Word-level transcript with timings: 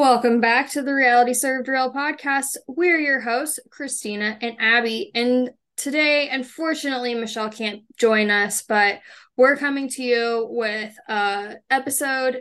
Welcome 0.00 0.40
back 0.40 0.70
to 0.70 0.80
the 0.80 0.94
Reality 0.94 1.34
Served 1.34 1.68
Real 1.68 1.92
podcast. 1.92 2.56
We're 2.66 2.98
your 2.98 3.20
hosts, 3.20 3.58
Christina 3.68 4.38
and 4.40 4.56
Abby. 4.58 5.10
And 5.14 5.50
today, 5.76 6.30
unfortunately, 6.30 7.14
Michelle 7.14 7.50
can't 7.50 7.82
join 7.98 8.30
us, 8.30 8.62
but 8.62 9.00
we're 9.36 9.58
coming 9.58 9.90
to 9.90 10.02
you 10.02 10.46
with 10.48 10.94
a 11.06 11.56
episode 11.68 12.40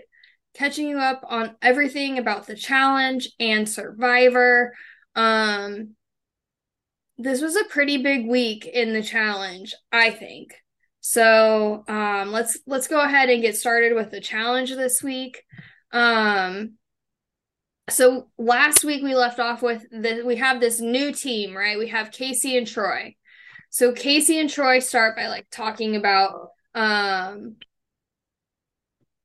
catching 0.53 0.87
you 0.87 0.99
up 0.99 1.21
on 1.27 1.57
everything 1.61 2.17
about 2.17 2.47
the 2.47 2.55
challenge 2.55 3.29
and 3.41 3.67
Survivor. 3.67 4.73
Um 5.13 5.95
this 7.17 7.41
was 7.41 7.57
a 7.57 7.65
pretty 7.65 8.01
big 8.01 8.25
week 8.25 8.65
in 8.65 8.93
the 8.93 9.03
challenge, 9.03 9.75
I 9.91 10.11
think. 10.11 10.55
So, 11.01 11.83
um 11.89 12.31
let's 12.31 12.57
let's 12.65 12.87
go 12.87 13.01
ahead 13.01 13.29
and 13.29 13.41
get 13.41 13.57
started 13.57 13.95
with 13.95 14.11
the 14.11 14.21
challenge 14.21 14.69
this 14.69 15.03
week. 15.03 15.43
Um 15.91 16.77
so 17.89 18.29
last 18.37 18.83
week 18.83 19.03
we 19.03 19.15
left 19.15 19.39
off 19.39 19.61
with 19.61 19.85
the 19.91 20.23
we 20.25 20.37
have 20.37 20.59
this 20.59 20.79
new 20.79 21.11
team, 21.11 21.55
right? 21.55 21.77
We 21.77 21.87
have 21.89 22.11
Casey 22.11 22.57
and 22.57 22.67
Troy. 22.67 23.15
So 23.69 23.93
Casey 23.93 24.39
and 24.39 24.49
Troy 24.49 24.79
start 24.79 25.15
by 25.15 25.27
like 25.27 25.47
talking 25.51 25.95
about 25.95 26.49
um 26.73 27.57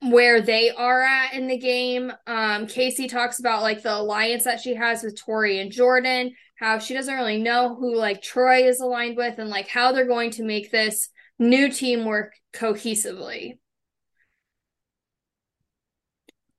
where 0.00 0.42
they 0.42 0.70
are 0.70 1.02
at 1.02 1.32
in 1.34 1.46
the 1.46 1.58
game. 1.58 2.12
Um 2.26 2.66
Casey 2.66 3.08
talks 3.08 3.38
about 3.38 3.62
like 3.62 3.82
the 3.82 3.96
alliance 3.96 4.44
that 4.44 4.60
she 4.60 4.74
has 4.74 5.02
with 5.02 5.20
Tori 5.20 5.60
and 5.60 5.72
Jordan, 5.72 6.34
how 6.56 6.78
she 6.78 6.94
doesn't 6.94 7.14
really 7.14 7.40
know 7.40 7.74
who 7.74 7.96
like 7.96 8.22
Troy 8.22 8.66
is 8.68 8.80
aligned 8.80 9.16
with 9.16 9.38
and 9.38 9.48
like 9.48 9.68
how 9.68 9.92
they're 9.92 10.06
going 10.06 10.30
to 10.32 10.44
make 10.44 10.70
this 10.70 11.08
new 11.38 11.70
team 11.70 12.04
work 12.04 12.34
cohesively 12.52 13.58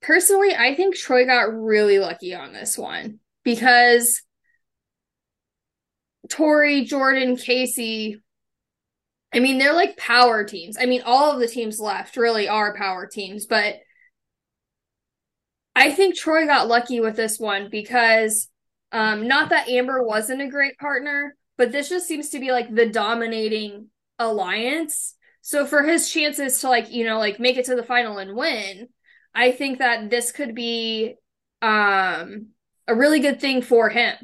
personally, 0.06 0.56
I 0.56 0.76
think 0.76 0.96
Troy 0.96 1.26
got 1.26 1.54
really 1.54 2.00
lucky 2.00 2.36
on 2.36 2.54
this 2.54 2.78
one 2.78 3.20
because 3.44 4.22
Tori, 6.30 6.86
Jordan, 6.86 7.36
Casey, 7.36 8.22
I 9.34 9.40
mean, 9.40 9.58
they're 9.58 9.74
like 9.74 9.98
power 9.98 10.44
teams. 10.44 10.78
I 10.80 10.86
mean, 10.86 11.02
all 11.06 11.34
of 11.34 11.40
the 11.40 11.48
teams 11.48 11.80
left 11.80 12.18
really 12.18 12.48
are 12.48 12.76
power 12.76 13.08
teams, 13.08 13.46
but 13.48 13.76
I 15.76 15.92
think 15.92 16.16
Troy 16.16 16.46
got 16.46 16.68
lucky 16.68 17.02
with 17.02 17.16
this 17.16 17.40
one 17.40 17.70
because 17.70 18.48
um 18.92 19.28
not 19.28 19.50
that 19.50 19.68
Amber 19.68 20.04
wasn't 20.04 20.42
a 20.42 20.48
great 20.48 20.78
partner, 20.78 21.36
but 21.58 21.72
this 21.72 21.90
just 21.90 22.08
seems 22.08 22.30
to 22.30 22.40
be 22.40 22.52
like 22.52 22.74
the 22.74 22.88
dominating 22.88 23.90
alliance. 24.20 25.16
So 25.42 25.66
for 25.66 25.84
his 25.84 26.10
chances 26.10 26.62
to 26.62 26.70
like, 26.70 26.92
you 26.92 27.06
know, 27.06 27.20
like 27.20 27.40
make 27.40 27.58
it 27.58 27.66
to 27.66 27.76
the 27.76 27.84
final 27.84 28.20
and 28.20 28.36
win, 28.36 28.88
I 29.36 29.52
think 29.52 29.80
that 29.80 30.10
this 30.10 30.32
could 30.32 30.56
be 30.56 31.16
um, 31.62 32.48
a 32.88 32.96
really 32.96 33.20
good 33.20 33.42
thing 33.42 33.62
for 33.62 33.90
him. 33.90 34.16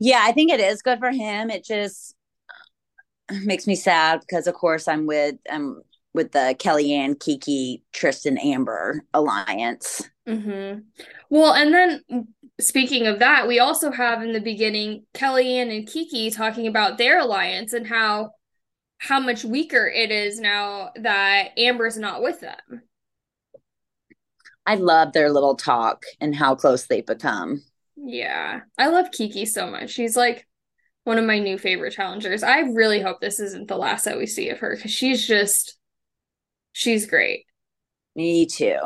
Yeah, 0.00 0.20
I 0.22 0.32
think 0.32 0.50
it 0.50 0.60
is 0.60 0.82
good 0.82 0.98
for 0.98 1.10
him. 1.10 1.50
It 1.50 1.64
just 1.64 2.14
makes 3.44 3.66
me 3.66 3.76
sad 3.76 4.20
because, 4.20 4.46
of 4.46 4.54
course, 4.54 4.88
I'm 4.88 5.06
with 5.06 5.36
I'm 5.50 5.82
with 6.14 6.32
the 6.32 6.56
Kellyanne, 6.58 7.20
Kiki, 7.20 7.82
Tristan, 7.92 8.38
Amber 8.38 9.04
alliance. 9.14 10.08
Mm-hmm. 10.26 10.80
Well, 11.30 11.52
and 11.54 11.72
then 11.72 12.28
speaking 12.60 13.06
of 13.06 13.20
that, 13.20 13.46
we 13.46 13.58
also 13.58 13.90
have 13.90 14.22
in 14.22 14.32
the 14.32 14.40
beginning 14.40 15.04
Kellyanne 15.14 15.76
and 15.76 15.86
Kiki 15.86 16.30
talking 16.30 16.66
about 16.66 16.98
their 16.98 17.20
alliance 17.20 17.72
and 17.72 17.86
how 17.86 18.32
how 18.98 19.20
much 19.20 19.44
weaker 19.44 19.86
it 19.86 20.10
is 20.10 20.40
now 20.40 20.90
that 20.96 21.50
Amber's 21.56 21.96
not 21.96 22.22
with 22.22 22.40
them. 22.40 22.82
I 24.66 24.74
love 24.74 25.12
their 25.12 25.30
little 25.30 25.56
talk 25.56 26.04
and 26.20 26.34
how 26.34 26.54
close 26.54 26.86
they've 26.86 27.06
become. 27.06 27.62
Yeah. 27.96 28.60
I 28.76 28.88
love 28.88 29.10
Kiki 29.12 29.46
so 29.46 29.70
much. 29.70 29.90
She's 29.90 30.16
like 30.16 30.46
one 31.04 31.18
of 31.18 31.24
my 31.24 31.38
new 31.38 31.56
favorite 31.56 31.94
challengers. 31.94 32.42
I 32.42 32.60
really 32.60 33.00
hope 33.00 33.20
this 33.20 33.40
isn't 33.40 33.68
the 33.68 33.78
last 33.78 34.04
that 34.04 34.18
we 34.18 34.26
see 34.26 34.50
of 34.50 34.58
her 34.58 34.76
because 34.76 34.90
she's 34.90 35.26
just 35.26 35.78
she's 36.72 37.06
great. 37.06 37.46
Me 38.14 38.46
too 38.46 38.78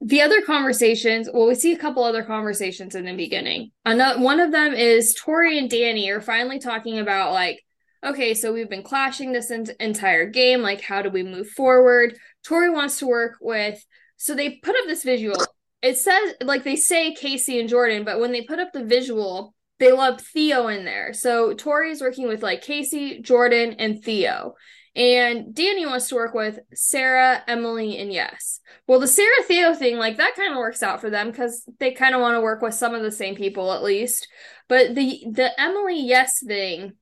the 0.00 0.22
other 0.22 0.40
conversations, 0.42 1.28
well, 1.32 1.48
we 1.48 1.54
see 1.54 1.72
a 1.72 1.78
couple 1.78 2.04
other 2.04 2.22
conversations 2.22 2.94
in 2.94 3.04
the 3.04 3.16
beginning. 3.16 3.72
Another 3.84 4.20
one 4.20 4.38
of 4.38 4.52
them 4.52 4.74
is 4.74 5.14
Tori 5.14 5.58
and 5.58 5.68
Danny 5.68 6.08
are 6.10 6.20
finally 6.20 6.60
talking 6.60 6.98
about 6.98 7.32
like, 7.32 7.64
okay, 8.04 8.34
so 8.34 8.52
we've 8.52 8.70
been 8.70 8.84
clashing 8.84 9.32
this 9.32 9.50
in- 9.50 9.66
entire 9.80 10.26
game. 10.26 10.62
Like, 10.62 10.80
how 10.80 11.02
do 11.02 11.10
we 11.10 11.24
move 11.24 11.48
forward? 11.48 12.16
Tori 12.44 12.70
wants 12.70 13.00
to 13.00 13.08
work 13.08 13.38
with. 13.40 13.84
So 14.16 14.34
they 14.34 14.56
put 14.62 14.76
up 14.76 14.86
this 14.86 15.02
visual. 15.02 15.36
It 15.82 15.96
says 15.96 16.34
like 16.42 16.64
they 16.64 16.76
say 16.76 17.14
Casey 17.14 17.58
and 17.58 17.68
Jordan, 17.68 18.04
but 18.04 18.20
when 18.20 18.32
they 18.32 18.42
put 18.42 18.58
up 18.60 18.72
the 18.72 18.84
visual, 18.84 19.54
they 19.80 19.92
love 19.92 20.20
Theo 20.20 20.68
in 20.68 20.84
there. 20.84 21.12
So 21.12 21.54
Tori 21.54 21.90
is 21.90 22.00
working 22.00 22.28
with 22.28 22.42
like 22.42 22.62
Casey, 22.62 23.20
Jordan, 23.20 23.74
and 23.78 24.02
Theo. 24.02 24.54
And 24.98 25.54
Danny 25.54 25.86
wants 25.86 26.08
to 26.08 26.16
work 26.16 26.34
with 26.34 26.58
Sarah, 26.74 27.44
Emily, 27.46 27.98
and 27.98 28.12
Yes. 28.12 28.58
Well, 28.88 28.98
the 28.98 29.06
Sarah 29.06 29.44
Theo 29.44 29.72
thing, 29.72 29.96
like 29.96 30.16
that 30.16 30.34
kind 30.34 30.50
of 30.50 30.58
works 30.58 30.82
out 30.82 31.00
for 31.00 31.08
them 31.08 31.30
because 31.30 31.64
they 31.78 31.92
kind 31.92 32.16
of 32.16 32.20
want 32.20 32.34
to 32.34 32.40
work 32.40 32.62
with 32.62 32.74
some 32.74 32.96
of 32.96 33.02
the 33.02 33.12
same 33.12 33.36
people 33.36 33.72
at 33.72 33.84
least. 33.84 34.26
But 34.68 34.96
the 34.96 35.24
the 35.30 35.58
Emily 35.58 36.02
Yes 36.02 36.42
thing, 36.44 36.94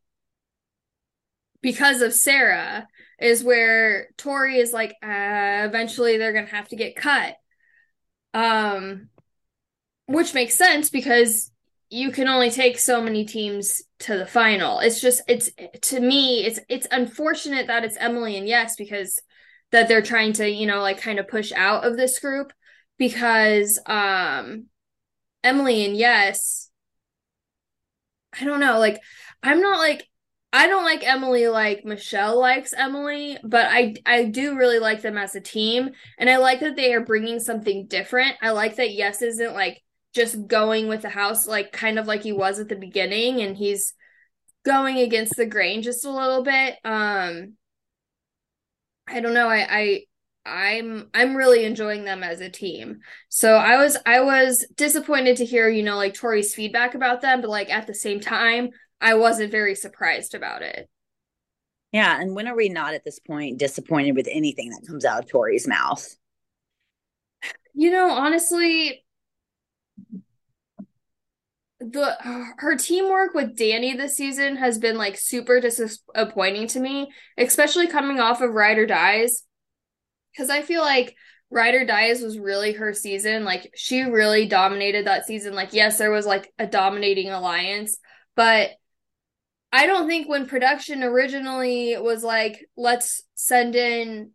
because 1.62 2.03
of 2.03 2.12
Sarah, 2.12 2.87
is 3.19 3.43
where 3.43 4.09
Tori 4.19 4.59
is 4.59 4.75
like, 4.75 4.91
uh, 5.03 5.65
eventually 5.65 6.19
they're 6.19 6.35
gonna 6.35 6.49
have 6.49 6.69
to 6.69 6.77
get 6.77 6.97
cut. 6.97 7.35
Um, 8.35 9.09
which 10.05 10.35
makes 10.35 10.55
sense 10.55 10.91
because 10.91 11.51
you 11.89 12.11
can 12.11 12.29
only 12.29 12.51
take 12.51 12.79
so 12.79 13.01
many 13.01 13.25
teams 13.25 13.81
to 14.01 14.17
the 14.19 14.27
final. 14.27 14.81
It's 14.81 15.01
just 15.01 15.23
it's 15.29 15.51
to 15.83 16.01
me 16.01 16.45
it's 16.45 16.61
it's 16.69 16.87
unfortunate 16.91 17.67
that 17.69 17.84
it's 17.84 17.97
Emily 17.97 18.37
and 18.37 18.47
Yes 18.47 18.77
because 18.77 19.21
that 19.73 19.89
they're 19.89 20.03
trying 20.03 20.33
to, 20.34 20.49
you 20.49 20.67
know, 20.67 20.81
like 20.81 21.01
kind 21.01 21.19
of 21.19 21.29
push 21.29 21.53
out 21.53 21.84
of 21.84 21.97
this 21.97 22.19
group 22.19 22.53
because 22.99 23.79
um 23.87 24.67
Emily 25.45 25.85
and 25.85 25.97
Yes 25.97 26.71
I 28.39 28.45
don't 28.45 28.61
know, 28.61 28.79
like 28.79 29.01
I'm 29.43 29.61
not 29.61 29.79
like 29.79 30.09
I 30.53 30.67
don't 30.69 30.85
like 30.85 31.06
Emily 31.06 31.49
like 31.49 31.85
Michelle 31.85 32.39
likes 32.39 32.73
Emily, 32.73 33.39
but 33.45 33.67
I 33.67 33.95
I 34.05 34.25
do 34.25 34.56
really 34.56 34.79
like 34.79 35.03
them 35.03 35.19
as 35.19 35.35
a 35.35 35.41
team 35.41 35.91
and 36.19 36.31
I 36.31 36.37
like 36.39 36.61
that 36.61 36.77
they 36.77 36.93
are 36.95 37.05
bringing 37.05 37.41
something 37.41 37.87
different. 37.87 38.37
I 38.43 38.51
like 38.51 38.77
that 38.77 38.93
Yes 38.93 39.23
isn't 39.23 39.55
like 39.55 39.83
just 40.16 40.49
going 40.49 40.88
with 40.88 41.03
the 41.03 41.10
house 41.10 41.47
like 41.47 41.71
kind 41.72 41.99
of 41.99 42.06
like 42.06 42.22
he 42.22 42.32
was 42.32 42.59
at 42.59 42.69
the 42.69 42.75
beginning 42.75 43.43
and 43.43 43.56
he's 43.56 43.93
going 44.65 44.97
against 44.97 45.37
the 45.37 45.47
grain 45.47 45.82
just 45.82 46.04
a 46.04 46.10
little 46.10 46.43
bit. 46.43 46.77
Um 46.84 47.53
i 49.06 49.21
don't 49.21 49.34
know. 49.34 49.49
I 49.49 49.66
i 49.71 50.00
i'm 50.47 51.10
i'm 51.12 51.37
really 51.37 51.65
enjoying 51.65 52.05
them 52.05 52.22
as 52.22 52.41
a 52.41 52.49
team. 52.49 53.00
So 53.28 53.55
i 53.56 53.76
was 53.76 53.99
i 54.06 54.21
was 54.22 54.66
disappointed 54.75 55.37
to 55.37 55.44
hear 55.44 55.69
you 55.69 55.82
know 55.82 55.97
like 55.97 56.15
tori's 56.15 56.55
feedback 56.55 56.94
about 56.94 57.21
them 57.21 57.43
but 57.43 57.50
like 57.50 57.71
at 57.71 57.87
the 57.87 57.94
same 57.94 58.21
time 58.21 58.71
i 59.00 59.15
wasn't 59.15 59.53
very 59.53 59.75
surprised 59.75 60.34
about 60.34 60.62
it. 60.62 60.88
Yeah 61.93 62.19
and 62.19 62.34
when 62.34 62.49
are 62.49 62.56
we 62.56 62.71
not 62.71 62.94
at 62.94 63.05
this 63.05 63.19
point 63.19 63.59
disappointed 63.59 64.16
with 64.16 64.28
anything 64.31 64.71
that 64.71 64.87
comes 64.88 65.05
out 65.05 65.22
of 65.22 65.28
tori's 65.28 65.69
mouth? 65.69 66.09
You 67.75 67.91
know 67.91 68.09
honestly 68.09 69.03
the 71.79 72.17
her 72.59 72.77
teamwork 72.77 73.34
with 73.34 73.57
Danny 73.57 73.95
this 73.95 74.17
season 74.17 74.57
has 74.57 74.79
been 74.79 74.97
like 74.97 75.17
super 75.17 75.61
disappointing 75.61 76.69
to 76.69 76.81
me, 76.81 77.12
especially 77.37 77.87
coming 77.87 78.19
off 78.19 78.41
of 78.41 78.55
Ride 78.55 78.79
or 78.79 78.87
Dies. 78.87 79.43
Cause 80.37 80.50
I 80.50 80.62
feel 80.62 80.82
like 80.82 81.15
Ride 81.50 81.75
or 81.75 81.85
Dies 81.85 82.23
was 82.23 82.38
really 82.38 82.73
her 82.73 82.93
season. 82.93 83.44
Like 83.44 83.70
she 83.75 84.03
really 84.03 84.47
dominated 84.47 85.06
that 85.06 85.26
season. 85.26 85.55
Like, 85.55 85.73
yes, 85.73 85.99
there 85.99 86.11
was 86.11 86.26
like 86.26 86.53
a 86.59 86.67
dominating 86.67 87.31
alliance, 87.31 87.99
but 88.35 88.70
I 89.73 89.87
don't 89.87 90.09
think 90.09 90.29
when 90.29 90.47
production 90.47 91.03
originally 91.03 91.97
was 91.99 92.25
like, 92.25 92.67
let's 92.76 93.23
send 93.35 93.75
in 93.75 94.31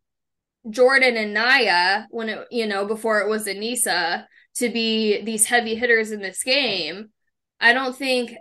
Jordan 0.69 1.17
and 1.17 1.33
Naya 1.33 2.03
when 2.11 2.29
it, 2.29 2.47
you 2.51 2.67
know, 2.67 2.85
before 2.85 3.21
it 3.21 3.29
was 3.29 3.47
Aneesa 3.47 4.25
to 4.55 4.69
be 4.69 5.21
these 5.23 5.45
heavy 5.45 5.75
hitters 5.75 6.11
in 6.11 6.21
this 6.21 6.43
game 6.43 7.09
I 7.61 7.73
don't 7.73 7.95
think 7.95 8.35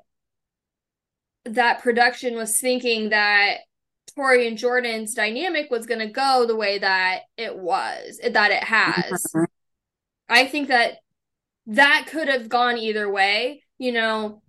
that 1.44 1.82
production 1.82 2.34
was 2.34 2.58
thinking 2.58 3.10
that 3.10 3.58
Tori 4.16 4.48
and 4.48 4.56
Jordan's 4.56 5.14
dynamic 5.14 5.70
was 5.70 5.86
going 5.86 6.00
to 6.00 6.06
go 6.06 6.46
the 6.46 6.56
way 6.56 6.78
that 6.78 7.20
it 7.36 7.56
was, 7.56 8.18
that 8.18 8.50
it 8.50 8.64
has. 8.64 9.26
Mm-hmm. 9.34 9.44
I 10.28 10.46
think 10.46 10.68
that 10.68 10.98
that 11.66 12.06
could 12.10 12.28
have 12.28 12.48
gone 12.48 12.78
either 12.78 13.10
way, 13.10 13.62
you 13.78 13.92
know, 13.92 14.42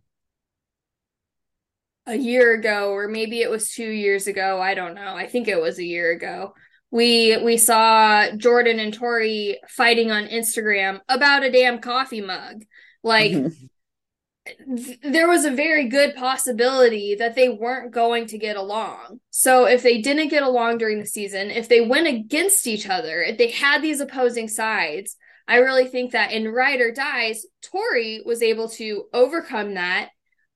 a 2.07 2.15
year 2.15 2.53
ago, 2.53 2.91
or 2.91 3.07
maybe 3.07 3.41
it 3.41 3.51
was 3.51 3.71
two 3.71 3.89
years 3.89 4.25
ago. 4.25 4.61
I 4.61 4.73
don't 4.73 4.95
know. 4.95 5.15
I 5.15 5.27
think 5.27 5.47
it 5.47 5.61
was 5.61 5.79
a 5.79 5.85
year 5.85 6.11
ago. 6.11 6.53
We 6.91 7.37
we 7.37 7.57
saw 7.57 8.29
Jordan 8.35 8.79
and 8.79 8.93
Tori 8.93 9.59
fighting 9.67 10.11
on 10.11 10.27
Instagram 10.27 10.99
about 11.07 11.43
a 11.43 11.51
damn 11.51 11.79
coffee 11.79 12.21
mug. 12.21 12.65
Like 13.01 13.31
th- 14.75 14.99
there 15.01 15.27
was 15.27 15.45
a 15.45 15.51
very 15.51 15.87
good 15.87 16.15
possibility 16.15 17.15
that 17.15 17.35
they 17.35 17.47
weren't 17.47 17.93
going 17.93 18.27
to 18.27 18.37
get 18.37 18.57
along. 18.57 19.21
So 19.29 19.65
if 19.65 19.83
they 19.83 20.01
didn't 20.01 20.27
get 20.27 20.43
along 20.43 20.77
during 20.79 20.99
the 20.99 21.05
season, 21.05 21.49
if 21.49 21.69
they 21.69 21.81
went 21.81 22.07
against 22.07 22.67
each 22.67 22.87
other, 22.87 23.21
if 23.21 23.37
they 23.37 23.51
had 23.51 23.81
these 23.81 24.01
opposing 24.01 24.49
sides, 24.49 25.15
I 25.47 25.57
really 25.57 25.87
think 25.87 26.11
that 26.11 26.31
in 26.31 26.47
Ride 26.47 26.81
or 26.81 26.91
Dies, 26.91 27.45
Tori 27.61 28.21
was 28.25 28.41
able 28.41 28.69
to 28.69 29.05
overcome 29.13 29.75
that. 29.75 30.09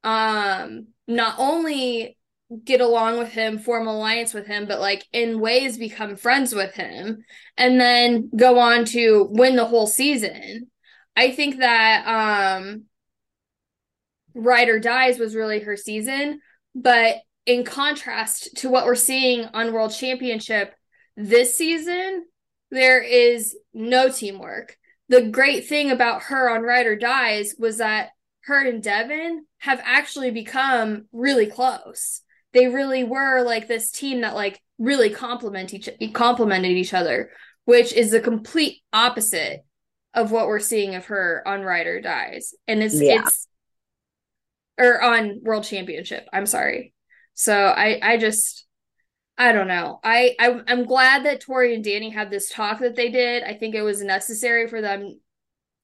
Um, 0.04 0.88
not 1.08 1.36
only 1.38 2.18
get 2.64 2.82
along 2.82 3.18
with 3.18 3.30
him, 3.30 3.58
form 3.58 3.88
alliance 3.88 4.34
with 4.34 4.46
him, 4.46 4.68
but 4.68 4.80
like 4.80 5.04
in 5.12 5.40
ways 5.40 5.78
become 5.78 6.16
friends 6.16 6.54
with 6.54 6.74
him 6.74 7.24
and 7.58 7.80
then 7.80 8.30
go 8.36 8.60
on 8.60 8.86
to 8.86 9.28
win 9.32 9.56
the 9.56 9.66
whole 9.66 9.88
season. 9.88 10.68
I 11.16 11.32
think 11.32 11.58
that 11.58 12.06
um 12.08 12.84
Ride 14.36 14.70
or 14.70 14.80
Dies 14.80 15.18
was 15.18 15.36
really 15.36 15.62
her 15.62 15.78
season, 15.78 16.42
but 16.76 17.18
in 17.46 17.64
contrast 17.64 18.58
to 18.58 18.70
what 18.70 18.86
we're 18.86 18.96
seeing 18.96 19.46
on 19.46 19.72
World 19.72 19.94
Championship 19.94 20.74
this 21.16 21.56
season, 21.56 22.26
there 22.70 23.02
is 23.02 23.56
no 23.74 24.10
teamwork. 24.10 24.78
The 25.08 25.30
great 25.30 25.68
thing 25.68 25.90
about 25.90 26.24
her 26.24 26.50
on 26.50 26.64
Ride 26.64 26.88
or 26.88 26.96
Dies 26.98 27.56
was 27.58 27.78
that 27.78 28.10
her 28.42 28.68
and 28.68 28.84
Devin 28.84 29.46
have 29.60 29.82
actually 29.84 30.32
become 30.32 31.06
really 31.14 31.48
close 31.48 32.22
they 32.56 32.68
really 32.68 33.04
were 33.04 33.44
like 33.44 33.68
this 33.68 33.92
team 33.92 34.22
that 34.22 34.34
like 34.34 34.62
really 34.80 35.10
complement 35.10 35.74
each 35.74 35.90
complemented 36.14 36.72
each 36.72 36.94
other, 36.94 37.30
which 37.66 37.92
is 37.92 38.12
the 38.12 38.22
complete 38.22 38.82
opposite 38.94 39.66
of 40.14 40.32
what 40.32 40.48
we're 40.48 40.60
seeing 40.60 40.96
of 40.96 41.08
her 41.08 41.44
on 41.46 41.64
Ride 41.64 41.86
or 41.86 42.00
Dies. 42.00 42.54
And 42.66 42.82
it's 42.82 43.00
yeah. 43.00 43.24
it's 43.26 43.48
or 44.78 45.04
on 45.04 45.42
World 45.44 45.66
Championship. 45.66 46.30
I'm 46.32 46.46
sorry. 46.46 46.94
So 47.34 47.54
I 47.54 48.00
I 48.02 48.18
just 48.18 48.66
I 49.38 49.52
don't 49.52 49.68
know. 49.68 50.00
I, 50.02 50.36
I 50.40 50.62
I'm 50.66 50.86
glad 50.86 51.26
that 51.26 51.42
Tori 51.42 51.76
and 51.76 51.84
Danny 51.84 52.10
had 52.10 52.32
this 52.32 52.50
talk 52.50 52.80
that 52.80 52.96
they 52.96 53.10
did. 53.10 53.44
I 53.44 53.56
think 53.56 53.76
it 53.76 53.82
was 53.82 54.02
necessary 54.02 54.70
for 54.70 54.80
them 54.80 55.20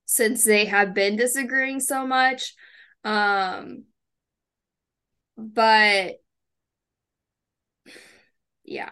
since 0.06 0.45
they 0.45 0.65
have 0.65 0.94
been 0.94 1.17
disagreeing 1.17 1.81
so 1.81 2.07
much. 2.07 2.56
Um 3.03 3.83
but 5.38 6.20
yeah. 8.71 8.91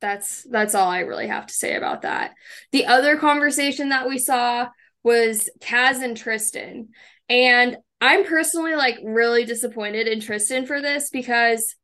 That's 0.00 0.44
that's 0.44 0.74
all 0.76 0.88
i 0.88 1.00
really 1.00 1.26
have 1.26 1.46
to 1.46 1.54
say 1.54 1.74
about 1.74 2.02
that. 2.02 2.34
The 2.70 2.86
other 2.86 3.16
conversation 3.16 3.88
that 3.88 4.08
we 4.08 4.18
saw 4.18 4.68
was 5.02 5.50
kaz 5.60 6.02
and 6.02 6.16
tristan. 6.16 6.88
And 7.28 7.78
i'm 8.00 8.24
personally 8.24 8.74
like 8.76 8.98
really 9.02 9.44
disappointed 9.44 10.06
in 10.06 10.20
tristan 10.20 10.66
for 10.66 10.80
this 10.80 11.10
because 11.10 11.74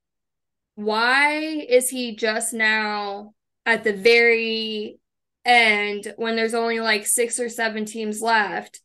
why 0.76 1.38
is 1.38 1.88
he 1.88 2.14
just 2.14 2.52
now 2.52 3.34
at 3.66 3.82
the 3.82 3.92
very 3.92 4.98
end 5.44 6.12
when 6.16 6.36
there's 6.36 6.54
only 6.54 6.80
like 6.80 7.06
six 7.06 7.40
or 7.40 7.48
seven 7.48 7.84
teams 7.84 8.20
left? 8.20 8.80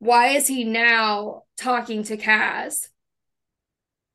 Why 0.00 0.28
is 0.28 0.46
he 0.46 0.64
now 0.64 1.42
talking 1.56 2.02
to 2.04 2.16
kaz? 2.16 2.88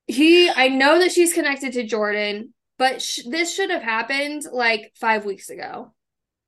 He 0.07 0.49
i 0.49 0.67
know 0.67 0.99
that 0.99 1.11
she's 1.11 1.33
connected 1.33 1.73
to 1.73 1.83
jordan 1.83 2.53
but 2.77 3.01
sh- 3.01 3.21
this 3.27 3.53
should 3.53 3.69
have 3.69 3.81
happened 3.81 4.43
like 4.51 4.91
five 4.95 5.25
weeks 5.25 5.49
ago. 5.49 5.93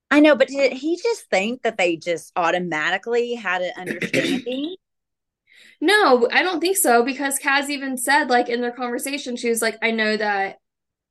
I 0.09 0.19
know, 0.19 0.35
but 0.35 0.47
did 0.47 0.73
he 0.73 0.97
just 0.97 1.29
think 1.29 1.63
that 1.63 1.77
they 1.77 1.97
just 1.97 2.31
automatically 2.35 3.33
had 3.35 3.61
an 3.61 3.71
understanding? 3.77 4.75
no, 5.81 6.27
I 6.31 6.43
don't 6.43 6.61
think 6.61 6.77
so 6.77 7.03
because 7.03 7.39
Kaz 7.39 7.69
even 7.69 7.97
said, 7.97 8.29
like, 8.29 8.47
in 8.47 8.61
their 8.61 8.71
conversation, 8.71 9.35
she 9.35 9.49
was 9.49 9.61
like, 9.61 9.77
I 9.81 9.91
know 9.91 10.15
that 10.15 10.57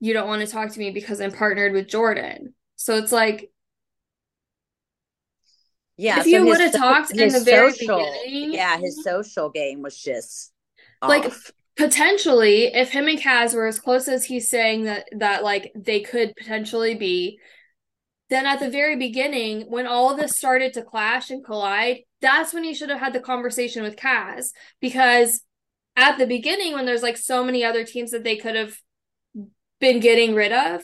you 0.00 0.12
don't 0.12 0.28
want 0.28 0.42
to 0.42 0.46
talk 0.46 0.72
to 0.72 0.78
me 0.78 0.90
because 0.90 1.20
I'm 1.20 1.32
partnered 1.32 1.72
with 1.72 1.88
Jordan. 1.88 2.54
So 2.76 2.96
it's 2.96 3.12
like, 3.12 3.50
yeah, 5.96 6.20
if 6.20 6.24
so 6.24 6.30
you 6.30 6.46
would 6.46 6.60
have 6.60 6.74
talked 6.74 7.10
in 7.12 7.32
the 7.32 7.40
very 7.40 7.72
social, 7.72 7.98
beginning, 7.98 8.52
yeah, 8.52 8.76
his 8.78 9.02
social 9.02 9.50
game 9.50 9.82
was 9.82 9.96
just 9.96 10.52
like 11.02 11.24
off 11.24 11.52
potentially 11.76 12.66
if 12.66 12.90
him 12.90 13.08
and 13.08 13.20
Kaz 13.20 13.54
were 13.54 13.66
as 13.66 13.78
close 13.78 14.08
as 14.08 14.24
he's 14.24 14.48
saying 14.48 14.84
that 14.84 15.06
that 15.16 15.44
like 15.44 15.72
they 15.74 16.00
could 16.00 16.34
potentially 16.36 16.94
be 16.94 17.38
then 18.28 18.46
at 18.46 18.58
the 18.58 18.70
very 18.70 18.96
beginning 18.96 19.62
when 19.68 19.86
all 19.86 20.10
of 20.10 20.18
this 20.18 20.36
started 20.36 20.72
to 20.72 20.82
clash 20.82 21.30
and 21.30 21.44
collide 21.44 21.98
that's 22.20 22.54
when 22.54 22.64
he 22.64 22.74
should 22.74 22.90
have 22.90 22.98
had 22.98 23.12
the 23.12 23.20
conversation 23.20 23.82
with 23.82 23.96
Kaz. 23.96 24.50
Because 24.80 25.42
at 25.94 26.18
the 26.18 26.26
beginning 26.26 26.72
when 26.72 26.86
there's 26.86 27.02
like 27.02 27.16
so 27.16 27.44
many 27.44 27.64
other 27.64 27.84
teams 27.84 28.10
that 28.10 28.24
they 28.24 28.36
could 28.36 28.54
have 28.54 28.76
been 29.80 30.00
getting 30.00 30.34
rid 30.34 30.52
of 30.52 30.82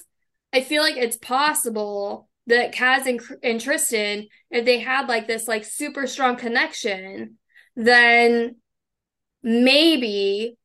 I 0.53 0.61
feel 0.61 0.83
like 0.83 0.97
it's 0.97 1.17
possible 1.17 2.29
that 2.47 2.75
Kaz 2.75 3.07
and, 3.07 3.21
and 3.43 3.61
Tristan 3.61 4.27
if 4.51 4.65
they 4.65 4.81
had 4.81 5.09
like 5.09 5.27
this 5.27 5.49
like 5.49 5.65
super 5.65 6.07
strong 6.07 6.37
connection 6.37 7.39
then 7.75 8.57
maybe 9.43 10.59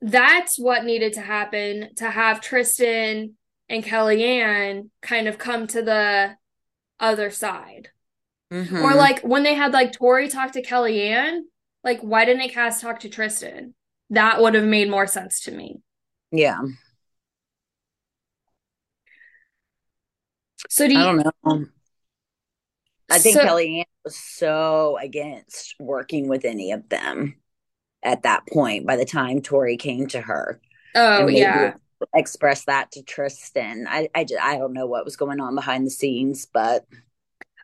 that's 0.00 0.58
what 0.58 0.84
needed 0.84 1.14
to 1.14 1.20
happen 1.20 1.94
to 1.96 2.10
have 2.10 2.40
Tristan 2.40 3.34
and 3.68 3.84
Kellyanne 3.84 4.90
kind 5.02 5.28
of 5.28 5.38
come 5.38 5.66
to 5.68 5.82
the 5.82 6.36
other 7.00 7.30
side. 7.30 7.90
Mm-hmm. 8.52 8.76
Or 8.76 8.94
like 8.94 9.22
when 9.22 9.42
they 9.42 9.54
had 9.54 9.72
like 9.72 9.92
Tori 9.92 10.28
talk 10.28 10.52
to 10.52 10.62
Kellyanne, 10.62 11.40
like 11.82 12.00
why 12.00 12.24
didn't 12.24 12.50
Kaz 12.52 12.80
talk 12.80 13.00
to 13.00 13.08
Tristan? 13.08 13.74
That 14.10 14.40
would 14.40 14.54
have 14.54 14.64
made 14.64 14.88
more 14.88 15.06
sense 15.06 15.40
to 15.42 15.50
me. 15.50 15.80
Yeah. 16.30 16.60
So 20.68 20.86
do 20.86 20.94
you, 20.94 21.00
I 21.00 21.04
don't 21.04 21.34
know. 21.44 21.66
I 23.10 23.18
think 23.18 23.36
so, 23.36 23.44
Kellyanne 23.44 23.84
was 24.04 24.16
so 24.16 24.98
against 25.00 25.74
working 25.80 26.28
with 26.28 26.44
any 26.44 26.72
of 26.72 26.88
them 26.88 27.36
at 28.06 28.22
that 28.22 28.46
point 28.46 28.86
by 28.86 28.96
the 28.96 29.04
time 29.04 29.42
Tori 29.42 29.76
came 29.76 30.06
to 30.08 30.20
her. 30.20 30.60
Oh 30.94 31.26
yeah. 31.28 31.74
Express 32.14 32.64
that 32.66 32.92
to 32.92 33.02
Tristan. 33.02 33.86
I 33.88 34.08
I 34.14 34.24
just, 34.24 34.42
I 34.42 34.58
don't 34.58 34.72
know 34.72 34.86
what 34.86 35.04
was 35.04 35.16
going 35.16 35.40
on 35.40 35.54
behind 35.54 35.86
the 35.86 35.90
scenes, 35.90 36.46
but 36.46 36.84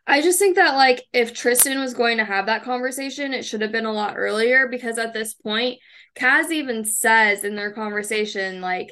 I 0.05 0.21
just 0.21 0.37
think 0.37 0.57
that 0.57 0.75
like 0.75 1.05
if 1.13 1.33
Tristan 1.33 1.79
was 1.79 1.93
going 1.93 2.17
to 2.17 2.25
have 2.25 2.47
that 2.47 2.63
conversation, 2.63 3.33
it 3.33 3.45
should 3.45 3.61
have 3.61 3.71
been 3.71 3.85
a 3.85 3.93
lot 3.93 4.15
earlier 4.17 4.67
because 4.67 4.97
at 4.97 5.13
this 5.13 5.33
point, 5.33 5.79
Kaz 6.15 6.51
even 6.51 6.83
says 6.83 7.43
in 7.43 7.55
their 7.55 7.71
conversation 7.71 8.59
like 8.59 8.91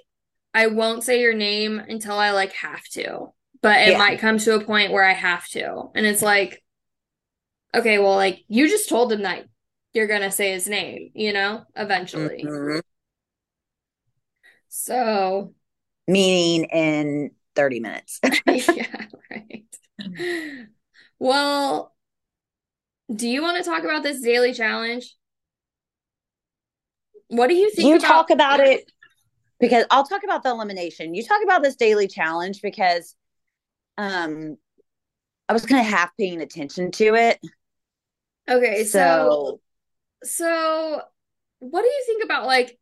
I 0.53 0.67
won't 0.67 1.03
say 1.03 1.21
your 1.21 1.33
name 1.33 1.79
until 1.79 2.17
I 2.17 2.31
like 2.31 2.53
have 2.53 2.83
to, 2.93 3.33
but 3.61 3.79
it 3.81 3.91
yeah. 3.91 3.97
might 3.97 4.19
come 4.19 4.37
to 4.39 4.55
a 4.55 4.63
point 4.63 4.91
where 4.91 5.03
I 5.03 5.13
have 5.13 5.47
to. 5.49 5.89
And 5.95 6.05
it's 6.05 6.21
like 6.21 6.63
okay, 7.75 7.99
well 7.99 8.15
like 8.15 8.43
you 8.47 8.69
just 8.69 8.89
told 8.89 9.11
him 9.11 9.23
that 9.23 9.45
you're 9.93 10.07
gonna 10.07 10.31
say 10.31 10.51
his 10.51 10.67
name, 10.67 11.11
you 11.13 11.33
know, 11.33 11.63
eventually. 11.75 12.43
Mm-hmm. 12.45 12.79
So, 14.69 15.53
meaning 16.07 16.65
in 16.65 17.31
30 17.55 17.79
minutes. 17.79 18.19
yeah, 18.45 19.05
right. 19.29 19.65
Well, 21.19 21.93
do 23.13 23.27
you 23.27 23.41
want 23.41 23.57
to 23.57 23.69
talk 23.69 23.83
about 23.83 24.03
this 24.03 24.21
daily 24.21 24.53
challenge? 24.53 25.15
What 27.27 27.47
do 27.47 27.55
you 27.55 27.69
think? 27.71 27.87
You 27.87 27.97
about- 27.97 28.07
talk 28.07 28.29
about 28.29 28.59
it 28.59 28.89
because 29.59 29.85
I'll 29.91 30.05
talk 30.05 30.23
about 30.23 30.43
the 30.43 30.49
elimination. 30.49 31.13
You 31.13 31.23
talk 31.23 31.41
about 31.43 31.63
this 31.63 31.75
daily 31.75 32.07
challenge 32.07 32.61
because 32.61 33.15
um 33.97 34.57
I 35.49 35.53
was 35.53 35.65
kind 35.65 35.81
of 35.81 35.87
half 35.87 36.15
paying 36.17 36.41
attention 36.41 36.91
to 36.91 37.15
it. 37.15 37.39
Okay, 38.49 38.83
so, 38.85 38.99
so 38.99 39.59
so, 40.23 41.01
what 41.59 41.81
do 41.81 41.87
you 41.87 42.03
think 42.05 42.23
about 42.23 42.45
like 42.45 42.77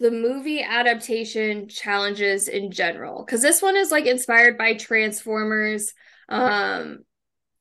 the 0.00 0.10
movie 0.10 0.62
adaptation 0.62 1.68
challenges 1.68 2.48
in 2.48 2.70
general? 2.70 3.24
Because 3.24 3.42
this 3.42 3.62
one 3.62 3.76
is 3.76 3.90
like 3.90 4.06
inspired 4.06 4.58
by 4.58 4.74
Transformers. 4.74 5.92
Um, 6.28 7.00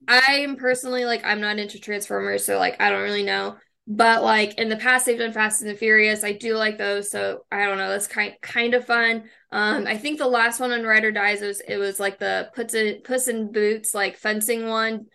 I'm 0.08 0.56
personally 0.58 1.06
like 1.06 1.24
I'm 1.26 1.42
not 1.42 1.60
into 1.60 1.80
Transformers, 1.80 2.46
so 2.46 2.58
like 2.58 2.82
I 2.82 2.90
don't 2.90 3.04
really 3.04 3.24
know. 3.24 3.58
But 3.86 4.24
like 4.24 4.58
in 4.58 4.70
the 4.70 4.78
past, 4.78 5.06
they've 5.06 5.18
done 5.18 5.34
Fast 5.34 5.62
and 5.62 5.70
the 5.70 5.76
Furious. 5.76 6.24
I 6.24 6.32
do 6.34 6.56
like 6.56 6.78
those, 6.78 7.12
so 7.12 7.46
I 7.52 7.66
don't 7.66 7.78
know. 7.78 7.90
That's 7.90 8.08
kind 8.08 8.34
kind 8.42 8.74
of 8.74 8.86
fun. 8.86 9.26
Um, 9.52 9.86
I 9.88 9.98
think 9.98 10.18
the 10.18 10.28
last 10.28 10.60
one 10.60 10.72
on 10.72 10.84
Ride 10.84 11.04
or 11.04 11.12
Dies 11.12 11.42
was 11.42 11.62
it 11.62 11.78
was 11.78 12.00
like 12.00 12.18
the 12.18 12.50
puts 12.56 12.74
in 12.74 13.02
Puss 13.04 13.28
in 13.28 13.52
Boots 13.52 13.94
like 13.94 14.18
fencing 14.18 14.68
one, 14.68 15.08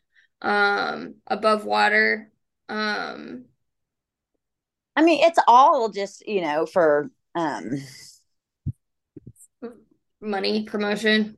um, 0.43 1.17
above 1.27 1.65
water. 1.65 2.31
Um, 2.69 3.47
I 4.99 5.03
mean, 5.03 5.23
it's 5.23 5.39
all 5.47 5.91
just, 5.91 6.27
you 6.27 6.41
know, 6.41 6.67
for 6.67 7.09
um 7.37 7.71
money 10.21 10.65
promotion. 10.65 11.37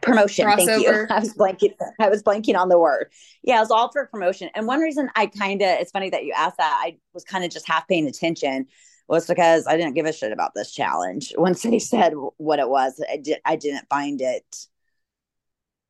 Promotion 0.00 0.46
Crossover. 0.46 0.56
thank 0.56 0.82
you. 0.84 1.06
I 1.10 1.18
was 1.18 1.34
blanking 1.34 1.74
i 1.98 2.08
was 2.08 2.22
blanking 2.22 2.56
on 2.56 2.68
the 2.68 2.78
word. 2.78 3.10
Yeah 3.42 3.56
it 3.56 3.62
was 3.62 3.72
all 3.72 3.90
for 3.90 4.06
promotion. 4.06 4.48
And 4.54 4.68
one 4.68 4.78
reason 4.78 5.10
i 5.16 5.26
kind 5.26 5.60
of 5.60 5.68
it's 5.80 5.90
funny 5.90 6.08
that 6.10 6.24
you 6.24 6.32
asked 6.36 6.58
that 6.58 6.80
i 6.84 6.96
was 7.14 7.24
kind 7.24 7.44
of 7.44 7.50
just 7.50 7.66
half 7.66 7.88
paying 7.88 8.06
attention 8.06 8.66
was 9.08 9.26
because 9.26 9.66
i 9.66 9.76
didn't 9.76 9.94
give 9.94 10.06
a 10.06 10.12
shit 10.12 10.30
about 10.30 10.52
this 10.54 10.72
challenge. 10.72 11.34
Once 11.36 11.62
they 11.62 11.80
said 11.80 12.12
what 12.36 12.60
it 12.60 12.68
was 12.68 13.02
i, 13.10 13.16
did, 13.16 13.40
I 13.44 13.56
didn't 13.56 13.88
find 13.90 14.20
it. 14.20 14.68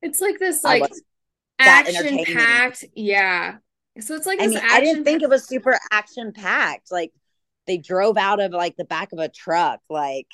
It's 0.01 0.21
like 0.21 0.39
this 0.39 0.63
like 0.63 0.91
action 1.59 2.25
packed 2.25 2.85
yeah 2.95 3.57
so 4.01 4.15
it's 4.15 4.25
like 4.25 4.39
i 4.39 4.45
this 4.47 4.55
mean 4.55 4.63
i 4.69 4.79
didn't 4.79 5.03
think 5.03 5.21
it 5.21 5.29
was 5.29 5.45
super 5.45 5.77
action 5.91 6.31
packed 6.31 6.91
like 6.91 7.11
they 7.69 7.77
drove 7.77 8.17
out 8.17 8.39
of 8.39 8.51
like 8.51 8.75
the 8.77 8.83
back 8.83 9.13
of 9.13 9.19
a 9.19 9.29
truck. 9.29 9.79
Like 9.89 10.27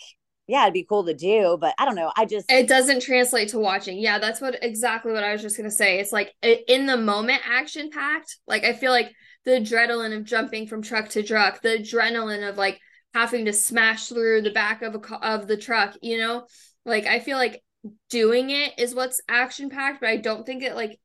yeah 0.48 0.64
it'd 0.64 0.74
be 0.74 0.86
cool 0.88 1.04
to 1.04 1.14
do 1.14 1.58
but 1.60 1.74
i 1.80 1.86
don't 1.86 1.96
know. 1.96 2.12
I 2.16 2.26
just 2.26 2.50
it 2.50 2.68
doesn't 2.68 3.02
translate 3.02 3.50
to 3.50 3.60
watching. 3.60 4.00
Yeah 4.00 4.20
that's 4.20 4.42
what 4.42 4.58
exactly 4.64 5.12
what 5.12 5.24
i 5.24 5.34
was 5.34 5.42
just 5.42 5.58
gonna 5.58 5.70
say. 5.70 6.00
It's 6.00 6.14
like 6.14 6.34
in 6.42 6.86
the 6.86 6.98
moment 6.98 7.42
action 7.46 7.90
packed 7.92 8.38
like 8.48 8.64
i 8.64 8.74
feel 8.74 8.92
like 8.92 9.14
the 9.44 9.52
adrenaline 9.52 10.18
of 10.18 10.24
jumping 10.24 10.66
from 10.66 10.82
truck 10.82 11.10
to 11.10 11.22
truck 11.22 11.62
the 11.62 11.78
adrenaline 11.80 12.48
of 12.50 12.58
like 12.58 12.80
having 13.14 13.46
to 13.46 13.54
smash 13.54 14.08
through 14.08 14.42
the 14.42 14.52
back 14.52 14.82
of 14.82 14.96
a 14.96 15.16
of 15.18 15.48
the 15.48 15.58
truck 15.58 15.96
you 16.02 16.18
know? 16.18 16.48
Like 16.86 17.06
i 17.06 17.20
feel 17.20 17.38
like 17.38 17.62
doing 18.10 18.50
it 18.50 18.80
is 18.80 18.96
what's 18.96 19.22
action 19.28 19.70
packed 19.70 20.00
but 20.00 20.10
i 20.10 20.18
don't 20.18 20.46
think 20.46 20.64
it 20.64 20.74
like 20.74 21.00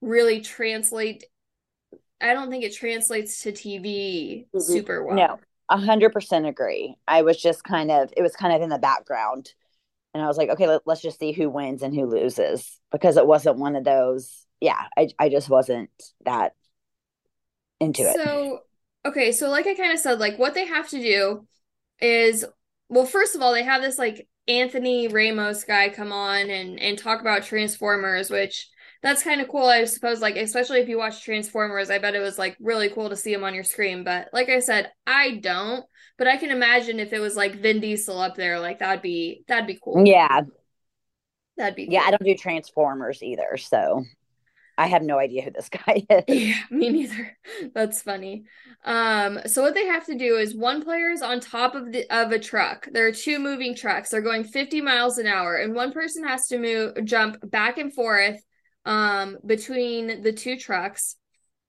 really 0.00 0.40
translate 0.40 1.24
i 2.20 2.32
don't 2.32 2.50
think 2.50 2.64
it 2.64 2.74
translates 2.74 3.42
to 3.42 3.52
tv 3.52 4.46
Mhm. 4.54 4.62
super 4.62 5.04
well 5.04 5.16
No, 5.16 5.38
a 5.68 5.78
hundred 5.78 6.12
percent 6.12 6.46
agree. 6.46 6.96
I 7.06 7.22
was 7.22 7.40
just 7.40 7.64
kind 7.64 7.90
of, 7.90 8.12
it 8.16 8.22
was 8.22 8.36
kind 8.36 8.54
of 8.54 8.62
in 8.62 8.68
the 8.68 8.78
background, 8.78 9.52
and 10.14 10.22
I 10.22 10.26
was 10.28 10.36
like, 10.38 10.48
okay, 10.50 10.66
let, 10.66 10.82
us 10.86 11.02
just 11.02 11.18
see 11.18 11.32
who 11.32 11.50
wins 11.50 11.82
and 11.82 11.94
who 11.94 12.06
loses 12.06 12.78
because 12.90 13.16
it 13.16 13.26
wasn't 13.26 13.58
one 13.58 13.76
of 13.76 13.84
those. 13.84 14.46
Yeah, 14.60 14.80
I, 14.96 15.08
I 15.18 15.28
just 15.28 15.50
wasn't 15.50 15.90
that 16.24 16.54
into 17.80 18.02
it. 18.02 18.16
So, 18.16 18.60
okay, 19.04 19.32
so 19.32 19.50
like 19.50 19.66
I 19.66 19.74
kind 19.74 19.92
of 19.92 19.98
said, 19.98 20.18
like 20.18 20.38
what 20.38 20.54
they 20.54 20.66
have 20.66 20.88
to 20.90 20.98
do 20.98 21.46
is, 22.00 22.44
well, 22.88 23.04
first 23.06 23.34
of 23.34 23.42
all, 23.42 23.52
they 23.52 23.64
have 23.64 23.82
this 23.82 23.98
like 23.98 24.26
Anthony 24.48 25.08
Ramos 25.08 25.64
guy 25.64 25.88
come 25.90 26.12
on 26.12 26.48
and 26.50 26.80
and 26.80 26.96
talk 26.98 27.20
about 27.20 27.42
Transformers, 27.42 28.30
which 28.30 28.68
that's 29.06 29.22
kind 29.22 29.40
of 29.40 29.48
cool, 29.48 29.66
I 29.66 29.84
suppose. 29.84 30.20
Like, 30.20 30.36
especially 30.36 30.80
if 30.80 30.88
you 30.88 30.98
watch 30.98 31.22
Transformers, 31.22 31.90
I 31.90 31.98
bet 31.98 32.14
it 32.14 32.20
was 32.20 32.38
like 32.38 32.56
really 32.60 32.88
cool 32.88 33.08
to 33.08 33.16
see 33.16 33.32
him 33.32 33.44
on 33.44 33.54
your 33.54 33.64
screen. 33.64 34.04
But 34.04 34.28
like 34.32 34.48
I 34.48 34.58
said, 34.58 34.90
I 35.06 35.36
don't. 35.36 35.84
But 36.18 36.26
I 36.28 36.38
can 36.38 36.50
imagine 36.50 36.98
if 36.98 37.12
it 37.12 37.20
was 37.20 37.36
like 37.36 37.60
Vin 37.60 37.80
Diesel 37.80 38.18
up 38.18 38.36
there, 38.36 38.58
like 38.58 38.80
that'd 38.80 39.02
be 39.02 39.44
that'd 39.46 39.66
be 39.66 39.78
cool. 39.82 40.04
Yeah, 40.04 40.42
That'd 41.56 41.76
be 41.76 41.88
yeah, 41.90 42.02
I 42.02 42.10
don't 42.10 42.24
do 42.24 42.34
Transformers 42.34 43.22
either, 43.22 43.56
so 43.56 44.04
I 44.76 44.88
have 44.88 45.02
no 45.02 45.18
idea 45.18 45.42
who 45.42 45.50
this 45.50 45.68
guy 45.86 46.06
is. 46.10 46.24
Yeah, 46.28 46.60
me 46.70 46.90
neither. 46.90 47.36
That's 47.74 48.02
funny. 48.02 48.44
Um, 48.84 49.40
so 49.46 49.62
what 49.62 49.74
they 49.74 49.86
have 49.86 50.04
to 50.06 50.18
do 50.18 50.36
is 50.36 50.54
one 50.54 50.82
player 50.82 51.10
is 51.10 51.22
on 51.22 51.40
top 51.40 51.74
of 51.74 51.92
the 51.92 52.06
of 52.10 52.32
a 52.32 52.38
truck. 52.38 52.88
There 52.92 53.06
are 53.06 53.12
two 53.12 53.38
moving 53.38 53.74
trucks. 53.74 54.10
They're 54.10 54.20
going 54.20 54.44
50 54.44 54.80
miles 54.80 55.18
an 55.18 55.26
hour, 55.26 55.56
and 55.56 55.74
one 55.74 55.92
person 55.92 56.26
has 56.26 56.46
to 56.48 56.58
move 56.58 57.04
jump 57.04 57.38
back 57.50 57.78
and 57.78 57.92
forth 57.94 58.40
um 58.86 59.36
between 59.44 60.22
the 60.22 60.32
two 60.32 60.56
trucks. 60.56 61.16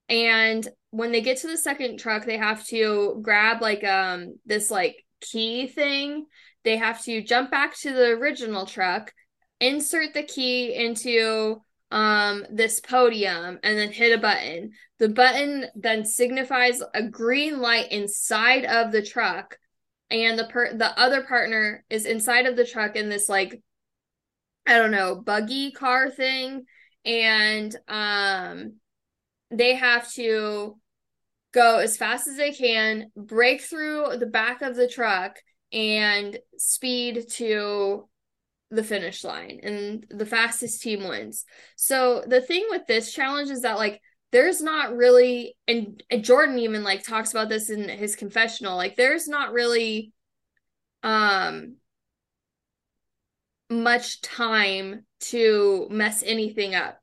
And 0.08 0.66
when 0.90 1.12
they 1.12 1.20
get 1.20 1.38
to 1.38 1.48
the 1.48 1.58
second 1.58 1.98
truck, 1.98 2.24
they 2.24 2.38
have 2.38 2.64
to 2.68 3.18
grab 3.22 3.60
like 3.60 3.84
um 3.84 4.36
this 4.46 4.70
like 4.70 5.04
key 5.20 5.66
thing. 5.66 6.26
They 6.64 6.76
have 6.76 7.02
to 7.04 7.22
jump 7.22 7.50
back 7.50 7.76
to 7.78 7.92
the 7.92 8.06
original 8.06 8.64
truck, 8.64 9.12
insert 9.60 10.14
the 10.14 10.22
key 10.22 10.74
into 10.74 11.60
um 11.90 12.44
this 12.50 12.80
podium 12.80 13.58
and 13.62 13.78
then 13.78 13.92
hit 13.92 14.16
a 14.16 14.20
button. 14.20 14.70
The 14.98 15.08
button 15.08 15.66
then 15.74 16.04
signifies 16.04 16.82
a 16.94 17.02
green 17.02 17.60
light 17.60 17.90
inside 17.92 18.64
of 18.64 18.92
the 18.92 19.02
truck 19.02 19.58
and 20.10 20.38
the 20.38 20.44
per 20.44 20.74
the 20.76 20.98
other 20.98 21.22
partner 21.22 21.84
is 21.90 22.06
inside 22.06 22.46
of 22.46 22.56
the 22.56 22.64
truck 22.64 22.96
in 22.96 23.08
this 23.08 23.28
like 23.28 23.60
I 24.66 24.76
don't 24.76 24.90
know, 24.90 25.14
buggy 25.14 25.72
car 25.72 26.10
thing 26.10 26.66
and 27.04 27.74
um 27.88 28.74
they 29.50 29.74
have 29.74 30.10
to 30.12 30.76
go 31.52 31.78
as 31.78 31.96
fast 31.96 32.28
as 32.28 32.36
they 32.36 32.52
can, 32.52 33.10
break 33.16 33.62
through 33.62 34.16
the 34.18 34.26
back 34.26 34.62
of 34.62 34.76
the 34.76 34.88
truck, 34.88 35.36
and 35.72 36.38
speed 36.56 37.28
to 37.30 38.08
the 38.70 38.84
finish 38.84 39.24
line. 39.24 39.60
And 39.62 40.06
the 40.10 40.26
fastest 40.26 40.82
team 40.82 41.08
wins. 41.08 41.44
So 41.76 42.22
the 42.26 42.42
thing 42.42 42.66
with 42.70 42.86
this 42.86 43.12
challenge 43.12 43.50
is 43.50 43.62
that 43.62 43.78
like 43.78 44.00
there's 44.30 44.60
not 44.60 44.94
really 44.94 45.56
and, 45.66 46.02
and 46.10 46.22
Jordan 46.22 46.58
even 46.58 46.84
like 46.84 47.02
talks 47.02 47.30
about 47.30 47.48
this 47.48 47.70
in 47.70 47.88
his 47.88 48.14
confessional, 48.14 48.76
like 48.76 48.96
there's 48.96 49.26
not 49.26 49.52
really 49.52 50.12
um 51.02 51.76
much 53.70 54.20
time 54.20 55.04
to 55.20 55.86
mess 55.90 56.22
anything 56.24 56.74
up. 56.74 57.00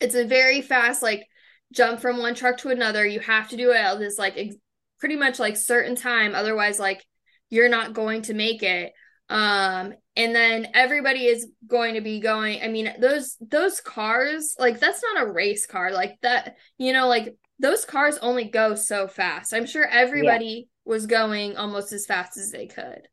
It's 0.00 0.14
a 0.14 0.24
very 0.24 0.62
fast 0.62 1.02
like 1.02 1.26
jump 1.72 2.00
from 2.00 2.18
one 2.18 2.34
truck 2.34 2.58
to 2.58 2.70
another. 2.70 3.06
You 3.06 3.20
have 3.20 3.48
to 3.48 3.56
do 3.56 3.70
it 3.72 3.76
at 3.76 3.98
this 3.98 4.18
like 4.18 4.34
ex- 4.36 4.56
pretty 5.00 5.16
much 5.16 5.38
like 5.38 5.56
certain 5.56 5.96
time 5.96 6.34
otherwise 6.34 6.78
like 6.78 7.04
you're 7.50 7.68
not 7.68 7.94
going 7.94 8.22
to 8.22 8.34
make 8.34 8.62
it. 8.62 8.92
Um 9.28 9.92
and 10.16 10.34
then 10.34 10.68
everybody 10.74 11.26
is 11.26 11.48
going 11.66 11.94
to 11.94 12.00
be 12.00 12.20
going 12.20 12.62
I 12.62 12.68
mean 12.68 12.92
those 12.98 13.36
those 13.40 13.80
cars 13.80 14.54
like 14.58 14.80
that's 14.80 15.02
not 15.02 15.22
a 15.22 15.30
race 15.30 15.66
car 15.66 15.92
like 15.92 16.18
that 16.22 16.56
you 16.78 16.92
know 16.92 17.08
like 17.08 17.36
those 17.58 17.84
cars 17.84 18.18
only 18.18 18.44
go 18.44 18.74
so 18.74 19.08
fast. 19.08 19.52
I'm 19.52 19.66
sure 19.66 19.84
everybody 19.84 20.68
was 20.84 21.06
going 21.06 21.56
almost 21.56 21.92
as 21.92 22.06
fast 22.06 22.38
as 22.38 22.50
they 22.50 22.66
could. 22.66 23.08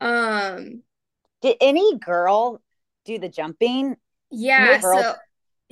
Um 0.00 0.82
Did 1.42 1.56
any 1.60 1.98
girl 1.98 2.60
do 3.04 3.18
the 3.18 3.28
jumping? 3.28 3.96
Yeah, 4.30 4.80
No 4.80 5.02
so 5.02 5.14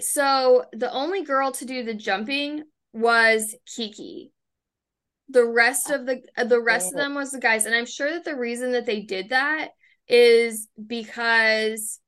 so 0.01 0.65
the 0.73 0.93
only 0.93 1.23
girl 1.23 1.53
to 1.53 1.65
do 1.65 1.83
the 1.85 1.95
jumping 1.95 2.65
was 2.93 3.55
Kiki. 3.67 4.33
The 5.29 5.45
rest 5.45 5.91
of 5.91 6.07
the 6.07 6.23
the 6.45 6.61
rest 6.61 6.93
of 6.93 6.99
them 6.99 7.15
was 7.15 7.33
the 7.33 7.41
guys, 7.41 7.67
and 7.67 7.75
I'm 7.75 7.87
sure 7.87 8.11
that 8.11 8.25
the 8.25 8.37
reason 8.37 8.73
that 8.73 8.87
they 8.87 9.01
did 9.01 9.31
that 9.31 9.71
is 10.09 10.69
because 10.87 12.01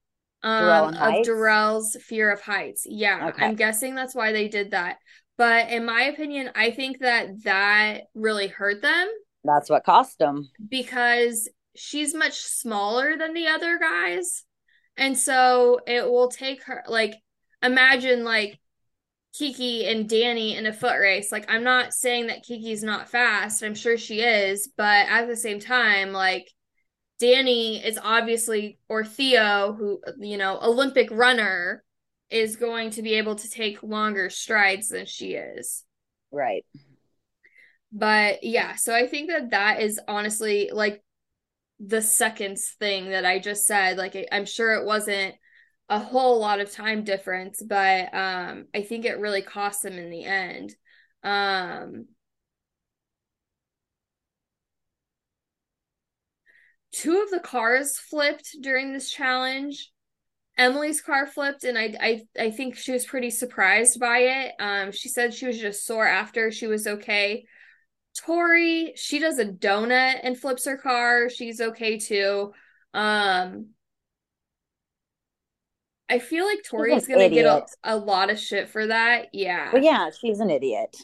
um 0.42 0.94
and 0.94 1.18
of? 1.20 1.24
Darrell's 1.24 1.96
fear 2.02 2.30
of 2.30 2.40
heights. 2.40 2.86
Yeah, 2.86 3.30
Okay. 3.30 3.46
I'm 3.46 3.54
guessing 3.54 3.94
that's 3.94 4.14
why 4.14 4.32
they 4.32 4.48
did 4.48 4.72
that. 4.72 4.98
But 5.36 5.70
in 5.70 5.84
my 5.84 6.02
opinion, 6.02 6.50
I 6.54 6.70
think 6.70 7.00
that 7.00 7.42
that 7.44 8.02
really 8.14 8.46
hurt 8.48 8.82
them 8.82 9.08
That's 9.42 9.68
what 9.70 9.84
cost 9.84 10.18
them. 10.18 10.50
because 10.68 11.48
she's 11.74 12.14
much 12.14 12.40
smaller 12.40 13.16
than 13.16 13.34
the 13.34 13.48
other 13.48 13.78
guys. 13.78 14.44
And 14.96 15.18
so 15.18 15.80
it 15.86 16.08
will 16.08 16.28
take 16.28 16.64
her 16.64 16.84
like 16.86 17.14
imagine 17.62 18.24
like 18.24 18.60
Kiki 19.36 19.86
and 19.86 20.08
Danny 20.08 20.56
in 20.56 20.66
a 20.66 20.72
foot 20.72 20.98
race. 20.98 21.32
Like 21.32 21.50
I'm 21.50 21.64
not 21.64 21.92
saying 21.92 22.28
that 22.28 22.44
Kiki's 22.44 22.84
not 22.84 23.08
fast. 23.08 23.62
I'm 23.62 23.74
sure 23.74 23.98
she 23.98 24.20
is, 24.20 24.70
but 24.76 25.08
at 25.08 25.26
the 25.26 25.36
same 25.36 25.58
time 25.58 26.12
like 26.12 26.48
Danny 27.18 27.84
is 27.84 27.98
obviously 28.02 28.78
or 28.88 29.04
Theo 29.04 29.72
who 29.72 30.00
you 30.18 30.36
know, 30.36 30.58
Olympic 30.62 31.08
runner 31.10 31.82
is 32.30 32.56
going 32.56 32.90
to 32.90 33.02
be 33.02 33.14
able 33.14 33.36
to 33.36 33.50
take 33.50 33.82
longer 33.82 34.30
strides 34.30 34.88
than 34.88 35.06
she 35.06 35.34
is. 35.34 35.84
Right. 36.30 36.64
But 37.92 38.42
yeah, 38.42 38.74
so 38.74 38.94
I 38.94 39.06
think 39.06 39.30
that 39.30 39.50
that 39.50 39.80
is 39.80 40.00
honestly 40.08 40.70
like 40.72 41.02
the 41.80 42.02
seconds 42.02 42.70
thing 42.78 43.10
that 43.10 43.24
I 43.24 43.38
just 43.38 43.66
said. 43.66 43.98
Like 43.98 44.16
I'm 44.32 44.46
sure 44.46 44.74
it 44.74 44.86
wasn't 44.86 45.34
a 45.88 45.98
whole 45.98 46.40
lot 46.40 46.60
of 46.60 46.70
time 46.70 47.04
difference, 47.04 47.62
but 47.62 48.14
um 48.14 48.66
I 48.74 48.82
think 48.82 49.04
it 49.04 49.18
really 49.18 49.42
cost 49.42 49.82
them 49.82 49.94
in 49.94 50.10
the 50.10 50.24
end. 50.24 50.74
Um 51.22 52.06
two 56.92 57.20
of 57.22 57.30
the 57.30 57.40
cars 57.40 57.98
flipped 57.98 58.56
during 58.60 58.92
this 58.92 59.10
challenge. 59.10 59.90
Emily's 60.58 61.00
car 61.00 61.26
flipped 61.26 61.64
and 61.64 61.78
I 61.78 61.94
I 62.00 62.22
I 62.46 62.50
think 62.50 62.76
she 62.76 62.92
was 62.92 63.06
pretty 63.06 63.30
surprised 63.30 64.00
by 64.00 64.18
it. 64.20 64.54
Um 64.60 64.92
she 64.92 65.08
said 65.08 65.34
she 65.34 65.46
was 65.46 65.58
just 65.60 65.86
sore 65.86 66.06
after, 66.06 66.50
she 66.52 66.66
was 66.66 66.86
okay. 66.86 67.46
Tori, 68.16 68.92
she 68.96 69.18
does 69.18 69.38
a 69.38 69.44
donut 69.44 70.20
and 70.22 70.38
flips 70.38 70.66
her 70.66 70.76
car. 70.76 71.28
She's 71.28 71.60
okay 71.60 71.98
too. 71.98 72.52
Um 72.92 73.68
I 76.08 76.18
feel 76.18 76.44
like 76.44 76.62
Tori's 76.62 77.08
gonna 77.08 77.30
get 77.30 77.46
a, 77.46 77.64
a 77.82 77.96
lot 77.96 78.30
of 78.30 78.38
shit 78.38 78.68
for 78.68 78.86
that. 78.86 79.28
Yeah. 79.32 79.70
Well, 79.72 79.82
yeah, 79.82 80.10
she's 80.10 80.38
an 80.40 80.50
idiot. 80.50 80.96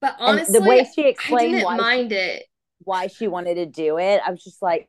But 0.00 0.16
And 0.18 0.36
honestly, 0.36 0.58
the 0.58 0.64
way 0.66 0.84
she 0.94 1.04
I 1.04 1.08
explained 1.08 1.52
didn't 1.52 1.64
why 1.64 1.76
mind 1.76 2.12
it. 2.12 2.44
why 2.84 3.06
she 3.06 3.28
wanted 3.28 3.54
to 3.56 3.66
do 3.66 3.98
it. 3.98 4.20
I 4.26 4.30
was 4.30 4.42
just 4.42 4.62
like, 4.62 4.88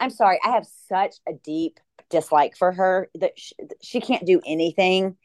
I'm 0.00 0.10
sorry, 0.10 0.38
I 0.44 0.50
have 0.50 0.66
such 0.88 1.16
a 1.28 1.32
deep 1.32 1.78
dislike 2.10 2.56
for 2.56 2.72
her 2.72 3.08
that 3.16 3.32
she, 3.36 3.54
she 3.82 4.00
can't 4.00 4.26
do 4.26 4.40
anything 4.46 5.16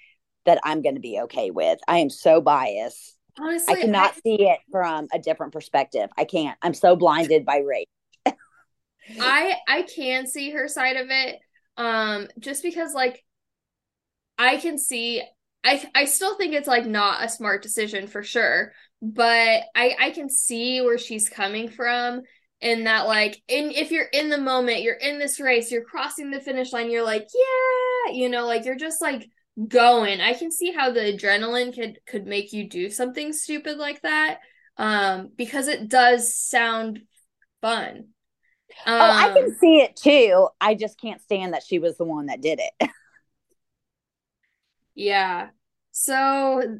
that 0.45 0.59
I'm 0.63 0.81
going 0.81 0.95
to 0.95 1.01
be 1.01 1.19
okay 1.23 1.51
with. 1.51 1.79
I 1.87 1.97
am 1.99 2.09
so 2.09 2.39
biased. 2.41 3.16
Honestly, 3.39 3.75
I 3.75 3.81
cannot 3.81 4.11
I, 4.11 4.19
see 4.21 4.47
it 4.47 4.59
from 4.71 5.07
a 5.13 5.19
different 5.19 5.53
perspective. 5.53 6.09
I 6.17 6.25
can't. 6.25 6.57
I'm 6.61 6.73
so 6.73 6.95
blinded 6.95 7.45
by 7.45 7.57
race. 7.57 8.35
I 9.21 9.55
I 9.67 9.83
can 9.83 10.27
see 10.27 10.51
her 10.51 10.67
side 10.67 10.97
of 10.97 11.07
it. 11.09 11.39
Um, 11.77 12.27
just 12.39 12.63
because 12.63 12.93
like 12.93 13.23
I 14.37 14.57
can 14.57 14.77
see 14.77 15.21
I 15.63 15.83
I 15.93 16.05
still 16.05 16.37
think 16.37 16.53
it's 16.53 16.67
like 16.67 16.85
not 16.85 17.23
a 17.23 17.29
smart 17.29 17.61
decision 17.61 18.07
for 18.07 18.23
sure, 18.23 18.73
but 19.01 19.63
I 19.75 19.95
I 19.99 20.11
can 20.11 20.29
see 20.29 20.81
where 20.81 20.97
she's 20.97 21.29
coming 21.29 21.69
from 21.69 22.21
in 22.61 22.85
that 22.85 23.05
like 23.05 23.41
in 23.47 23.71
if 23.71 23.91
you're 23.91 24.05
in 24.05 24.29
the 24.29 24.37
moment, 24.37 24.81
you're 24.81 24.95
in 24.95 25.19
this 25.19 25.39
race, 25.39 25.71
you're 25.71 25.83
crossing 25.83 26.31
the 26.31 26.39
finish 26.39 26.73
line, 26.73 26.89
you're 26.89 27.03
like, 27.03 27.27
yeah, 27.33 28.13
you 28.13 28.29
know, 28.29 28.45
like 28.45 28.65
you're 28.65 28.75
just 28.75 29.01
like 29.01 29.29
going. 29.67 30.21
I 30.21 30.33
can 30.33 30.51
see 30.51 30.71
how 30.71 30.91
the 30.91 30.99
adrenaline 30.99 31.73
could 31.73 31.99
could 32.05 32.27
make 32.27 32.53
you 32.53 32.69
do 32.69 32.89
something 32.89 33.33
stupid 33.33 33.77
like 33.77 34.01
that. 34.01 34.39
Um, 34.77 35.31
because 35.35 35.67
it 35.67 35.89
does 35.89 36.35
sound 36.35 37.01
fun. 37.61 38.09
Um, 38.85 38.93
oh, 38.93 39.11
I 39.11 39.29
can 39.33 39.45
um, 39.45 39.55
see 39.59 39.77
it 39.77 39.95
too. 39.95 40.49
I 40.61 40.75
just 40.75 40.99
can't 40.99 41.21
stand 41.21 41.53
that 41.53 41.63
she 41.63 41.79
was 41.79 41.97
the 41.97 42.05
one 42.05 42.27
that 42.27 42.41
did 42.41 42.59
it. 42.59 42.89
yeah. 44.95 45.49
So 45.91 46.79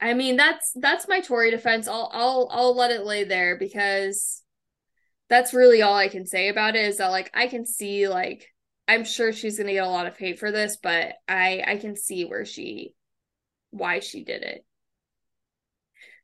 I 0.00 0.14
mean 0.14 0.36
that's 0.36 0.72
that's 0.76 1.08
my 1.08 1.20
Tori 1.20 1.50
defense. 1.50 1.88
I'll 1.88 2.10
I'll 2.12 2.48
I'll 2.50 2.76
let 2.76 2.90
it 2.90 3.04
lay 3.04 3.24
there 3.24 3.58
because 3.58 4.42
that's 5.28 5.54
really 5.54 5.82
all 5.82 5.94
I 5.94 6.08
can 6.08 6.26
say 6.26 6.48
about 6.48 6.76
it 6.76 6.84
is 6.84 6.98
that 6.98 7.10
like 7.10 7.30
I 7.34 7.46
can 7.46 7.66
see 7.66 8.08
like 8.08 8.53
I'm 8.86 9.04
sure 9.04 9.32
she's 9.32 9.58
gonna 9.58 9.72
get 9.72 9.86
a 9.86 9.90
lot 9.90 10.06
of 10.06 10.16
hate 10.16 10.38
for 10.38 10.50
this, 10.50 10.76
but 10.82 11.14
I 11.28 11.62
I 11.66 11.76
can 11.76 11.96
see 11.96 12.24
where 12.24 12.44
she 12.44 12.94
why 13.70 14.00
she 14.00 14.24
did 14.24 14.42
it. 14.42 14.64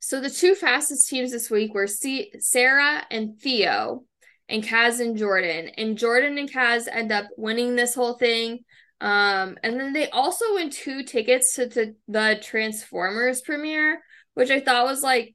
So 0.00 0.21
the 0.21 0.31
two 0.31 0.55
fastest 0.55 1.09
teams 1.09 1.31
this 1.31 1.50
week 1.50 1.75
were 1.75 1.87
C- 1.87 2.33
Sarah 2.38 3.05
and 3.11 3.38
Theo 3.38 4.05
and 4.49 4.64
Kaz 4.64 4.99
and 5.00 5.17
Jordan. 5.17 5.71
And 5.76 5.99
Jordan 5.99 6.38
and 6.38 6.50
Kaz 6.50 6.88
end 6.90 7.12
up 7.12 7.26
winning 7.37 7.76
this 7.76 7.95
whole 7.95 8.14
thing. 8.14 8.61
Um, 9.00 9.59
and 9.62 9.79
then 9.79 9.93
they 9.93 10.09
also 10.11 10.55
win 10.55 10.71
two 10.71 11.02
tickets 11.02 11.55
to, 11.57 11.69
to 11.71 11.95
the 12.09 12.38
Transformers 12.43 13.43
premiere, 13.43 14.00
which 14.35 14.50
I 14.50 14.61
thought 14.61 14.87
was 14.87 15.02
like 15.02 15.35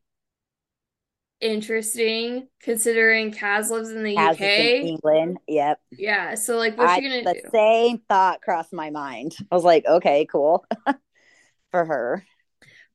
interesting 1.41 2.47
considering 2.61 3.31
Kaz 3.31 3.69
lives 3.69 3.89
in 3.89 4.03
the 4.03 4.15
Kaz 4.15 4.35
UK. 4.35 4.81
In 4.81 4.87
England. 4.87 5.37
Yep. 5.47 5.79
Yeah. 5.91 6.35
So 6.35 6.57
like 6.57 6.77
what's 6.77 6.93
I, 6.93 6.95
she 6.95 7.01
gonna 7.01 7.23
the 7.23 7.33
do? 7.33 7.41
The 7.43 7.49
same 7.51 8.01
thought 8.09 8.41
crossed 8.41 8.73
my 8.73 8.89
mind. 8.89 9.35
I 9.51 9.55
was 9.55 9.63
like, 9.63 9.85
okay, 9.85 10.25
cool. 10.25 10.65
For 11.71 11.85
her. 11.85 12.25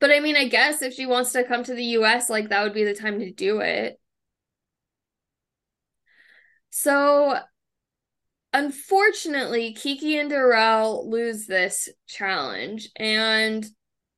But 0.00 0.10
I 0.10 0.20
mean, 0.20 0.36
I 0.36 0.48
guess 0.48 0.80
if 0.80 0.94
she 0.94 1.06
wants 1.06 1.32
to 1.32 1.44
come 1.44 1.62
to 1.64 1.74
the 1.74 1.84
US, 1.84 2.30
like 2.30 2.48
that 2.48 2.62
would 2.62 2.74
be 2.74 2.84
the 2.84 2.94
time 2.94 3.20
to 3.20 3.30
do 3.30 3.60
it. 3.60 4.00
So 6.70 7.38
unfortunately, 8.52 9.74
Kiki 9.74 10.18
and 10.18 10.30
Darrell 10.30 11.08
lose 11.08 11.46
this 11.46 11.88
challenge. 12.06 12.88
And 12.96 13.66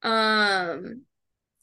um 0.02 1.02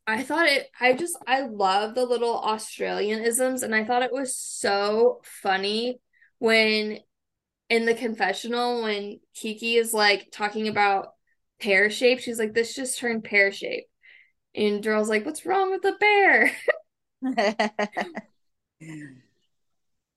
I 0.10 0.24
thought 0.24 0.48
it 0.48 0.70
I 0.80 0.94
just 0.94 1.18
I 1.28 1.42
love 1.42 1.96
the 1.96 2.06
little 2.06 2.38
Australian 2.40 3.24
isms 3.24 3.64
and 3.64 3.76
I 3.76 3.86
thought 3.86 4.04
it 4.04 4.14
was 4.14 4.36
so 4.36 5.22
funny 5.24 6.00
when 6.40 7.00
in 7.70 7.86
the 7.86 7.94
confessional 7.94 8.82
when 8.84 9.20
Kiki 9.36 9.76
is 9.76 9.94
like 9.94 10.30
talking 10.32 10.68
about 10.68 11.10
pear 11.60 11.90
shape, 11.90 12.20
she's 12.20 12.40
like, 12.40 12.54
This 12.54 12.76
just 12.76 12.98
turned 12.98 13.24
pear 13.24 13.52
shape. 13.52 13.86
And 14.56 14.82
Darrell's 14.82 15.10
like, 15.10 15.26
What's 15.26 15.46
wrong 15.46 15.72
with 15.72 15.84
the 15.84 15.96
bear? 16.00 16.52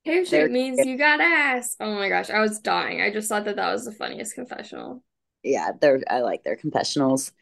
Pear 0.05 0.24
shape 0.24 0.50
means 0.50 0.85
you 0.85 0.98
got 0.98 1.20
ass. 1.20 1.76
Oh 1.78 1.94
my 1.94 2.09
gosh, 2.09 2.31
I 2.31 2.40
was 2.40 2.59
dying. 2.59 3.00
I 3.00 3.12
just 3.12 3.28
thought 3.28 3.44
that 3.44 3.57
that 3.57 3.72
was 3.72 3.85
the 3.85 3.92
funniest 3.92 4.35
confessional. 4.35 5.02
Yeah, 5.44 5.72
they're 5.81 6.02
I 6.09 6.20
like 6.20 6.42
their 6.42 6.57
confessionals. 6.57 7.33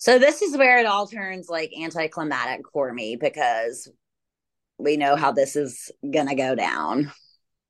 So 0.00 0.18
this 0.18 0.40
is 0.40 0.56
where 0.56 0.78
it 0.78 0.86
all 0.86 1.06
turns 1.06 1.48
like 1.48 1.72
anticlimactic 1.78 2.62
for 2.72 2.92
me 2.92 3.16
because 3.16 3.86
we 4.78 4.96
know 4.96 5.14
how 5.14 5.32
this 5.32 5.56
is 5.56 5.92
gonna 6.02 6.34
go 6.34 6.54
down. 6.54 7.12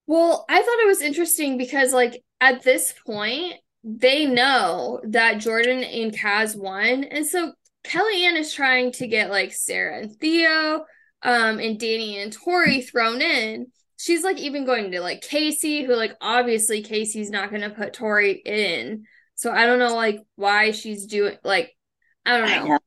Well, 0.07 0.45
I 0.49 0.63
thought 0.63 0.81
it 0.81 0.87
was 0.87 1.03
interesting 1.03 1.59
because 1.59 1.93
like 1.93 2.23
at 2.41 2.63
this 2.63 2.95
point, 3.05 3.55
they 3.85 4.27
know 4.27 5.01
that 5.09 5.39
Jordan 5.39 5.83
and 5.83 6.13
Kaz 6.13 6.57
won. 6.57 7.05
And 7.05 7.27
so 7.27 7.53
Kellyanne 7.85 8.39
is 8.39 8.55
trying 8.55 8.93
to 8.93 9.07
get 9.07 9.31
like 9.31 9.53
Sarah 9.53 10.01
and 10.01 10.15
Theo, 10.17 10.85
um, 11.23 11.59
and 11.59 11.79
Danny 11.79 12.19
and 12.19 12.33
Tori 12.33 12.81
thrown 12.81 13.21
in 13.21 13.67
she's 14.01 14.25
like 14.25 14.39
even 14.39 14.65
going 14.65 14.91
to 14.91 15.01
like 15.01 15.21
Casey, 15.21 15.85
who 15.85 15.95
like 15.95 16.17
obviously 16.23 16.83
Casey's 16.83 17.31
not 17.31 17.51
gonna 17.51 17.71
put 17.71 17.93
Tori 17.93 18.33
in. 18.33 19.05
So 19.35 19.51
I 19.53 19.67
don't 19.67 19.79
know 19.79 19.95
like 19.95 20.21
why 20.37 20.71
she's 20.71 21.07
doing 21.07 21.37
like 21.45 21.77
I 22.25 22.39
don't 22.39 22.49
know. 22.49 22.55
I 22.55 22.69
know. 22.69 22.79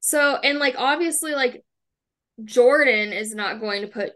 So 0.00 0.36
and 0.36 0.58
like 0.58 0.74
obviously 0.78 1.32
like 1.32 1.64
Jordan 2.44 3.12
is 3.12 3.34
not 3.34 3.60
going 3.60 3.82
to 3.82 3.88
put 3.88 4.12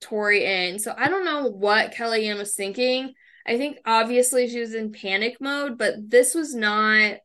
Tori 0.00 0.44
in. 0.44 0.78
So 0.78 0.94
I 0.96 1.08
don't 1.08 1.24
know 1.24 1.46
what 1.46 1.94
Kellyanne 1.94 2.38
was 2.38 2.54
thinking. 2.54 3.14
I 3.46 3.56
think 3.56 3.78
obviously 3.86 4.48
she 4.48 4.60
was 4.60 4.74
in 4.74 4.92
panic 4.92 5.36
mode, 5.40 5.78
but 5.78 5.94
this 6.10 6.34
was 6.34 6.54
not 6.54 7.16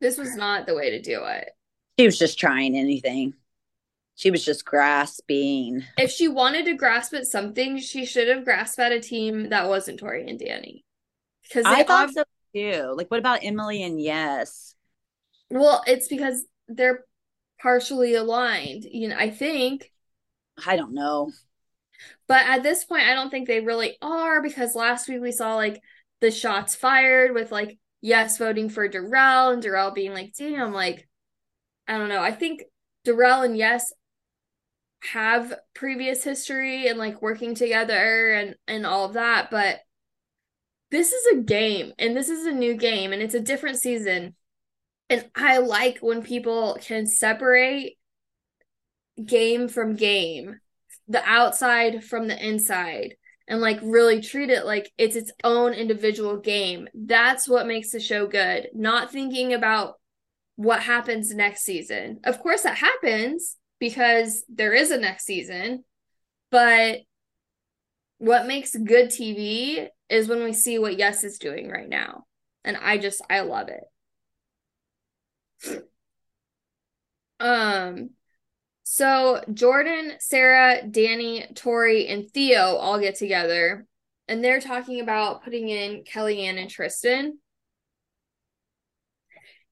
this 0.00 0.16
was 0.16 0.36
not 0.36 0.66
the 0.66 0.74
way 0.74 0.90
to 0.90 1.02
do 1.02 1.24
it. 1.24 1.50
She 1.98 2.06
was 2.06 2.18
just 2.18 2.38
trying 2.38 2.76
anything 2.76 3.34
she 4.18 4.32
was 4.32 4.44
just 4.44 4.64
grasping. 4.64 5.84
If 5.96 6.10
she 6.10 6.26
wanted 6.26 6.64
to 6.64 6.74
grasp 6.74 7.14
at 7.14 7.28
something, 7.28 7.78
she 7.78 8.04
should 8.04 8.26
have 8.26 8.44
grasped 8.44 8.80
at 8.80 8.90
a 8.90 8.98
team 8.98 9.50
that 9.50 9.68
wasn't 9.68 10.00
Tori 10.00 10.28
and 10.28 10.36
Danny. 10.36 10.84
Because 11.44 11.64
I 11.64 11.84
thought 11.84 12.08
ob- 12.08 12.14
so 12.14 12.24
too. 12.54 12.94
Like, 12.96 13.10
what 13.10 13.20
about 13.20 13.40
Emily 13.42 13.82
and 13.82 14.00
Yes? 14.00 14.74
Well, 15.50 15.82
it's 15.86 16.08
because 16.08 16.44
they're 16.68 17.04
partially 17.60 18.14
aligned. 18.14 18.84
You 18.84 19.08
know, 19.08 19.16
I 19.16 19.30
think. 19.30 19.90
I 20.66 20.76
don't 20.76 20.94
know. 20.94 21.32
But 22.26 22.42
at 22.46 22.62
this 22.62 22.84
point, 22.84 23.04
I 23.04 23.14
don't 23.14 23.30
think 23.30 23.48
they 23.48 23.60
really 23.60 23.96
are 24.02 24.42
because 24.42 24.74
last 24.74 25.08
week 25.08 25.20
we 25.20 25.32
saw 25.32 25.54
like 25.56 25.80
the 26.20 26.30
shots 26.30 26.74
fired 26.74 27.34
with 27.34 27.52
like 27.52 27.78
Yes 28.00 28.38
voting 28.38 28.68
for 28.68 28.86
Darrell 28.86 29.50
and 29.50 29.62
Darrell 29.62 29.90
being 29.90 30.12
like, 30.12 30.34
damn, 30.38 30.72
like, 30.72 31.08
I 31.88 31.98
don't 31.98 32.08
know. 32.08 32.22
I 32.22 32.30
think 32.32 32.62
Darrell 33.04 33.42
and 33.42 33.56
Yes 33.56 33.92
have 35.02 35.54
previous 35.74 36.24
history 36.24 36.88
and 36.88 36.98
like 36.98 37.22
working 37.22 37.54
together 37.54 38.32
and 38.32 38.56
and 38.66 38.84
all 38.84 39.04
of 39.04 39.12
that 39.12 39.48
but 39.50 39.78
this 40.90 41.12
is 41.12 41.38
a 41.38 41.42
game 41.42 41.92
and 41.98 42.16
this 42.16 42.28
is 42.28 42.46
a 42.46 42.52
new 42.52 42.74
game 42.74 43.12
and 43.12 43.22
it's 43.22 43.34
a 43.34 43.40
different 43.40 43.78
season 43.78 44.34
and 45.10 45.28
i 45.34 45.58
like 45.58 45.98
when 45.98 46.22
people 46.22 46.76
can 46.80 47.06
separate 47.06 47.98
game 49.24 49.68
from 49.68 49.96
game 49.96 50.58
the 51.08 51.22
outside 51.24 52.04
from 52.04 52.28
the 52.28 52.46
inside 52.46 53.14
and 53.46 53.60
like 53.60 53.78
really 53.82 54.20
treat 54.20 54.50
it 54.50 54.66
like 54.66 54.92
it's 54.98 55.16
its 55.16 55.32
own 55.42 55.72
individual 55.72 56.36
game 56.36 56.88
that's 56.94 57.48
what 57.48 57.66
makes 57.66 57.90
the 57.90 58.00
show 58.00 58.26
good 58.26 58.68
not 58.74 59.10
thinking 59.10 59.52
about 59.52 59.94
what 60.56 60.80
happens 60.80 61.34
next 61.34 61.62
season 61.62 62.20
of 62.24 62.40
course 62.40 62.62
that 62.62 62.76
happens 62.76 63.56
because 63.78 64.44
there 64.48 64.74
is 64.74 64.90
a 64.90 64.98
next 64.98 65.24
season. 65.24 65.84
But 66.50 67.00
what 68.18 68.46
makes 68.46 68.74
good 68.74 69.06
TV 69.06 69.88
is 70.08 70.28
when 70.28 70.42
we 70.42 70.52
see 70.52 70.78
what 70.78 70.98
Yes 70.98 71.24
is 71.24 71.38
doing 71.38 71.68
right 71.68 71.88
now. 71.88 72.24
And 72.64 72.76
I 72.76 72.98
just 72.98 73.22
I 73.28 73.40
love 73.40 73.68
it. 73.68 73.84
Um 77.40 78.10
so 78.82 79.44
Jordan, 79.54 80.14
Sarah, 80.18 80.82
Danny, 80.84 81.46
Tori, 81.54 82.08
and 82.08 82.28
Theo 82.28 82.74
all 82.74 82.98
get 82.98 83.14
together 83.14 83.86
and 84.28 84.44
they're 84.44 84.60
talking 84.60 85.00
about 85.00 85.42
putting 85.42 85.68
in 85.68 86.04
Kellyanne 86.04 86.60
and 86.60 86.70
Tristan. 86.70 87.38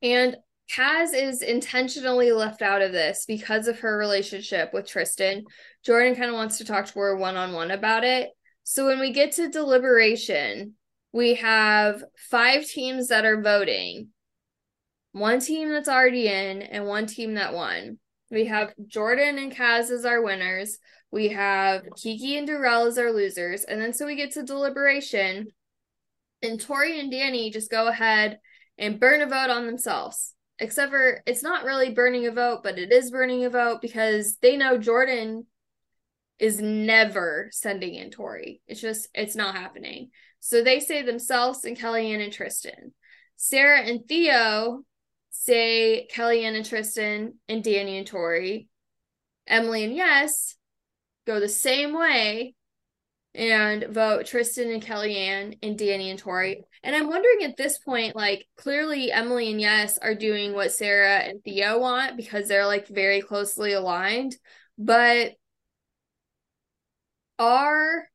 And 0.02 0.36
Kaz 0.70 1.14
is 1.14 1.42
intentionally 1.42 2.32
left 2.32 2.62
out 2.62 2.82
of 2.82 2.92
this 2.92 3.24
because 3.26 3.68
of 3.68 3.80
her 3.80 3.96
relationship 3.96 4.72
with 4.72 4.88
Tristan. 4.88 5.44
Jordan 5.84 6.16
kind 6.16 6.30
of 6.30 6.34
wants 6.34 6.58
to 6.58 6.64
talk 6.64 6.86
to 6.86 6.98
her 6.98 7.16
one 7.16 7.36
on 7.36 7.52
one 7.52 7.70
about 7.70 8.02
it. 8.02 8.30
So 8.68 8.86
when 8.86 8.98
we 8.98 9.12
get 9.12 9.30
to 9.34 9.48
deliberation, 9.48 10.74
we 11.12 11.34
have 11.34 12.02
five 12.16 12.66
teams 12.66 13.08
that 13.08 13.24
are 13.24 13.40
voting 13.40 14.08
one 15.12 15.38
team 15.38 15.70
that's 15.70 15.88
already 15.88 16.26
in 16.26 16.62
and 16.62 16.84
one 16.84 17.06
team 17.06 17.34
that 17.34 17.54
won. 17.54 18.00
We 18.28 18.46
have 18.46 18.74
Jordan 18.88 19.38
and 19.38 19.54
Kaz 19.54 19.90
as 19.90 20.04
our 20.04 20.20
winners. 20.20 20.78
We 21.12 21.28
have 21.28 21.84
Kiki 21.96 22.36
and 22.36 22.46
Darrell 22.46 22.86
as 22.86 22.98
our 22.98 23.12
losers. 23.12 23.62
And 23.62 23.80
then 23.80 23.92
so 23.92 24.04
we 24.04 24.16
get 24.16 24.32
to 24.32 24.42
deliberation. 24.42 25.46
And 26.42 26.60
Tori 26.60 26.98
and 26.98 27.10
Danny 27.10 27.52
just 27.52 27.70
go 27.70 27.86
ahead 27.86 28.40
and 28.78 28.98
burn 28.98 29.22
a 29.22 29.26
vote 29.26 29.48
on 29.48 29.66
themselves. 29.66 30.34
Except 30.58 30.90
for 30.90 31.22
it's 31.24 31.42
not 31.44 31.64
really 31.64 31.94
burning 31.94 32.26
a 32.26 32.32
vote, 32.32 32.64
but 32.64 32.80
it 32.80 32.90
is 32.90 33.12
burning 33.12 33.44
a 33.44 33.50
vote 33.50 33.80
because 33.80 34.36
they 34.42 34.56
know 34.56 34.76
Jordan 34.76 35.46
is 36.38 36.60
never 36.60 37.48
sending 37.52 37.94
in 37.94 38.10
Tori. 38.10 38.60
It's 38.66 38.80
just 38.80 39.08
it's 39.14 39.36
not 39.36 39.54
happening. 39.54 40.10
So 40.40 40.62
they 40.62 40.80
say 40.80 41.02
themselves 41.02 41.64
and 41.64 41.78
Kellyanne 41.78 42.22
and 42.22 42.32
Tristan. 42.32 42.92
Sarah 43.36 43.80
and 43.80 44.06
Theo 44.06 44.82
say 45.30 46.08
Kellyanne 46.14 46.56
and 46.56 46.66
Tristan 46.66 47.34
and 47.48 47.62
Danny 47.64 47.98
and 47.98 48.06
Tori. 48.06 48.68
Emily 49.46 49.84
and 49.84 49.94
Yes 49.94 50.56
go 51.26 51.40
the 51.40 51.48
same 51.48 51.92
way 51.92 52.54
and 53.34 53.84
vote 53.90 54.26
Tristan 54.26 54.70
and 54.70 54.82
Kellyanne 54.82 55.58
and 55.62 55.78
Danny 55.78 56.10
and 56.10 56.18
Tori. 56.18 56.62
And 56.82 56.96
I'm 56.96 57.08
wondering 57.08 57.42
at 57.42 57.56
this 57.56 57.78
point, 57.78 58.16
like 58.16 58.46
clearly 58.56 59.12
Emily 59.12 59.50
and 59.50 59.60
Yes 59.60 59.98
are 59.98 60.14
doing 60.14 60.54
what 60.54 60.72
Sarah 60.72 61.18
and 61.18 61.42
Theo 61.44 61.78
want 61.78 62.16
because 62.16 62.48
they're 62.48 62.66
like 62.66 62.88
very 62.88 63.20
closely 63.20 63.72
aligned. 63.72 64.36
But 64.78 65.32
are 67.38 68.08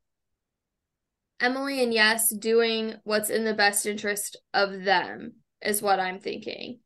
Emily 1.40 1.84
and 1.84 1.94
Yes 1.94 2.30
doing 2.34 2.96
what's 3.04 3.30
in 3.30 3.44
the 3.44 3.54
best 3.54 3.86
interest 3.86 4.38
of 4.54 4.84
them 4.84 5.34
is 5.62 5.82
what 5.82 6.00
I'm 6.00 6.20
thinking. 6.20 6.80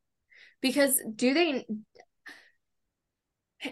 Because 0.61 1.01
do 1.13 1.33
they 1.33 1.65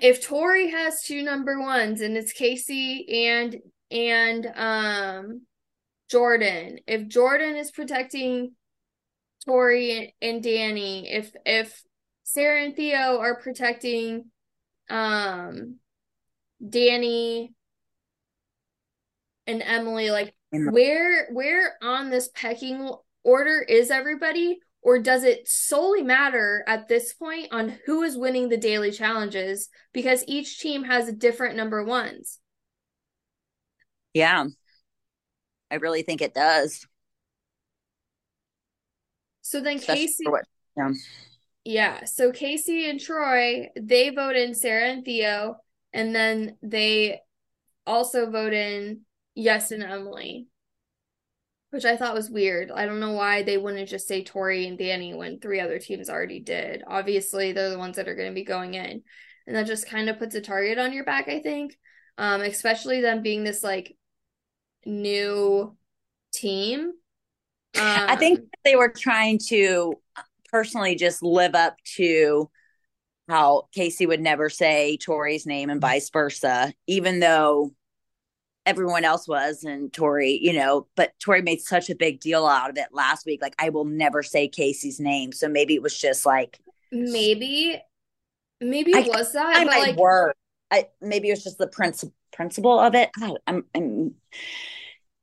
if 0.02 0.26
Tori 0.26 0.72
has 0.72 1.02
two 1.04 1.24
number 1.24 1.60
ones 1.60 2.02
and 2.02 2.18
it's 2.18 2.34
Casey 2.34 3.28
and 3.28 3.56
and 3.92 4.48
um 4.56 5.42
Jordan, 6.10 6.80
if 6.86 7.08
Jordan 7.08 7.56
is 7.56 7.72
protecting 7.72 8.54
Tori 9.46 10.16
and 10.22 10.44
Danny, 10.44 11.12
if 11.12 11.32
if 11.46 11.82
Sarah 12.24 12.64
and 12.64 12.76
Theo 12.76 13.20
are 13.20 13.40
protecting 13.40 14.26
um 14.90 15.78
Danny 16.68 17.54
and 19.48 19.62
Emily, 19.62 20.10
like 20.12 20.34
where 20.52 21.30
where 21.32 21.78
on 21.82 22.10
this 22.10 22.30
pecking 22.34 22.90
order 23.24 23.62
is 23.62 23.92
everybody? 23.92 24.60
Or 24.82 25.00
does 25.00 25.24
it 25.24 25.48
solely 25.48 26.04
matter 26.04 26.66
at 26.68 26.90
this 26.90 27.14
point 27.14 27.54
on 27.54 27.80
who 27.86 28.04
is 28.04 28.18
winning 28.18 28.50
the 28.50 28.58
daily 28.58 28.92
challenges 28.92 29.70
because 29.94 30.26
each 30.28 30.60
team 30.60 30.84
has 30.84 31.08
a 31.08 31.14
different 31.14 31.56
number 31.56 31.86
ones? 31.86 32.40
Yeah. 34.14 34.46
I 35.72 35.76
really 35.76 36.04
think 36.04 36.22
it 36.22 36.34
does. 36.34 36.86
So 39.42 39.62
then 39.62 39.78
Especially 39.78 40.08
Casey 40.08 40.28
what, 40.28 40.44
yeah. 40.76 40.90
yeah. 41.64 42.04
So 42.04 42.32
Casey 42.32 42.90
and 42.90 43.00
Troy, 43.00 43.70
they 43.80 44.10
vote 44.10 44.36
in 44.36 44.54
Sarah 44.54 44.90
and 44.90 45.06
Theo, 45.06 45.58
and 45.94 46.14
then 46.14 46.58
they 46.62 47.22
also 47.88 48.30
vote 48.30 48.54
in 48.54 49.02
Yes 49.36 49.72
and 49.72 49.84
Emily 49.84 50.48
which 51.74 51.86
I 51.86 51.98
thought 51.98 52.14
was 52.14 52.30
weird. 52.30 52.70
I 52.70 52.86
don't 52.86 53.00
know 53.00 53.14
why 53.14 53.42
they 53.42 53.58
wouldn't 53.58 53.90
just 53.90 54.08
say 54.08 54.24
Tori 54.24 54.68
and 54.68 54.78
Danny 54.78 55.16
when 55.16 55.40
three 55.40 55.60
other 55.60 55.80
teams 55.80 56.08
already 56.08 56.40
did. 56.40 56.84
Obviously, 56.86 57.52
they're 57.52 57.72
the 57.72 57.80
ones 57.80 57.96
that 57.96 58.08
are 58.08 58.14
going 58.14 58.30
to 58.30 58.36
be 58.36 58.44
going 58.44 58.76
in. 58.76 59.02
And 59.48 59.56
that 59.56 59.66
just 59.66 59.90
kind 59.90 60.08
of 60.08 60.20
puts 60.20 60.36
a 60.36 60.42
target 60.42 60.78
on 60.78 60.94
your 60.94 61.04
back, 61.04 61.28
I 61.30 61.40
think. 61.40 61.76
Um, 62.20 62.42
especially 62.42 63.02
them 63.02 63.24
being 63.24 63.44
this 63.44 63.64
like 63.64 63.98
new 64.86 65.76
team. 66.32 66.80
Um, 66.80 66.92
I 67.76 68.18
think 68.18 68.42
they 68.64 68.76
were 68.76 68.94
trying 68.96 69.40
to 69.48 69.96
personally 70.52 70.94
just 70.94 71.24
live 71.24 71.56
up 71.56 71.78
to 71.96 72.52
how 73.28 73.64
Casey 73.74 74.06
would 74.06 74.22
never 74.22 74.48
say 74.48 74.98
Tori's 74.98 75.48
name 75.48 75.72
and 75.72 75.82
vice 75.82 76.12
versa, 76.12 76.72
even 76.86 77.20
though 77.20 77.74
everyone 78.66 79.04
else 79.04 79.28
was 79.28 79.64
and 79.64 79.92
Tori, 79.92 80.40
you 80.42 80.54
know, 80.54 80.88
but 80.96 81.12
Tori 81.20 81.42
made 81.42 81.62
such 81.62 81.90
a 81.90 81.96
big 81.96 82.20
deal 82.20 82.46
out 82.46 82.70
of 82.70 82.78
it 82.78 82.88
last 82.92 83.26
week. 83.26 83.42
Like, 83.42 83.56
I 83.60 83.70
will 83.70 83.86
never 83.86 84.24
say 84.24 84.48
Casey's 84.48 85.00
name. 85.00 85.32
So 85.32 85.48
maybe 85.48 85.76
it 85.76 85.82
was 85.82 85.98
just 85.98 86.26
like 86.26 86.60
maybe 86.92 87.80
maybe 88.62 88.92
it 88.92 89.06
I, 89.06 89.18
was 89.18 89.34
that. 89.34 89.56
I 89.58 89.64
might 89.66 89.88
like 89.88 89.98
work. 89.98 90.36
I 90.72 90.88
maybe 91.02 91.30
it 91.30 91.34
was 91.34 91.44
just 91.44 91.58
the 91.58 91.68
principle 91.68 92.16
principle 92.32 92.80
of 92.80 92.96
it. 92.96 93.12
I, 93.22 93.36
I'm, 93.48 93.66
I'm 93.76 94.16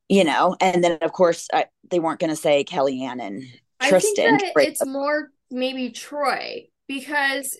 you 0.09 0.25
know, 0.25 0.57
and 0.61 0.83
then 0.83 0.99
of 1.01 1.13
course 1.13 1.49
I, 1.53 1.67
they 1.91 1.99
weren't 1.99 2.21
going 2.21 2.31
to 2.31 2.37
say 2.37 2.65
Kellyanne 2.65 3.21
and 3.21 3.43
Tristan. 3.83 4.35
I 4.35 4.39
think 4.39 4.55
that 4.55 4.67
it's 4.67 4.85
more 4.85 5.31
maybe 5.51 5.91
Troy 5.91 6.69
because 6.87 7.59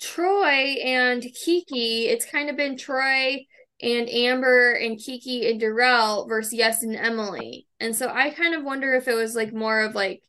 Troy 0.00 0.76
and 0.84 1.22
Kiki, 1.22 2.08
it's 2.08 2.26
kind 2.26 2.50
of 2.50 2.56
been 2.56 2.76
Troy 2.76 3.46
and 3.82 4.08
Amber 4.08 4.72
and 4.72 4.98
Kiki 4.98 5.50
and 5.50 5.58
Darrell 5.58 6.26
versus 6.28 6.52
Yes 6.52 6.82
and 6.82 6.96
Emily. 6.96 7.66
And 7.80 7.94
so 7.94 8.08
I 8.08 8.30
kind 8.30 8.54
of 8.54 8.62
wonder 8.62 8.94
if 8.94 9.08
it 9.08 9.14
was 9.14 9.34
like 9.34 9.52
more 9.52 9.80
of 9.80 9.94
like 9.94 10.22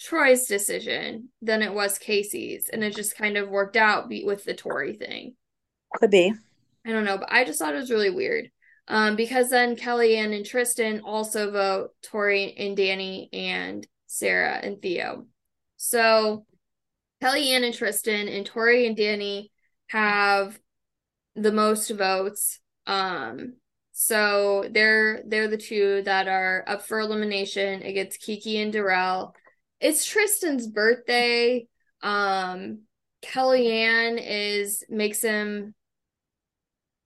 Troy's 0.00 0.46
decision 0.46 1.28
than 1.40 1.62
it 1.62 1.72
was 1.72 1.98
Casey's. 1.98 2.68
And 2.68 2.82
it 2.82 2.96
just 2.96 3.16
kind 3.16 3.36
of 3.36 3.48
worked 3.48 3.76
out 3.76 4.08
with 4.08 4.44
the 4.44 4.54
Tori 4.54 4.94
thing. 4.94 5.36
Could 5.94 6.10
be. 6.10 6.32
I 6.84 6.90
don't 6.90 7.04
know, 7.04 7.18
but 7.18 7.30
I 7.30 7.44
just 7.44 7.58
thought 7.58 7.74
it 7.74 7.78
was 7.78 7.90
really 7.90 8.10
weird. 8.10 8.50
Um, 8.88 9.14
because 9.14 9.50
then 9.50 9.76
Kellyanne 9.76 10.34
and 10.34 10.44
Tristan 10.44 11.02
also 11.04 11.52
vote 11.52 11.90
Tori 12.02 12.54
and 12.56 12.76
Danny 12.76 13.28
and 13.32 13.86
Sarah 14.06 14.58
and 14.60 14.82
Theo. 14.82 15.26
So 15.76 16.44
Kellyanne 17.22 17.64
and 17.64 17.74
Tristan 17.74 18.26
and 18.26 18.44
Tori 18.44 18.88
and 18.88 18.96
Danny 18.96 19.52
have 19.88 20.58
the 21.36 21.52
most 21.52 21.90
votes 21.90 22.59
um, 22.86 23.54
so 23.92 24.66
they're 24.70 25.22
they're 25.26 25.48
the 25.48 25.56
two 25.56 26.02
that 26.04 26.26
are 26.26 26.64
up 26.66 26.86
for 26.86 27.00
elimination 27.00 27.82
against 27.82 28.20
Kiki 28.20 28.60
and 28.60 28.72
Darrell. 28.72 29.34
It's 29.80 30.04
Tristan's 30.04 30.66
birthday. 30.66 31.66
Um, 32.02 32.82
Kellyanne 33.22 34.18
is 34.22 34.84
makes 34.88 35.22
him 35.22 35.74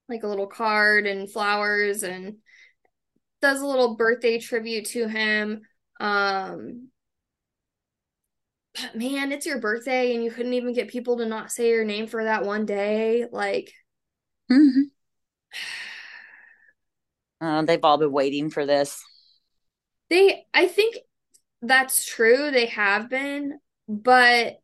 like 0.08 0.22
a 0.22 0.28
little 0.28 0.46
card 0.46 1.06
and 1.06 1.30
flowers 1.30 2.02
and 2.02 2.36
does 3.40 3.60
a 3.60 3.66
little 3.66 3.96
birthday 3.96 4.38
tribute 4.38 4.86
to 4.86 5.08
him. 5.08 5.62
Um, 6.00 6.88
but 8.74 8.96
man, 8.96 9.32
it's 9.32 9.46
your 9.46 9.58
birthday 9.58 10.14
and 10.14 10.24
you 10.24 10.30
couldn't 10.30 10.54
even 10.54 10.72
get 10.72 10.88
people 10.88 11.18
to 11.18 11.26
not 11.26 11.52
say 11.52 11.70
your 11.70 11.84
name 11.84 12.06
for 12.06 12.24
that 12.24 12.44
one 12.44 12.66
day. 12.66 13.26
Like, 13.30 13.72
mm-hmm. 14.50 14.82
Uh, 17.40 17.62
they've 17.62 17.84
all 17.84 17.98
been 17.98 18.12
waiting 18.12 18.50
for 18.50 18.64
this. 18.64 19.02
They, 20.08 20.46
I 20.54 20.66
think 20.66 20.96
that's 21.62 22.06
true. 22.06 22.50
They 22.50 22.66
have 22.66 23.10
been, 23.10 23.58
but 23.88 24.58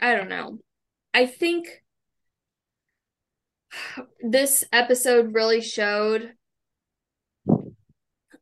I 0.00 0.14
don't 0.14 0.28
know. 0.28 0.58
I 1.12 1.26
think 1.26 1.68
this 4.20 4.64
episode 4.72 5.34
really 5.34 5.60
showed 5.60 6.32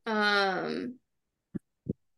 um 0.07 0.95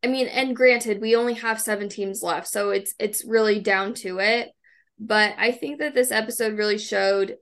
I 0.02 0.06
mean, 0.06 0.28
and 0.28 0.54
granted, 0.54 1.00
we 1.00 1.16
only 1.16 1.34
have 1.34 1.60
seven 1.60 1.88
teams 1.88 2.22
left, 2.22 2.46
so 2.46 2.70
it's 2.70 2.94
it's 2.98 3.24
really 3.24 3.58
down 3.58 3.94
to 3.94 4.20
it. 4.20 4.50
But 4.98 5.34
I 5.38 5.50
think 5.50 5.80
that 5.80 5.94
this 5.94 6.12
episode 6.12 6.56
really 6.56 6.78
showed 6.78 7.36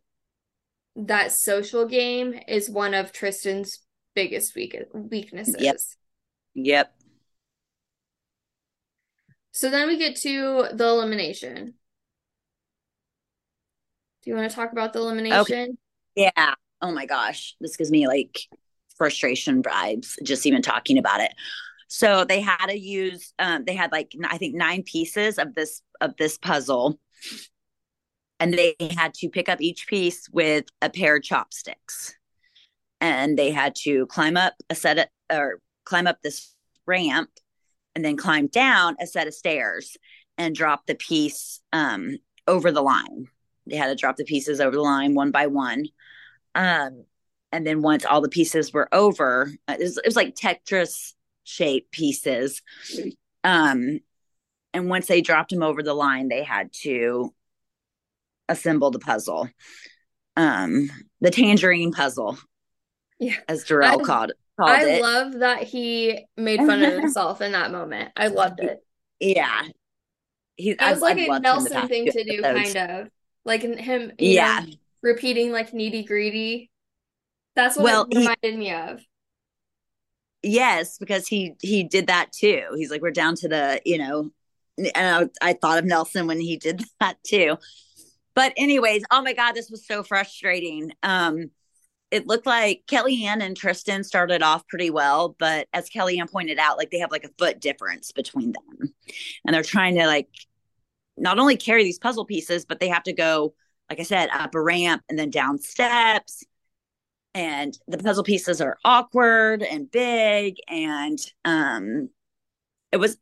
that 0.97 1.33
social 1.33 1.87
game 1.87 2.39
is 2.49 2.71
one 2.71 2.95
of 2.95 3.13
Tristan's 3.13 3.81
biggest 4.15 4.55
weak- 4.55 4.77
weaknesses. 4.93 5.57
Yep. 5.59 5.77
Yep. 6.55 6.93
So 9.53 9.71
then 9.71 9.89
we 9.89 9.99
get 9.99 10.17
to 10.17 10.69
the 10.73 10.87
elimination. 10.87 11.75
Do 14.23 14.31
you 14.31 14.37
want 14.37 14.51
to 14.51 14.55
talk 14.57 14.73
about 14.73 14.93
the 14.93 14.99
elimination? 14.99 15.41
Okay. 15.41 15.69
Yeah. 16.15 16.55
Oh 16.83 16.93
my 16.93 17.07
gosh. 17.07 17.55
This 17.61 17.77
gives 17.77 17.91
me 17.91 18.07
like 18.07 18.41
frustration 18.97 19.63
vibes 19.63 20.15
just 20.23 20.47
even 20.47 20.63
talking 20.63 20.99
about 20.99 21.21
it. 21.21 21.33
So 21.89 22.25
they 22.25 22.41
had 22.41 22.67
to 22.67 22.79
use 22.79 23.33
um 23.39 23.65
they 23.65 23.75
had 23.75 23.93
like 23.93 24.13
I 24.29 24.39
think 24.39 24.55
nine 24.55 24.83
pieces 24.83 25.39
of 25.39 25.55
this 25.55 25.83
of 26.01 26.17
this 26.17 26.39
puzzle 26.39 26.99
and 28.39 28.53
they 28.53 28.77
had 28.97 29.15
to 29.15 29.29
pick 29.29 29.49
up 29.49 29.61
each 29.61 29.87
piece 29.87 30.29
with 30.31 30.67
a 30.83 30.91
pair 30.91 31.17
of 31.17 31.23
chopsticks 31.23 32.15
and 33.01 33.39
they 33.39 33.51
had 33.51 33.75
to 33.75 34.07
climb 34.07 34.37
up 34.37 34.55
a 34.71 34.75
set 34.75 34.99
of 34.99 35.07
or 35.31 35.61
climb 35.85 36.07
up 36.07 36.21
this 36.23 36.55
ramp 36.87 37.31
and 37.95 38.05
then 38.05 38.17
climb 38.17 38.47
down 38.47 38.97
a 39.01 39.07
set 39.07 39.27
of 39.27 39.35
stairs 39.35 39.97
and 40.39 40.55
drop 40.55 40.87
the 40.87 40.95
piece 40.95 41.61
um, 41.73 42.19
over 42.47 42.71
the 42.71 42.83
line. 42.83 43.29
They 43.67 43.77
had 43.77 43.89
to 43.89 43.95
drop 43.95 44.17
the 44.17 44.25
pieces 44.25 44.61
over 44.61 44.77
the 44.77 44.83
line 44.83 45.15
one 45.15 45.31
by 45.31 45.47
one. 45.47 45.87
Um, 46.55 47.05
and 47.53 47.67
then 47.67 47.83
once 47.83 48.05
all 48.05 48.21
the 48.21 48.29
pieces 48.29 48.73
were 48.73 48.89
over, 48.93 49.51
uh, 49.69 49.77
it 49.79 49.83
was, 49.83 49.99
it 49.99 50.05
was 50.05 50.17
like 50.17 50.35
Tetris 50.35 51.15
shaped 51.45 51.91
pieces. 51.91 52.63
Um, 53.45 54.01
and 54.75 54.91
once 54.91 55.07
they 55.07 55.23
dropped 55.23 55.51
them 55.51 55.63
over 55.63 55.83
the 55.83 55.95
line, 55.95 56.29
they 56.29 56.43
had 56.43 56.73
to 56.83 57.33
assemble 58.49 58.91
the 58.91 58.99
puzzle. 58.99 59.49
Um, 60.37 60.91
the 61.21 61.31
tangerine 61.31 61.93
puzzle, 61.93 62.39
Yeah. 63.19 63.37
as 63.49 63.65
Darrell 63.65 64.01
I- 64.01 64.05
called, 64.05 64.33
called 64.59 64.71
I 64.71 64.85
it. 64.89 65.03
love 65.03 65.33
that 65.41 65.63
he 65.63 66.27
made 66.37 66.59
fun 66.61 66.83
of 66.83 66.93
himself 66.93 67.41
in 67.41 67.53
that 67.53 67.71
moment. 67.73 68.13
I 68.17 68.29
loved 68.29 68.61
it. 68.61 68.85
yeah. 69.21 69.63
He, 70.59 70.71
It 70.71 70.81
was 70.81 71.01
like 71.03 71.19
a 71.19 71.39
Nelson 71.41 71.87
thing 71.89 72.07
to 72.11 72.25
do, 72.25 72.41
kind 72.43 72.77
of 72.77 73.09
like 73.45 73.63
him, 73.63 74.13
Yeah. 74.19 74.61
know, 74.67 74.73
repeating 75.03 75.53
like 75.53 75.73
needy 75.75 76.03
greedy. 76.03 76.71
That's 77.55 77.77
what 77.77 77.85
Well, 77.85 78.03
it 78.11 78.15
he- 78.15 78.19
reminded 78.21 78.59
me 78.59 78.73
of. 78.73 79.01
Yes, 80.43 80.99
because 80.99 81.27
he 81.27 81.55
he 81.61 81.83
did 81.85 82.07
that 82.07 82.31
too. 82.33 82.63
He's 82.77 82.91
like, 82.91 83.03
we're 83.03 83.11
down 83.11 83.35
to 83.37 83.49
the, 83.49 83.81
you 83.85 83.99
know, 83.99 84.31
and 84.95 85.31
I, 85.43 85.51
I 85.51 85.53
thought 85.55 85.79
of 85.79 85.85
Nelson 85.85 86.27
when 86.27 86.41
he 86.41 86.57
did 86.57 86.83
that 87.01 87.17
too. 87.27 87.57
But 88.37 88.53
anyways, 88.57 89.03
oh 89.11 89.23
my 89.23 89.33
God, 89.33 89.53
this 89.53 89.71
was 89.71 89.85
so 89.85 90.05
frustrating. 90.05 90.93
Um, 91.03 91.51
it 92.13 92.29
looked 92.29 92.47
like 92.47 92.85
Kellyanne 92.87 93.43
and 93.43 93.57
Tristan 93.57 94.05
started 94.05 94.43
off 94.43 94.69
pretty 94.69 94.91
well, 94.91 95.35
but 95.39 95.67
as 95.73 95.89
Kellyanne 95.89 96.31
pointed 96.31 96.59
out, 96.59 96.79
like 96.79 96.93
they 96.93 97.01
have 97.01 97.11
like 97.11 97.25
a 97.25 97.31
foot 97.39 97.61
difference 97.61 98.13
between 98.13 98.53
them. 98.53 98.95
And 99.45 99.53
they're 99.55 99.65
trying 99.65 99.97
to 99.97 100.07
like 100.07 100.29
not 101.17 101.41
only 101.41 101.57
carry 101.57 101.83
these 101.83 101.99
puzzle 101.99 102.27
pieces, 102.27 102.65
but 102.65 102.79
they 102.79 102.89
have 102.89 103.03
to 103.05 103.13
go, 103.13 103.55
like 103.91 103.99
I 103.99 104.05
said, 104.05 104.29
up 104.31 104.55
a 104.55 104.61
ramp 104.61 105.03
and 105.09 105.19
then 105.19 105.31
down 105.31 105.59
steps 105.59 106.45
and 107.37 107.79
the 107.87 107.99
puzzle 107.99 108.25
pieces 108.25 108.63
are 108.63 108.79
awkward 108.83 109.63
and 109.63 109.91
big 109.91 110.57
and 110.69 111.19
um 111.45 112.09
it 112.93 112.97
was 112.97 113.19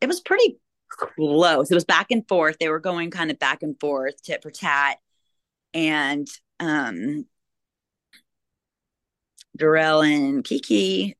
it 0.00 0.06
was 0.06 0.20
pretty 0.20 0.58
close. 0.98 1.70
It 1.70 1.74
was 1.74 1.84
back 1.84 2.10
and 2.10 2.26
forth. 2.28 2.56
They 2.58 2.68
were 2.68 2.80
going 2.80 3.10
kind 3.10 3.30
of 3.30 3.38
back 3.38 3.62
and 3.62 3.78
forth 3.80 4.22
tit 4.22 4.42
for 4.42 4.50
tat. 4.50 4.98
And 5.72 6.28
um 6.60 7.26
Darrell 9.56 10.02
and 10.02 10.44
Kiki 10.44 11.16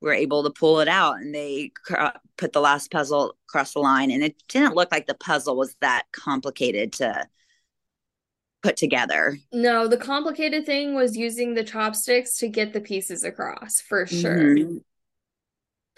were 0.00 0.12
able 0.12 0.44
to 0.44 0.50
pull 0.50 0.80
it 0.80 0.88
out 0.88 1.16
and 1.18 1.34
they 1.34 1.72
cr- 1.84 2.16
put 2.36 2.52
the 2.52 2.60
last 2.60 2.90
puzzle 2.90 3.36
across 3.48 3.72
the 3.74 3.80
line. 3.80 4.10
And 4.10 4.22
it 4.22 4.36
didn't 4.48 4.74
look 4.74 4.90
like 4.92 5.06
the 5.06 5.14
puzzle 5.14 5.56
was 5.56 5.74
that 5.80 6.04
complicated 6.12 6.92
to 6.94 7.26
put 8.62 8.76
together. 8.76 9.38
No, 9.52 9.88
the 9.88 9.96
complicated 9.96 10.66
thing 10.66 10.94
was 10.94 11.16
using 11.16 11.54
the 11.54 11.64
chopsticks 11.64 12.38
to 12.38 12.48
get 12.48 12.72
the 12.72 12.80
pieces 12.80 13.24
across, 13.24 13.80
for 13.80 14.06
sure. 14.06 14.54
Mhm. 14.54 14.84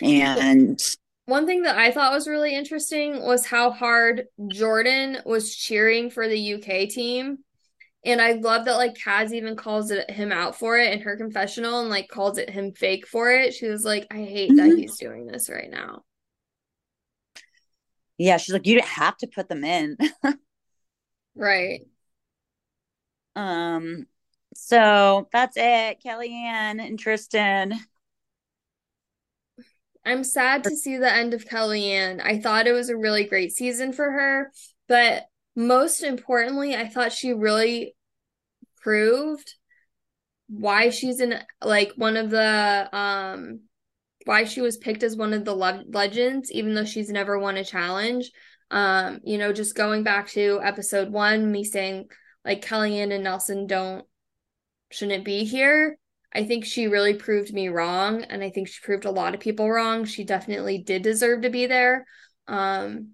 and 0.00 0.96
One 1.26 1.46
thing 1.46 1.62
that 1.62 1.76
I 1.78 1.90
thought 1.92 2.12
was 2.12 2.26
really 2.28 2.54
interesting 2.54 3.22
was 3.22 3.46
how 3.46 3.70
hard 3.70 4.26
Jordan 4.48 5.18
was 5.24 5.54
cheering 5.54 6.10
for 6.10 6.28
the 6.28 6.38
UK 6.38 6.86
team. 6.86 7.38
And 8.04 8.22
I 8.22 8.32
love 8.32 8.66
that 8.66 8.76
like 8.76 8.94
Kaz 8.96 9.32
even 9.32 9.56
calls 9.56 9.90
it 9.90 10.10
him 10.10 10.32
out 10.32 10.58
for 10.58 10.78
it 10.78 10.92
in 10.92 11.00
her 11.02 11.16
confessional 11.16 11.80
and 11.80 11.90
like 11.90 12.08
calls 12.08 12.38
it 12.38 12.50
him 12.50 12.72
fake 12.72 13.06
for 13.06 13.32
it. 13.32 13.54
She 13.54 13.68
was 13.68 13.84
like, 13.84 14.06
I 14.10 14.18
hate 14.24 14.56
that 14.56 14.72
Mhm. 14.72 14.74
he's 14.74 14.98
doing 14.98 15.26
this 15.26 15.50
right 15.50 15.70
now. 15.70 16.04
yeah 18.18 18.36
she's 18.36 18.52
like 18.52 18.66
you 18.66 18.74
didn't 18.74 18.86
have 18.88 19.16
to 19.16 19.26
put 19.26 19.48
them 19.48 19.64
in 19.64 19.96
Right. 21.34 21.86
Um, 23.36 24.06
so 24.54 25.28
that's 25.32 25.56
it. 25.56 26.02
Kellyanne 26.04 26.80
and 26.84 26.98
Tristan. 26.98 27.74
I'm 30.04 30.24
sad 30.24 30.64
to 30.64 30.76
see 30.76 30.96
the 30.96 31.12
end 31.12 31.32
of 31.32 31.44
Kellyanne. 31.44 32.20
I 32.24 32.38
thought 32.38 32.66
it 32.66 32.72
was 32.72 32.88
a 32.88 32.96
really 32.96 33.24
great 33.24 33.52
season 33.52 33.92
for 33.92 34.10
her, 34.10 34.52
but 34.88 35.24
most 35.54 36.02
importantly, 36.02 36.74
I 36.74 36.88
thought 36.88 37.12
she 37.12 37.32
really 37.32 37.94
proved 38.80 39.54
why 40.48 40.90
she's 40.90 41.20
in 41.20 41.34
like 41.62 41.92
one 41.96 42.16
of 42.16 42.30
the 42.30 42.88
um 42.92 43.60
why 44.24 44.44
she 44.44 44.60
was 44.60 44.76
picked 44.76 45.02
as 45.02 45.16
one 45.16 45.32
of 45.32 45.44
the 45.44 45.54
le- 45.54 45.84
legends 45.88 46.50
even 46.52 46.74
though 46.74 46.84
she's 46.84 47.10
never 47.10 47.38
won 47.38 47.56
a 47.56 47.64
challenge. 47.64 48.30
Um, 48.70 49.20
you 49.24 49.38
know, 49.38 49.52
just 49.52 49.74
going 49.74 50.02
back 50.02 50.28
to 50.30 50.60
episode 50.62 51.10
1, 51.10 51.50
me 51.50 51.64
saying 51.64 52.08
like 52.44 52.64
Kellyanne 52.64 53.12
and 53.12 53.24
Nelson 53.24 53.66
don't 53.66 54.04
shouldn't 54.90 55.24
be 55.24 55.44
here. 55.44 55.98
I 56.34 56.44
think 56.44 56.64
she 56.64 56.86
really 56.86 57.14
proved 57.14 57.52
me 57.52 57.68
wrong, 57.68 58.22
and 58.24 58.42
I 58.42 58.50
think 58.50 58.68
she 58.68 58.80
proved 58.82 59.04
a 59.04 59.10
lot 59.10 59.34
of 59.34 59.40
people 59.40 59.70
wrong. 59.70 60.04
She 60.04 60.24
definitely 60.24 60.78
did 60.78 61.02
deserve 61.02 61.42
to 61.42 61.50
be 61.50 61.66
there. 61.66 62.06
Um, 62.48 63.12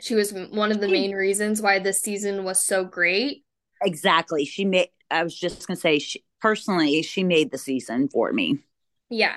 she 0.00 0.14
was 0.14 0.32
one 0.32 0.72
of 0.72 0.80
the 0.80 0.88
main 0.88 1.12
reasons 1.12 1.60
why 1.62 1.78
this 1.78 2.00
season 2.00 2.44
was 2.44 2.64
so 2.64 2.84
great. 2.84 3.44
Exactly. 3.82 4.44
She 4.44 4.64
made, 4.64 4.88
I 5.10 5.22
was 5.22 5.38
just 5.38 5.66
going 5.66 5.76
to 5.76 5.80
say, 5.80 5.98
she, 5.98 6.24
personally, 6.40 7.02
she 7.02 7.22
made 7.22 7.50
the 7.50 7.58
season 7.58 8.08
for 8.08 8.32
me. 8.32 8.58
Yeah. 9.10 9.36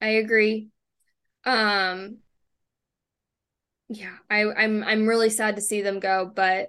I 0.00 0.08
agree. 0.08 0.70
Um, 1.44 2.18
yeah, 3.88 4.16
I, 4.28 4.44
I'm 4.52 4.82
I'm 4.84 5.06
really 5.06 5.30
sad 5.30 5.56
to 5.56 5.62
see 5.62 5.82
them 5.82 6.00
go, 6.00 6.30
but 6.34 6.68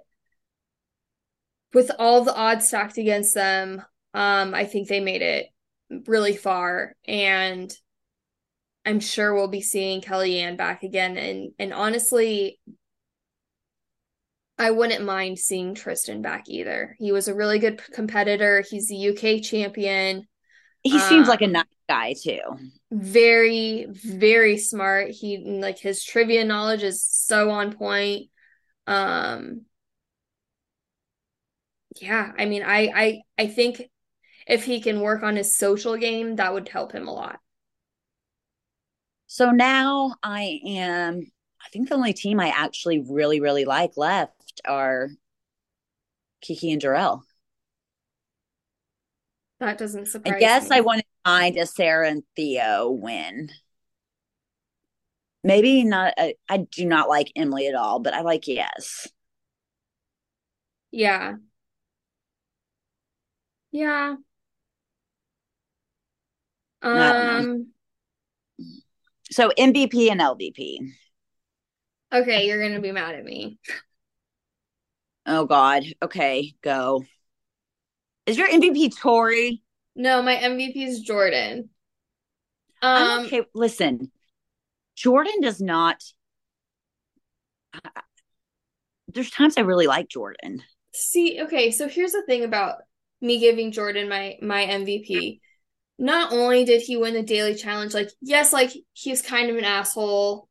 with 1.74 1.92
all 1.98 2.24
the 2.24 2.36
odds 2.36 2.68
stacked 2.68 2.98
against 2.98 3.34
them, 3.34 3.84
um, 4.14 4.54
I 4.54 4.66
think 4.66 4.88
they 4.88 5.00
made 5.00 5.22
it 5.22 5.48
really 6.08 6.36
far, 6.36 6.96
and 7.08 7.74
I'm 8.86 9.00
sure 9.00 9.34
we'll 9.34 9.48
be 9.48 9.62
seeing 9.62 10.02
Kellyanne 10.02 10.58
back 10.58 10.84
again. 10.84 11.18
And 11.18 11.52
and 11.60 11.74
honestly, 11.74 12.60
I 14.58 14.72
wouldn't 14.72 15.04
mind 15.04 15.40
seeing 15.40 15.74
Tristan 15.74 16.22
back 16.22 16.46
either. 16.48 16.96
He 17.00 17.12
was 17.12 17.28
a 17.28 17.34
really 17.36 17.60
good 17.60 17.82
competitor. 17.94 18.64
He's 18.70 18.88
the 18.88 18.96
UK 18.96 19.42
champion. 19.42 20.28
He 20.84 21.00
seems 21.00 21.28
Uh, 21.28 21.30
like 21.30 21.42
a 21.42 21.48
nice 21.48 21.66
guy, 21.90 22.14
too. 22.22 22.42
very 22.92 23.86
very 23.90 24.58
smart 24.58 25.10
he 25.12 25.38
like 25.38 25.80
his 25.80 26.04
trivia 26.04 26.44
knowledge 26.44 26.84
is 26.84 27.02
so 27.04 27.50
on 27.50 27.72
point 27.72 28.30
um 28.88 29.62
yeah 32.00 32.32
i 32.38 32.46
mean 32.46 32.64
i 32.64 32.90
i 32.96 33.22
i 33.38 33.48
think 33.48 33.82
if 34.48 34.66
he 34.66 34.80
can 34.82 35.02
work 35.02 35.24
on 35.24 35.36
his 35.36 35.56
social 35.58 35.98
game 35.98 36.36
that 36.36 36.54
would 36.54 36.70
help 36.70 36.92
him 36.92 37.08
a 37.08 37.14
lot 37.14 37.40
So 39.28 39.52
now 39.52 40.16
I 40.22 40.60
am, 40.66 41.32
I 41.64 41.70
think 41.70 41.88
the 41.90 41.96
only 41.96 42.14
team 42.14 42.40
I 42.40 42.50
actually 42.50 43.00
really, 43.00 43.40
really 43.40 43.66
like 43.66 43.96
left 43.96 44.62
are 44.66 45.10
Kiki 46.42 46.72
and 46.72 46.82
Darrell. 46.82 47.24
that 49.60 49.78
doesn't 49.78 50.08
surprise 50.08 50.32
me. 50.34 50.38
I 50.38 50.40
guess 50.40 50.70
me 50.70 50.78
I 50.78 50.82
want 50.82 51.00
to 51.02 51.06
find 51.24 51.58
a 51.58 51.66
Sarah 51.66 52.10
and 52.10 52.24
Theo 52.36 52.90
win. 52.90 53.50
Maybe 55.44 55.84
not. 55.84 56.14
I, 56.18 56.36
I 56.50 56.58
do 56.58 56.86
not 56.86 57.10
like 57.10 57.32
Emily 57.36 57.68
at 57.68 57.76
all, 57.76 58.00
but 58.00 58.14
I 58.14 58.22
like 58.22 58.48
Yes. 58.48 59.08
yeah 60.92 61.36
yeah 63.72 64.16
I 64.16 64.16
don't 64.16 64.20
know. 64.20 64.31
Um 66.82 67.68
So 69.32 69.52
MVP 69.58 70.10
and 70.10 70.22
LVP. 70.22 70.80
okay 72.14 72.48
you're 72.48 72.62
gonna 72.62 72.82
be 72.82 72.92
mad 72.92 73.16
at 73.16 73.24
me 73.24 73.58
Oh 75.26 75.46
God. 75.46 75.84
Okay, 76.02 76.56
go. 76.62 77.06
Is 78.26 78.38
your 78.38 78.48
MVP 78.48 78.90
Tori? 78.90 79.62
no 79.96 80.22
my 80.22 80.36
mvp 80.36 80.76
is 80.88 81.02
jordan 81.02 81.70
um 82.82 83.26
okay. 83.26 83.42
Listen, 83.54 84.12
Jordan 84.96 85.42
does 85.42 85.62
not. 85.62 86.02
There's 89.08 89.30
times 89.30 89.58
I 89.58 89.62
really 89.62 89.88
like 89.88 90.08
Jordan. 90.08 90.64
See, 90.94 91.42
okay, 91.42 91.72
so 91.72 91.88
here's 91.88 92.12
the 92.12 92.24
thing 92.24 92.44
about 92.44 92.78
me 93.22 93.40
giving 93.40 93.72
Jordan 93.72 94.10
my 94.10 94.38
my 94.42 94.66
MVP. 94.66 95.42
Not 96.02 96.34
only 96.34 96.66
did 96.66 96.82
he 96.82 96.98
win 96.98 97.14
the 97.14 97.22
daily 97.22 97.54
challenge, 97.54 97.94
like 97.94 98.10
yes, 98.22 98.52
like 98.52 98.72
he's 98.92 99.22
kind 99.22 99.52
of 99.52 99.56
an 99.56 99.66
asshole 99.66 100.50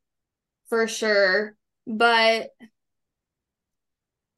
for 0.68 0.86
sure, 0.86 1.56
but 1.88 2.50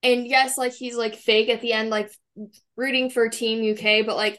and 0.02 0.26
yes, 0.26 0.56
like 0.56 0.72
he's 0.72 0.96
like 0.96 1.14
fake 1.14 1.50
at 1.50 1.60
the 1.60 1.74
end, 1.74 1.90
like 1.90 2.10
rooting 2.76 3.10
for 3.10 3.28
Team 3.28 3.74
UK, 3.74 4.06
but 4.06 4.16
like 4.16 4.38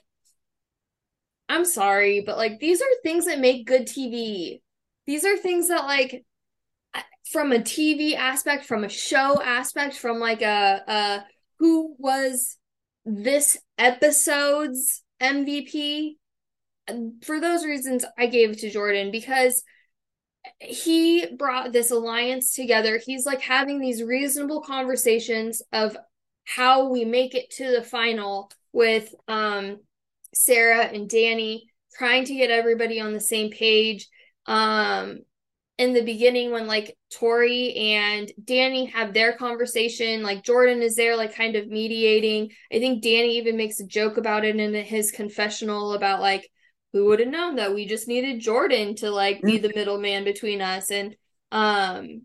I'm 1.48 1.64
sorry, 1.64 2.22
but 2.22 2.38
like 2.38 2.60
these 2.60 2.82
are 2.82 2.88
things 3.04 3.26
that 3.26 3.40
make 3.40 3.68
good 3.68 3.84
TV. 3.84 4.64
These 5.06 5.26
are 5.26 5.38
things 5.38 5.68
that 5.68 5.84
like 5.84 6.26
from 7.32 7.52
a 7.52 7.60
TV 7.60 8.16
aspect, 8.16 8.66
from 8.66 8.84
a 8.84 8.90
show 8.90 9.40
aspect, 9.44 9.96
from 9.96 10.18
like 10.20 10.42
a, 10.42 10.82
a 10.88 11.26
who 11.60 11.96
was 12.00 12.58
this 13.06 13.60
episode's 13.78 15.04
MVP. 15.22 16.18
For 17.24 17.40
those 17.40 17.66
reasons, 17.66 18.06
I 18.18 18.28
gave 18.28 18.52
it 18.52 18.60
to 18.60 18.70
Jordan 18.70 19.12
because 19.12 19.64
he 20.60 21.26
brought 21.38 21.72
this 21.72 21.92
alliance 21.92 22.54
together. 22.54 23.00
He's 23.04 23.26
like 23.26 23.42
having 23.42 23.80
these 23.80 24.04
reasonable 24.04 24.62
conversations 24.62 25.62
of 25.72 25.98
how 26.46 26.90
we 26.90 27.06
make 27.06 27.36
it 27.36 27.50
to 27.52 27.72
the 27.72 27.82
final 27.82 28.52
with 28.74 29.14
um 29.28 29.78
Sarah 30.34 30.86
and 30.86 31.10
Danny 31.10 31.70
trying 31.98 32.26
to 32.26 32.34
get 32.36 32.50
everybody 32.50 33.00
on 33.00 33.14
the 33.14 33.20
same 33.22 33.52
page. 33.52 34.08
Um 34.46 35.20
in 35.78 35.94
the 35.94 36.04
beginning 36.04 36.52
when 36.52 36.68
like 36.68 36.96
Tori 37.12 37.74
and 37.76 38.32
Danny 38.44 38.86
have 38.88 39.14
their 39.14 39.34
conversation, 39.34 40.22
like 40.22 40.44
Jordan 40.44 40.82
is 40.82 40.96
there, 40.96 41.16
like 41.16 41.36
kind 41.36 41.56
of 41.56 41.68
mediating. 41.68 42.52
I 42.72 42.80
think 42.80 43.02
Danny 43.02 43.38
even 43.38 43.58
makes 43.58 43.80
a 43.80 43.88
joke 43.88 44.18
about 44.18 44.46
it 44.46 44.56
in 44.56 44.74
his 44.74 45.12
confessional 45.12 45.94
about 45.94 46.22
like 46.22 46.48
who 46.94 47.06
would 47.06 47.20
have 47.20 47.30
known 47.30 47.56
that 47.56 47.74
we 47.74 47.86
just 47.86 48.08
needed 48.08 48.40
Jordan 48.40 48.96
to 48.98 49.10
like 49.10 49.42
be 49.42 49.58
the 49.58 49.74
middleman 49.76 50.24
between 50.24 50.62
us 50.62 50.92
and 50.92 51.16
um 51.52 52.22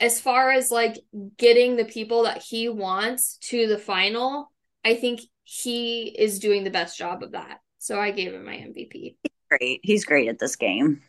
as 0.00 0.20
far 0.20 0.50
as 0.50 0.70
like 0.70 0.96
getting 1.36 1.76
the 1.76 1.84
people 1.84 2.22
that 2.22 2.42
he 2.42 2.70
wants 2.70 3.36
to 3.42 3.66
the 3.66 3.76
final, 3.76 4.50
I 4.82 4.94
think 4.94 5.20
he 5.44 6.04
is 6.04 6.38
doing 6.38 6.64
the 6.64 6.70
best 6.70 6.96
job 6.96 7.22
of 7.22 7.32
that. 7.32 7.58
So 7.78 8.00
I 8.00 8.10
gave 8.10 8.32
him 8.32 8.46
my 8.46 8.54
MVP. 8.54 9.16
Great. 9.50 9.80
He's 9.82 10.06
great 10.06 10.28
at 10.28 10.38
this 10.38 10.56
game. 10.56 11.02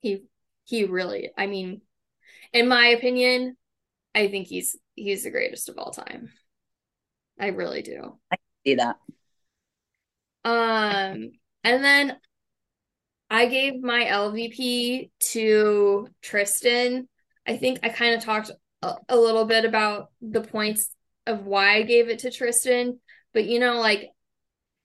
He 0.00 0.24
he 0.64 0.84
really 0.84 1.30
I 1.36 1.46
mean 1.46 1.82
in 2.52 2.66
my 2.66 2.88
opinion, 2.88 3.56
I 4.14 4.28
think 4.28 4.48
he's 4.48 4.76
he's 4.94 5.22
the 5.24 5.30
greatest 5.30 5.68
of 5.68 5.78
all 5.78 5.92
time. 5.92 6.30
I 7.38 7.48
really 7.48 7.82
do. 7.82 8.18
I 8.32 8.36
see 8.64 8.74
that. 8.76 8.96
Um 10.44 11.32
and 11.64 11.82
then 11.84 12.16
I 13.30 13.46
gave 13.46 13.82
my 13.82 14.04
LVP 14.04 15.10
to 15.32 16.08
Tristan. 16.22 17.08
I 17.46 17.56
think 17.56 17.80
I 17.82 17.90
kind 17.90 18.14
of 18.14 18.24
talked 18.24 18.50
a, 18.82 18.94
a, 19.08 19.16
little 19.16 19.44
bit 19.44 19.64
about 19.64 20.10
the 20.22 20.40
points 20.40 20.90
of 21.26 21.44
why 21.44 21.76
I 21.76 21.82
gave 21.82 22.08
it 22.08 22.20
to 22.20 22.30
Tristan, 22.30 23.00
but 23.34 23.44
you 23.44 23.58
know, 23.58 23.80
like 23.80 24.10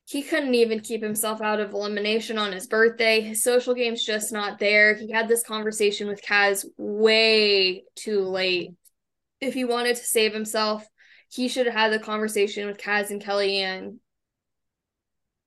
he 0.06 0.24
couldn't 0.24 0.56
even 0.56 0.82
keep 0.82 1.02
himself 1.02 1.42
out 1.42 1.62
of 1.62 1.74
elimination 1.74 2.38
on 2.38 2.52
his 2.52 2.68
birthday. 2.68 3.22
His 3.22 3.42
social 3.42 3.74
game's 3.74 4.04
just 4.04 4.34
not 4.34 4.60
there. 4.60 4.96
He 4.96 5.12
had 5.12 5.30
this 5.30 5.44
conversation 5.44 6.08
with 6.08 6.22
Kaz 6.22 6.66
way 6.78 7.84
too 7.96 8.24
late. 8.24 8.72
If 9.40 9.54
he 9.54 9.64
wanted 9.64 9.96
to 9.96 10.06
save 10.06 10.34
himself, 10.34 10.86
he 11.32 11.48
should 11.48 11.66
have 11.66 11.76
had 11.76 11.94
the 11.94 12.00
conversation 12.00 12.68
with 12.68 12.78
Kaz 12.78 13.10
and 13.12 13.24
Kellyanne 13.24 14.00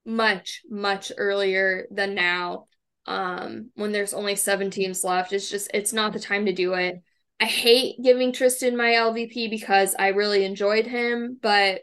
much, 0.06 0.62
much 0.70 1.12
earlier 1.16 1.86
than 1.90 2.14
now. 2.14 2.66
Um, 3.06 3.70
when 3.74 3.92
there's 3.92 4.14
only 4.14 4.34
seven 4.34 4.70
teams 4.70 5.04
left. 5.04 5.32
It's 5.32 5.48
just 5.48 5.70
it's 5.72 5.92
not 5.92 6.12
the 6.12 6.18
time 6.18 6.46
to 6.46 6.52
do 6.52 6.74
it. 6.74 7.02
I 7.38 7.44
hate 7.44 8.02
giving 8.02 8.32
Tristan 8.32 8.76
my 8.76 8.92
LVP 8.92 9.50
because 9.50 9.94
I 9.98 10.08
really 10.08 10.44
enjoyed 10.44 10.86
him, 10.86 11.38
but 11.40 11.82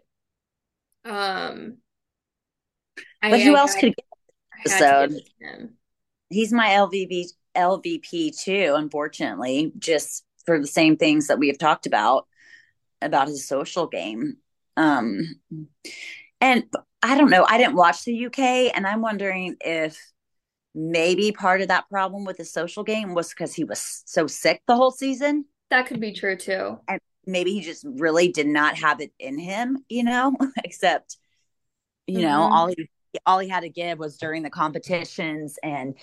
um 1.05 1.77
but 3.21 3.33
I, 3.33 3.39
who 3.39 3.55
I 3.55 3.59
else 3.59 3.75
could 3.75 3.93
get 3.95 4.05
episode? 4.65 5.13
He's 6.29 6.51
my 6.51 6.69
LVP 6.69 7.25
LVP 7.55 8.37
too, 8.43 8.73
unfortunately, 8.75 9.71
just 9.77 10.25
for 10.45 10.59
the 10.59 10.67
same 10.67 10.97
things 10.97 11.27
that 11.27 11.39
we 11.39 11.47
have 11.47 11.59
talked 11.59 11.85
about 11.85 12.27
about 13.01 13.27
his 13.27 13.47
social 13.47 13.85
game. 13.87 14.37
Um 14.75 15.39
and 16.41 16.63
I 17.03 17.17
don't 17.17 17.29
know, 17.29 17.45
I 17.47 17.57
didn't 17.57 17.75
watch 17.75 18.03
the 18.05 18.25
UK 18.25 18.39
and 18.75 18.87
I'm 18.87 19.01
wondering 19.01 19.57
if 19.61 19.99
maybe 20.73 21.31
part 21.31 21.61
of 21.61 21.67
that 21.67 21.87
problem 21.89 22.25
with 22.25 22.37
the 22.37 22.45
social 22.45 22.83
game 22.83 23.13
was 23.13 23.29
because 23.29 23.53
he 23.53 23.63
was 23.63 24.03
so 24.05 24.25
sick 24.25 24.61
the 24.67 24.75
whole 24.75 24.91
season. 24.91 25.45
That 25.69 25.85
could 25.85 25.99
be 25.99 26.13
true 26.13 26.37
too. 26.37 26.79
And 26.87 26.99
maybe 27.25 27.53
he 27.53 27.61
just 27.61 27.85
really 27.87 28.31
did 28.31 28.47
not 28.47 28.77
have 28.77 29.01
it 29.01 29.11
in 29.19 29.37
him, 29.37 29.83
you 29.89 30.03
know, 30.03 30.35
except 30.63 31.17
you 32.07 32.19
mm-hmm. 32.19 32.27
know, 32.27 32.41
all 32.41 32.67
he 32.67 32.89
all 33.25 33.39
he 33.39 33.49
had 33.49 33.61
to 33.61 33.69
give 33.69 33.99
was 33.99 34.17
during 34.17 34.43
the 34.43 34.49
competitions 34.49 35.59
and 35.61 35.95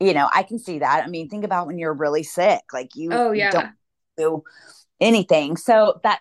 you 0.00 0.14
know 0.14 0.28
i 0.32 0.42
can 0.42 0.58
see 0.58 0.78
that 0.78 1.04
i 1.04 1.08
mean 1.08 1.28
think 1.28 1.44
about 1.44 1.66
when 1.66 1.78
you're 1.78 1.92
really 1.92 2.22
sick 2.22 2.62
like 2.72 2.94
you, 2.94 3.10
oh, 3.12 3.32
yeah. 3.32 3.46
You 3.46 3.52
don't 3.52 3.70
do 4.16 4.44
anything 5.00 5.56
so 5.56 6.00
that 6.02 6.20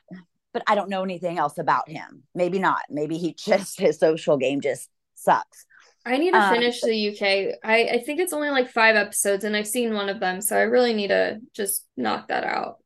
but 0.54 0.64
i 0.68 0.76
don't 0.76 0.90
know 0.90 1.04
anything 1.04 1.38
else 1.38 1.58
about 1.58 1.90
him. 1.90 2.24
Maybe 2.36 2.60
not. 2.60 2.82
Maybe 2.90 3.18
he 3.18 3.34
just 3.38 3.80
his 3.80 4.00
social 4.00 4.38
game 4.38 4.62
just 4.62 4.90
sucks. 5.16 5.66
I 6.06 6.18
need 6.18 6.32
to 6.32 6.42
um, 6.42 6.54
finish 6.54 6.84
um, 6.84 6.90
the 6.90 7.10
uk 7.10 7.60
I, 7.64 7.84
I 7.94 8.04
think 8.06 8.20
it's 8.20 8.34
only 8.34 8.50
like 8.50 8.70
five 8.70 8.96
episodes 8.96 9.46
and 9.46 9.56
i've 9.56 9.68
seen 9.68 9.94
one 9.94 10.10
of 10.10 10.20
them 10.20 10.42
so 10.42 10.58
i 10.58 10.64
really 10.64 10.94
need 10.94 11.08
to 11.08 11.40
just 11.56 11.86
knock 11.96 12.28
that 12.28 12.44
out. 12.44 12.78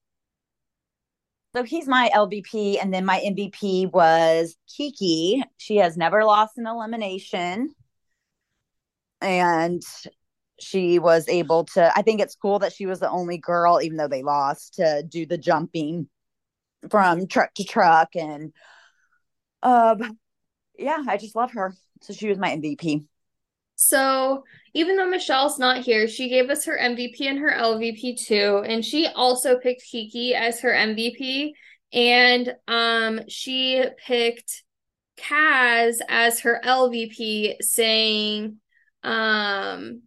So 1.56 1.63
he's 1.63 1.88
my 1.88 2.12
LVP, 2.13 2.77
and 2.80 2.93
then 2.93 3.03
my 3.03 3.19
MVP 3.19 3.91
was 3.91 4.56
Kiki. 4.67 5.43
She 5.58 5.77
has 5.77 5.97
never 5.97 6.23
lost 6.23 6.58
an 6.60 6.67
elimination, 6.67 7.73
and 9.21 9.82
she 10.60 10.99
was 10.99 11.27
able 11.27 11.65
to. 11.73 11.91
I 11.97 12.03
think 12.03 12.21
it's 12.21 12.36
cool 12.36 12.60
that 12.60 12.73
she 12.73 12.86
was 12.86 12.99
the 12.99 13.10
only 13.10 13.39
girl, 13.39 13.82
even 13.82 13.97
though 13.97 14.08
they 14.08 14.21
lost, 14.21 14.75
to 14.75 15.03
do 15.08 15.25
the 15.25 15.38
jumping 15.38 16.08
from 16.89 17.27
truck 17.27 17.53
to 17.55 17.63
truck, 17.63 18.15
and 18.15 18.53
um, 19.63 20.17
yeah, 20.77 21.03
I 21.07 21.17
just 21.17 21.35
love 21.35 21.51
her. 21.53 21.73
So 22.01 22.13
she 22.13 22.29
was 22.29 22.37
my 22.37 22.49
MVP. 22.49 23.07
So 23.75 24.43
even 24.73 24.97
though 24.97 25.09
Michelle's 25.09 25.59
not 25.59 25.83
here, 25.83 26.07
she 26.07 26.29
gave 26.29 26.49
us 26.49 26.65
her 26.65 26.77
MVP 26.77 27.21
and 27.21 27.39
her 27.39 27.51
LVP 27.51 28.25
too, 28.25 28.63
and 28.65 28.83
she 28.83 29.07
also 29.07 29.57
picked 29.59 29.83
Kiki 29.83 30.33
as 30.33 30.61
her 30.61 30.71
MVP, 30.71 31.53
and 31.93 32.53
um, 32.67 33.21
she 33.27 33.83
picked 34.05 34.63
Kaz 35.17 35.97
as 36.09 36.41
her 36.41 36.61
LVP, 36.63 37.55
saying 37.61 38.57
um 39.03 40.01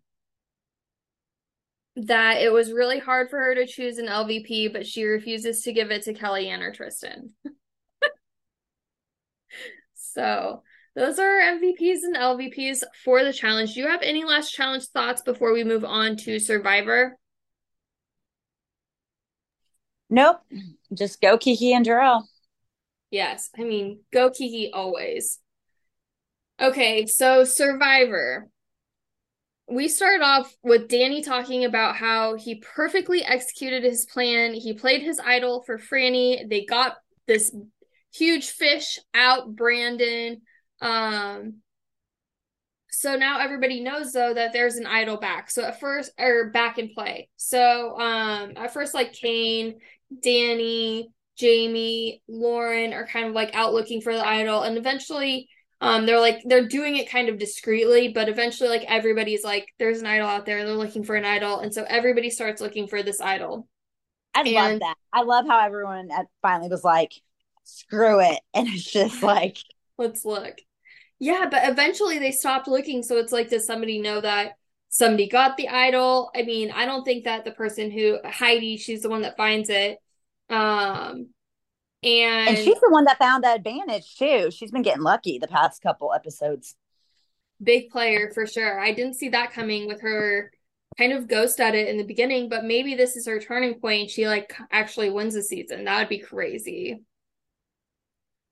that 1.97 2.41
it 2.41 2.53
was 2.53 2.73
really 2.73 2.99
hard 2.99 3.31
for 3.31 3.39
her 3.39 3.55
to 3.55 3.67
choose 3.67 3.99
an 3.99 4.07
LVP, 4.07 4.73
but 4.73 4.87
she 4.87 5.05
refuses 5.05 5.63
to 5.63 5.73
give 5.73 5.91
it 5.91 6.03
to 6.05 6.15
Kellyanne 6.15 6.61
or 6.61 6.73
Tristan. 6.73 7.31
so 9.95 10.63
those 10.95 11.19
are 11.19 11.41
MVPs 11.41 12.03
and 12.03 12.17
LVPs 12.17 12.83
for 13.05 13.25
the 13.25 13.33
challenge. 13.33 13.75
Do 13.75 13.81
you 13.81 13.89
have 13.89 14.03
any 14.03 14.25
last 14.25 14.53
challenge 14.53 14.87
thoughts 14.87 15.23
before 15.23 15.53
we 15.53 15.65
move 15.65 15.85
on 15.85 16.17
to 16.19 16.39
Survivor? 16.39 17.17
Nope. 20.09 20.41
Just 20.93 21.21
go 21.21 21.39
Kiki 21.39 21.73
and 21.73 21.85
Darrell. 21.85 22.29
Yes. 23.11 23.51
I 23.59 23.63
mean, 23.63 24.01
go 24.13 24.31
Kiki 24.31 24.71
always. 24.73 25.39
Okay, 26.61 27.07
so 27.07 27.45
Survivor. 27.45 28.49
We 29.71 29.87
start 29.87 30.21
off 30.21 30.53
with 30.65 30.89
Danny 30.89 31.23
talking 31.23 31.65
about 31.65 31.95
how 31.95 32.35
he 32.35 32.57
perfectly 32.57 33.25
executed 33.25 33.85
his 33.85 34.05
plan. 34.05 34.53
He 34.53 34.75
played 34.75 35.01
his 35.01 35.21
idol 35.21 35.63
for 35.63 35.79
Frannie. 35.79 36.49
They 36.49 36.65
got 36.65 36.97
this 37.29 37.55
huge 38.13 38.51
fish 38.51 38.99
out 39.15 39.55
Brandon. 39.55 40.43
Um, 40.81 41.59
so 42.91 43.15
now 43.15 43.39
everybody 43.39 43.81
knows 43.81 44.13
though 44.13 44.35
that 44.35 44.53
there's 44.53 44.75
an 44.75 44.87
idol 44.87 45.19
back. 45.19 45.53
So 45.53 45.63
at 45.63 45.79
first, 45.79 46.11
or 46.19 46.51
back 46.51 46.79
in 46.79 46.91
play. 46.93 47.29
So 47.37 47.97
um, 47.97 48.55
at 48.57 48.73
first, 48.73 48.93
like 48.93 49.13
Kane, 49.13 49.79
Danny, 50.21 51.11
Jamie, 51.37 52.23
Lauren 52.27 52.93
are 52.93 53.07
kind 53.07 53.29
of 53.29 53.35
like 53.35 53.55
out 53.55 53.73
looking 53.73 54.01
for 54.01 54.15
the 54.15 54.27
idol, 54.27 54.63
and 54.63 54.77
eventually, 54.77 55.49
um, 55.81 56.05
they're 56.05 56.21
like 56.21 56.43
they're 56.45 56.69
doing 56.69 56.97
it 56.97 57.09
kind 57.09 57.29
of 57.29 57.39
discreetly, 57.39 58.09
but 58.09 58.29
eventually, 58.29 58.69
like 58.69 58.85
everybody's 58.87 59.45
like, 59.45 59.73
there's 59.79 60.01
an 60.01 60.07
idol 60.07 60.29
out 60.29 60.45
there. 60.45 60.65
They're 60.65 60.75
looking 60.75 61.05
for 61.05 61.17
an 61.17 61.25
idol, 61.25 61.61
and 61.61 61.73
so 61.73 61.85
everybody 61.89 62.29
starts 62.29 62.61
looking 62.61 62.87
for 62.87 63.03
this 63.03 63.21
idol. 63.21 63.67
I 64.35 64.43
and, 64.43 64.51
love 64.53 64.81
that. 64.81 64.95
I 65.13 65.23
love 65.23 65.47
how 65.47 65.65
everyone 65.65 66.11
at, 66.11 66.27
finally 66.43 66.69
was 66.69 66.85
like, 66.85 67.13
screw 67.65 68.21
it, 68.21 68.41
and 68.55 68.69
it's 68.69 68.91
just 68.91 69.23
like, 69.23 69.57
let's 69.97 70.25
look. 70.25 70.59
Yeah, 71.19 71.49
but 71.51 71.69
eventually 71.69 72.19
they 72.19 72.33
stopped 72.33 72.69
looking. 72.69 73.03
So 73.03 73.17
it's 73.17 73.33
like, 73.33 73.49
does 73.51 73.67
somebody 73.67 74.01
know 74.01 74.21
that 74.21 74.53
somebody 74.91 75.29
got 75.29 75.57
the 75.57 75.69
idol? 75.69 76.31
I 76.35 76.43
mean, 76.43 76.71
I 76.71 76.85
don't 76.85 77.05
think 77.05 77.25
that 77.25 77.45
the 77.45 77.53
person 77.53 77.91
who 77.91 78.19
Heidi, 78.25 78.77
she's 78.77 79.03
the 79.03 79.11
one 79.11 79.23
that 79.23 79.37
finds 79.37 79.71
it. 79.71 79.99
Um, 80.51 81.29
and, 82.03 82.57
and 82.57 82.59
she's 82.59 82.81
the 82.81 82.91
one 82.91 83.05
that 83.05 83.19
found 83.19 83.45
the 83.45 83.53
advantage 83.53 84.17
too. 84.17 84.51
She's 84.51 84.71
been 84.71 84.83
getting 84.83 85.03
lucky 85.03 85.39
the 85.39 85.49
past 85.49 85.83
couple 85.83 86.13
episodes. 86.15 86.75
Big 87.63 87.91
player 87.91 88.31
for 88.33 88.47
sure. 88.47 88.81
I 88.81 88.93
didn't 88.93 89.15
see 89.15 89.29
that 89.31 89.53
coming 89.53 89.87
with 89.87 90.01
her 90.01 90.51
kind 90.97 91.13
of 91.13 91.29
ghost 91.29 91.61
at 91.61 91.75
it 91.75 91.89
in 91.89 91.99
the 91.99 92.05
beginning, 92.05 92.49
but 92.49 92.65
maybe 92.65 92.95
this 92.95 93.17
is 93.17 93.27
her 93.27 93.39
turning 93.39 93.75
point. 93.75 94.11
She 94.11 94.27
like 94.27 94.55
actually 94.71 95.11
wins 95.11 95.35
the 95.35 95.43
season. 95.43 95.85
That 95.85 95.99
would 95.99 96.09
be 96.09 96.19
crazy. 96.19 97.03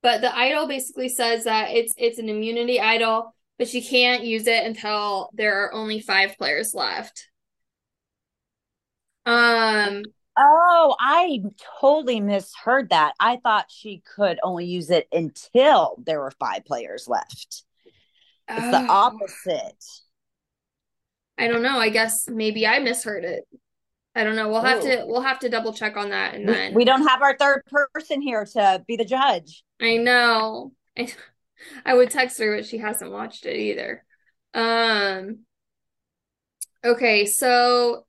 But 0.02 0.20
the 0.20 0.36
idol 0.36 0.68
basically 0.68 1.08
says 1.08 1.44
that 1.44 1.70
it's 1.70 1.94
it's 1.96 2.18
an 2.18 2.28
immunity 2.28 2.80
idol, 2.80 3.34
but 3.58 3.68
she 3.68 3.82
can't 3.82 4.24
use 4.24 4.46
it 4.46 4.64
until 4.64 5.30
there 5.32 5.64
are 5.64 5.72
only 5.72 6.00
five 6.00 6.36
players 6.36 6.74
left. 6.74 7.28
Um 9.26 10.04
Oh, 10.40 10.94
I 11.00 11.40
totally 11.80 12.20
misheard 12.20 12.90
that. 12.90 13.14
I 13.18 13.38
thought 13.42 13.66
she 13.68 14.02
could 14.14 14.38
only 14.44 14.66
use 14.66 14.88
it 14.88 15.08
until 15.10 15.96
there 16.06 16.20
were 16.20 16.30
five 16.30 16.64
players 16.64 17.08
left. 17.08 17.64
It's 18.48 18.66
oh. 18.66 18.70
the 18.70 18.86
opposite. 18.88 19.84
I 21.36 21.48
don't 21.48 21.62
know. 21.62 21.78
I 21.78 21.88
guess 21.88 22.28
maybe 22.28 22.66
I 22.66 22.78
misheard 22.78 23.24
it. 23.24 23.48
I 24.14 24.24
don't 24.24 24.36
know. 24.36 24.48
We'll 24.48 24.62
have 24.62 24.84
Ooh. 24.84 24.88
to 24.88 25.04
we'll 25.06 25.22
have 25.22 25.38
to 25.40 25.48
double 25.48 25.72
check 25.72 25.96
on 25.96 26.10
that 26.10 26.34
and 26.34 26.48
then 26.48 26.74
we 26.74 26.84
don't 26.84 27.06
have 27.06 27.22
our 27.22 27.36
third 27.36 27.62
person 27.94 28.20
here 28.20 28.44
to 28.44 28.82
be 28.86 28.96
the 28.96 29.04
judge. 29.04 29.64
I 29.80 29.96
know. 29.96 30.72
I, 30.96 31.12
I 31.84 31.94
would 31.94 32.10
text 32.10 32.38
her, 32.40 32.56
but 32.56 32.66
she 32.66 32.78
hasn't 32.78 33.12
watched 33.12 33.46
it 33.46 33.56
either. 33.56 34.04
Um 34.54 35.40
Okay, 36.84 37.26
so 37.26 38.06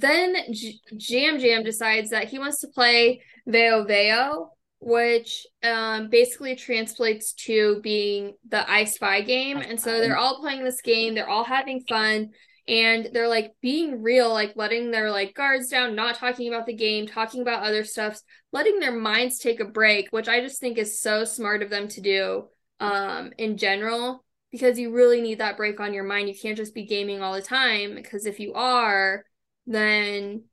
then 0.00 0.36
J- 0.52 0.80
Yam 0.90 1.38
Yam 1.38 1.62
decides 1.62 2.10
that 2.10 2.28
he 2.28 2.38
wants 2.38 2.60
to 2.60 2.68
play 2.68 3.22
Veo 3.46 3.84
Veo, 3.84 4.50
which 4.80 5.46
um, 5.62 6.08
basically 6.08 6.54
translates 6.56 7.32
to 7.32 7.80
being 7.82 8.34
the 8.48 8.68
I 8.70 8.84
Spy 8.84 9.22
game. 9.22 9.58
And 9.58 9.80
so 9.80 10.00
they're 10.00 10.16
all 10.16 10.40
playing 10.40 10.64
this 10.64 10.82
game, 10.82 11.14
they're 11.14 11.28
all 11.28 11.44
having 11.44 11.84
fun, 11.88 12.30
and 12.68 13.08
they're 13.12 13.28
like 13.28 13.52
being 13.62 14.02
real, 14.02 14.32
like 14.32 14.54
letting 14.56 14.90
their 14.90 15.10
like 15.10 15.34
guards 15.34 15.68
down, 15.68 15.94
not 15.94 16.16
talking 16.16 16.48
about 16.48 16.66
the 16.66 16.74
game, 16.74 17.06
talking 17.06 17.42
about 17.42 17.62
other 17.62 17.84
stuff, 17.84 18.20
letting 18.52 18.80
their 18.80 18.96
minds 18.96 19.38
take 19.38 19.60
a 19.60 19.64
break, 19.64 20.08
which 20.10 20.28
I 20.28 20.40
just 20.40 20.60
think 20.60 20.78
is 20.78 21.00
so 21.00 21.24
smart 21.24 21.62
of 21.62 21.70
them 21.70 21.88
to 21.88 22.00
do 22.00 22.48
um, 22.80 23.32
in 23.38 23.56
general. 23.56 24.24
Because 24.52 24.78
you 24.78 24.92
really 24.92 25.20
need 25.20 25.40
that 25.40 25.56
break 25.56 25.80
on 25.80 25.92
your 25.92 26.04
mind. 26.04 26.28
You 26.28 26.34
can't 26.34 26.56
just 26.56 26.74
be 26.74 26.86
gaming 26.86 27.20
all 27.20 27.34
the 27.34 27.42
time. 27.42 27.94
Because 27.94 28.24
if 28.24 28.40
you 28.40 28.54
are, 28.54 29.24
then 29.66 30.44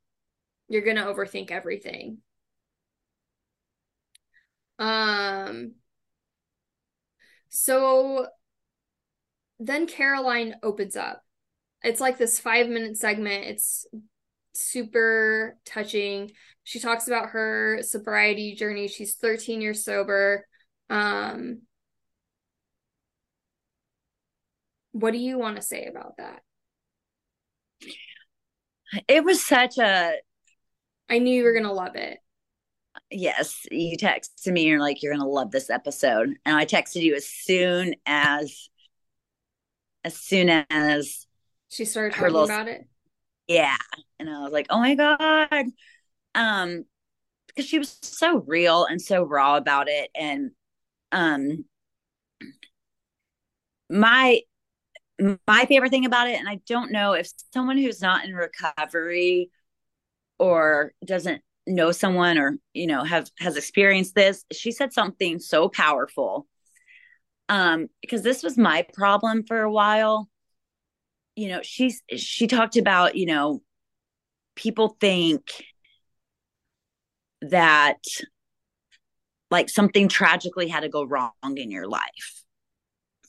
you're 0.67 0.81
going 0.81 0.97
to 0.97 1.03
overthink 1.03 1.51
everything. 1.51 2.19
Um 4.79 5.73
so 7.49 8.27
then 9.59 9.85
Caroline 9.87 10.55
opens 10.63 10.95
up. 10.95 11.23
It's 11.83 12.01
like 12.01 12.17
this 12.17 12.39
5-minute 12.39 12.97
segment. 12.97 13.45
It's 13.45 13.85
super 14.53 15.57
touching. 15.65 16.31
She 16.63 16.79
talks 16.79 17.07
about 17.07 17.29
her 17.29 17.79
sobriety 17.81 18.55
journey. 18.55 18.87
She's 18.87 19.15
13 19.15 19.61
years 19.61 19.83
sober. 19.83 20.47
Um 20.89 21.61
what 24.91 25.11
do 25.11 25.17
you 25.17 25.37
want 25.37 25.55
to 25.57 25.61
say 25.61 25.85
about 25.85 26.17
that? 26.17 26.41
It 29.07 29.23
was 29.23 29.43
such 29.43 29.77
a. 29.77 30.13
I 31.09 31.19
knew 31.19 31.35
you 31.35 31.43
were 31.43 31.53
going 31.53 31.65
to 31.65 31.71
love 31.71 31.95
it. 31.95 32.19
Yes, 33.11 33.65
you 33.69 33.97
texted 33.97 34.51
me. 34.51 34.63
You're 34.63 34.79
like, 34.79 35.03
you're 35.03 35.13
going 35.13 35.25
to 35.25 35.27
love 35.27 35.51
this 35.51 35.69
episode. 35.69 36.35
And 36.45 36.55
I 36.55 36.65
texted 36.65 37.01
you 37.01 37.15
as 37.15 37.27
soon 37.27 37.95
as, 38.05 38.69
as 40.03 40.15
soon 40.15 40.65
as 40.69 41.27
she 41.69 41.85
started 41.85 42.13
talking 42.13 42.33
little, 42.33 42.45
about 42.45 42.67
it. 42.67 42.87
Yeah. 43.47 43.75
And 44.19 44.29
I 44.29 44.41
was 44.41 44.51
like, 44.51 44.67
oh 44.69 44.79
my 44.79 44.95
God. 44.95 45.65
Um, 46.33 46.85
because 47.47 47.67
she 47.67 47.77
was 47.77 47.97
so 48.01 48.43
real 48.47 48.85
and 48.85 49.01
so 49.01 49.23
raw 49.23 49.57
about 49.57 49.87
it. 49.89 50.09
And, 50.15 50.51
um, 51.11 51.65
my 53.89 54.41
my 55.47 55.65
favorite 55.65 55.89
thing 55.91 56.05
about 56.05 56.27
it, 56.27 56.39
and 56.39 56.49
I 56.49 56.59
don't 56.67 56.91
know 56.91 57.13
if 57.13 57.29
someone 57.53 57.77
who's 57.77 58.01
not 58.01 58.25
in 58.25 58.33
recovery 58.33 59.51
or 60.39 60.93
doesn't 61.05 61.41
know 61.65 61.91
someone 61.91 62.37
or 62.37 62.57
you 62.73 62.87
know 62.87 63.03
have 63.03 63.29
has 63.39 63.55
experienced 63.55 64.15
this 64.15 64.43
she 64.51 64.71
said 64.71 64.91
something 64.91 65.39
so 65.39 65.69
powerful. 65.69 66.47
Um 67.47 67.87
because 68.01 68.21
this 68.21 68.43
was 68.43 68.57
my 68.57 68.85
problem 68.93 69.43
for 69.43 69.61
a 69.61 69.71
while. 69.71 70.29
You 71.35 71.49
know 71.49 71.61
she's 71.63 72.03
she 72.15 72.47
talked 72.47 72.75
about 72.75 73.15
you 73.15 73.25
know 73.25 73.61
people 74.55 74.97
think 74.99 75.49
that 77.41 77.99
like 79.51 79.69
something 79.69 80.07
tragically 80.07 80.67
had 80.67 80.81
to 80.81 80.89
go 80.89 81.03
wrong 81.03 81.31
in 81.55 81.71
your 81.71 81.87
life 81.87 82.43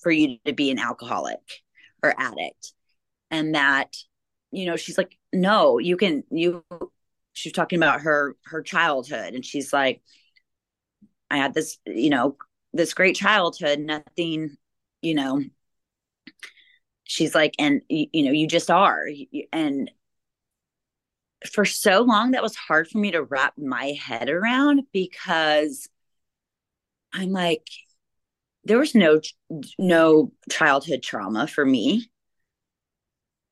for 0.00 0.10
you 0.10 0.38
to 0.44 0.52
be 0.52 0.70
an 0.70 0.78
alcoholic 0.78 1.63
or 2.04 2.14
addict. 2.18 2.72
And 3.30 3.54
that 3.54 3.96
you 4.50 4.66
know 4.66 4.76
she's 4.76 4.96
like 4.96 5.18
no 5.32 5.78
you 5.78 5.96
can 5.96 6.22
you 6.30 6.64
she's 7.32 7.52
talking 7.52 7.78
about 7.78 8.02
her 8.02 8.36
her 8.44 8.62
childhood. 8.62 9.34
And 9.34 9.44
she's 9.44 9.72
like 9.72 10.02
i 11.30 11.36
had 11.38 11.54
this 11.54 11.78
you 11.86 12.10
know 12.10 12.36
this 12.72 12.94
great 12.94 13.16
childhood 13.16 13.78
nothing 13.80 14.56
you 15.02 15.14
know. 15.14 15.42
She's 17.06 17.34
like 17.34 17.54
and 17.58 17.82
you, 17.88 18.06
you 18.12 18.24
know 18.24 18.32
you 18.32 18.46
just 18.46 18.70
are. 18.70 19.06
And 19.52 19.90
for 21.50 21.64
so 21.64 22.02
long 22.02 22.30
that 22.30 22.42
was 22.42 22.56
hard 22.56 22.88
for 22.88 22.98
me 22.98 23.10
to 23.10 23.22
wrap 23.22 23.54
my 23.58 23.96
head 24.00 24.28
around 24.30 24.82
because 24.92 25.88
i'm 27.12 27.30
like 27.30 27.66
there 28.64 28.78
was 28.78 28.94
no 28.94 29.20
no 29.78 30.32
childhood 30.50 31.02
trauma 31.02 31.46
for 31.46 31.64
me 31.64 32.08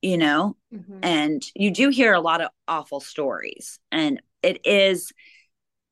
you 0.02 0.18
know? 0.18 0.56
Mm-hmm. 0.74 0.98
and 1.02 1.42
you 1.54 1.70
do 1.70 1.90
hear 1.90 2.12
a 2.12 2.20
lot 2.20 2.40
of 2.40 2.50
awful 2.66 2.98
stories 2.98 3.78
and 3.92 4.20
it 4.42 4.66
is 4.66 5.12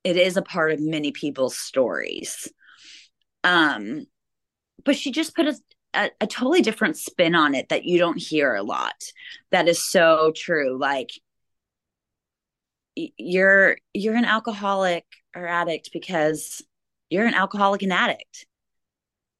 it 0.02 0.16
is 0.16 0.36
a 0.36 0.42
part 0.42 0.72
of 0.72 0.80
many 0.80 1.12
people's 1.12 1.56
stories. 1.56 2.48
Um 3.44 4.06
but 4.84 4.96
she 4.96 5.12
just 5.12 5.36
put 5.36 5.46
a, 5.46 5.54
a, 5.94 6.10
a 6.22 6.26
totally 6.26 6.62
different 6.62 6.96
spin 6.96 7.34
on 7.34 7.54
it 7.54 7.68
that 7.68 7.84
you 7.84 7.98
don't 7.98 8.16
hear 8.18 8.54
a 8.54 8.62
lot. 8.62 8.94
That 9.52 9.68
is 9.68 9.84
so 9.84 10.32
true 10.34 10.78
like 10.78 11.10
you're 12.96 13.76
you're 13.94 14.16
an 14.16 14.24
alcoholic 14.24 15.04
or 15.36 15.46
addict 15.46 15.90
because 15.92 16.62
you're 17.08 17.26
an 17.26 17.34
alcoholic 17.34 17.82
and 17.82 17.92
addict 17.92 18.46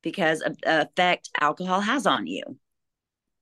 because 0.03 0.41
of 0.41 0.57
the 0.63 0.83
effect 0.83 1.31
alcohol 1.41 1.81
has 1.81 2.07
on 2.07 2.27
you. 2.27 2.43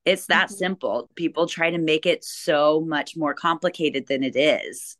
It's 0.05 0.27
that 0.27 0.49
mm-hmm. 0.49 0.57
simple. 0.57 1.11
People 1.17 1.47
try 1.47 1.71
to 1.71 1.79
make 1.79 2.07
it 2.07 2.25
so 2.25 2.81
much 2.81 3.17
more 3.17 3.35
complicated 3.35 4.07
than 4.07 4.23
it 4.23 4.37
is. 4.37 4.97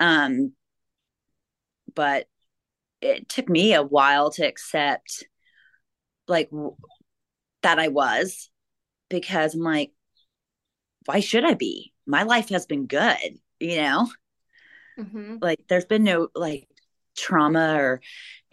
Um, 0.00 0.52
but 1.94 2.26
it 3.00 3.28
took 3.28 3.48
me 3.48 3.74
a 3.74 3.82
while 3.82 4.30
to 4.30 4.46
accept 4.46 5.24
like 6.26 6.50
that 7.62 7.78
I 7.78 7.88
was 7.88 8.50
because 9.08 9.54
I'm 9.54 9.60
like, 9.60 9.92
why 11.04 11.20
should 11.20 11.44
I 11.44 11.54
be? 11.54 11.92
My 12.06 12.22
life 12.22 12.48
has 12.48 12.66
been 12.66 12.86
good, 12.86 13.38
you 13.60 13.76
know? 13.76 14.08
Mm-hmm. 14.98 15.36
Like 15.40 15.60
there's 15.68 15.84
been 15.84 16.04
no 16.04 16.28
like 16.34 16.68
trauma 17.16 17.76
or 17.76 18.00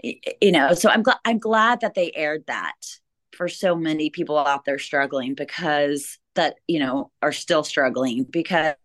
you 0.03 0.51
know 0.51 0.73
so 0.73 0.89
i'm 0.89 1.03
glad 1.03 1.17
i'm 1.25 1.39
glad 1.39 1.81
that 1.81 1.93
they 1.93 2.11
aired 2.15 2.43
that 2.47 2.75
for 3.31 3.47
so 3.47 3.75
many 3.75 4.09
people 4.09 4.37
out 4.37 4.65
there 4.65 4.79
struggling 4.79 5.33
because 5.33 6.17
that 6.35 6.55
you 6.67 6.79
know 6.79 7.11
are 7.21 7.31
still 7.31 7.63
struggling 7.63 8.23
because 8.23 8.75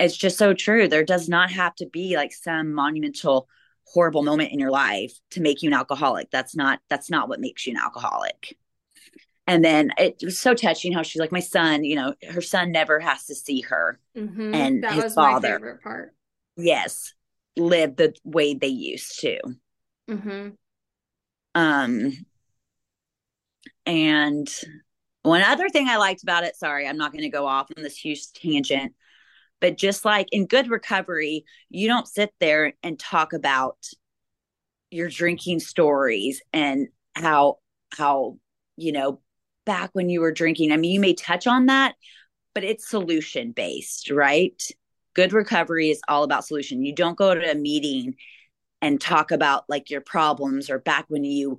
it's 0.00 0.16
just 0.16 0.38
so 0.38 0.54
true. 0.54 0.88
There 0.88 1.04
does 1.04 1.28
not 1.28 1.50
have 1.50 1.74
to 1.76 1.86
be 1.86 2.16
like 2.16 2.32
some 2.32 2.72
monumental 2.72 3.48
horrible 3.84 4.22
moment 4.22 4.52
in 4.52 4.58
your 4.58 4.70
life 4.70 5.12
to 5.32 5.40
make 5.40 5.62
you 5.62 5.68
an 5.68 5.74
alcoholic. 5.74 6.30
That's 6.30 6.56
not 6.56 6.80
that's 6.88 7.10
not 7.10 7.28
what 7.28 7.40
makes 7.40 7.66
you 7.66 7.72
an 7.74 7.80
alcoholic 7.80 8.56
and 9.50 9.64
then 9.64 9.90
it 9.98 10.22
was 10.22 10.38
so 10.38 10.54
touching 10.54 10.92
how 10.92 11.02
she's 11.02 11.18
like 11.18 11.32
my 11.32 11.40
son 11.40 11.82
you 11.82 11.96
know 11.96 12.14
her 12.30 12.40
son 12.40 12.70
never 12.70 13.00
has 13.00 13.24
to 13.26 13.34
see 13.34 13.60
her 13.62 13.98
mm-hmm. 14.16 14.54
and 14.54 14.84
that 14.84 14.92
his 14.94 15.14
father 15.14 15.54
favorite 15.54 15.82
part 15.82 16.14
yes 16.56 17.14
live 17.56 17.96
the 17.96 18.14
way 18.24 18.54
they 18.54 18.68
used 18.68 19.18
to 19.18 19.40
mm-hmm. 20.08 20.50
um 21.56 22.12
and 23.86 24.48
one 25.22 25.42
other 25.42 25.68
thing 25.68 25.88
i 25.88 25.96
liked 25.96 26.22
about 26.22 26.44
it 26.44 26.54
sorry 26.54 26.86
i'm 26.86 26.96
not 26.96 27.12
going 27.12 27.22
to 27.22 27.28
go 27.28 27.44
off 27.44 27.68
on 27.76 27.82
this 27.82 27.96
huge 27.96 28.32
tangent 28.32 28.94
but 29.60 29.76
just 29.76 30.04
like 30.04 30.28
in 30.30 30.46
good 30.46 30.70
recovery 30.70 31.44
you 31.70 31.88
don't 31.88 32.06
sit 32.06 32.32
there 32.38 32.74
and 32.84 33.00
talk 33.00 33.32
about 33.32 33.76
your 34.92 35.08
drinking 35.08 35.58
stories 35.58 36.40
and 36.52 36.86
how 37.16 37.56
how 37.92 38.36
you 38.76 38.92
know 38.92 39.20
back 39.64 39.90
when 39.92 40.08
you 40.08 40.20
were 40.20 40.32
drinking? 40.32 40.72
I 40.72 40.76
mean, 40.76 40.92
you 40.92 41.00
may 41.00 41.14
touch 41.14 41.46
on 41.46 41.66
that, 41.66 41.94
but 42.54 42.64
it's 42.64 42.88
solution 42.88 43.52
based, 43.52 44.10
right? 44.10 44.60
Good 45.14 45.32
recovery 45.32 45.90
is 45.90 46.00
all 46.08 46.22
about 46.22 46.46
solution. 46.46 46.84
You 46.84 46.94
don't 46.94 47.18
go 47.18 47.34
to 47.34 47.50
a 47.50 47.54
meeting 47.54 48.14
and 48.82 49.00
talk 49.00 49.30
about 49.30 49.64
like 49.68 49.90
your 49.90 50.00
problems 50.00 50.70
or 50.70 50.78
back 50.78 51.06
when 51.08 51.24
you 51.24 51.58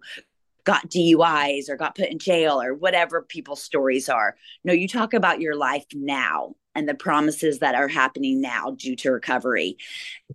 got 0.64 0.90
DUIs 0.90 1.70
or 1.70 1.76
got 1.76 1.96
put 1.96 2.10
in 2.10 2.20
jail 2.20 2.62
or 2.62 2.74
whatever 2.74 3.22
people's 3.22 3.64
stories 3.64 4.10
are. 4.10 4.36
No, 4.64 4.74
you 4.74 4.88
talk 4.88 5.14
about 5.14 5.42
your 5.42 5.56
life 5.56 5.86
now 5.94 6.56
and 6.76 6.88
the 6.88 6.94
promises 6.94 7.60
that 7.60 7.76
are 7.76 7.88
happening 7.88 8.42
now 8.42 8.72
due 8.72 8.96
to 8.98 9.12
recovery. 9.12 9.78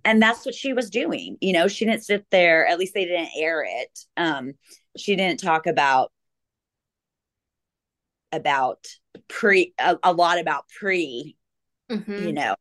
And 0.05 0.21
that's 0.21 0.45
what 0.45 0.55
she 0.55 0.73
was 0.73 0.89
doing. 0.89 1.37
You 1.41 1.53
know, 1.53 1.67
she 1.67 1.85
didn't 1.85 2.03
sit 2.03 2.25
there, 2.29 2.67
at 2.67 2.77
least 2.77 2.93
they 2.93 3.05
didn't 3.05 3.31
air 3.35 3.63
it. 3.67 3.99
Um, 4.17 4.53
she 4.97 5.15
didn't 5.15 5.39
talk 5.39 5.65
about 5.65 6.11
about 8.31 8.85
pre 9.27 9.73
a, 9.79 9.97
a 10.03 10.13
lot 10.13 10.39
about 10.39 10.67
pre 10.69 11.35
mm-hmm. 11.89 12.27
you 12.27 12.33
know 12.33 12.55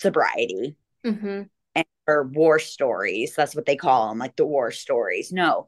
sobriety 0.00 0.76
mm-hmm. 1.04 1.42
and 1.74 1.86
or 2.06 2.24
war 2.24 2.58
stories 2.58 3.34
that's 3.36 3.54
what 3.54 3.66
they 3.66 3.76
call 3.76 4.08
them 4.08 4.18
like 4.18 4.36
the 4.36 4.46
war 4.46 4.70
stories 4.70 5.32
no 5.32 5.66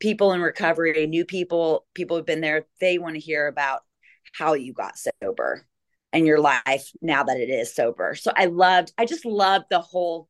people 0.00 0.32
in 0.32 0.40
recovery 0.40 1.06
new 1.06 1.24
people 1.24 1.86
people 1.94 2.16
who've 2.16 2.26
been 2.26 2.40
there 2.40 2.66
they 2.80 2.98
want 2.98 3.14
to 3.14 3.20
hear 3.20 3.46
about 3.46 3.82
how 4.32 4.54
you 4.54 4.72
got 4.72 4.94
sober 5.22 5.66
and 6.12 6.26
your 6.26 6.40
life 6.40 6.90
now 7.02 7.24
that 7.24 7.38
it 7.38 7.50
is 7.50 7.74
sober 7.74 8.14
so 8.14 8.32
i 8.36 8.46
loved 8.46 8.92
i 8.98 9.04
just 9.04 9.24
loved 9.24 9.66
the 9.70 9.80
whole 9.80 10.28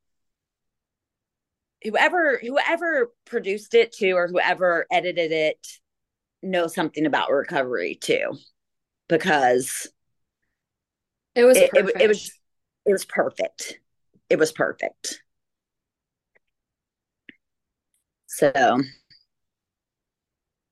whoever 1.82 2.38
whoever 2.38 3.12
produced 3.24 3.74
it 3.74 3.92
too 3.92 4.12
or 4.12 4.28
whoever 4.28 4.86
edited 4.90 5.32
it 5.32 5.66
know 6.46 6.66
something 6.66 7.06
about 7.06 7.30
recovery 7.30 7.96
too 8.00 8.38
because 9.08 9.88
it 11.34 11.44
was 11.44 11.56
it, 11.56 11.70
it, 11.74 12.02
it 12.02 12.08
was 12.08 12.32
it 12.86 12.92
was 12.92 13.04
perfect. 13.04 13.80
It 14.30 14.38
was 14.38 14.52
perfect. 14.52 15.22
So 18.26 18.52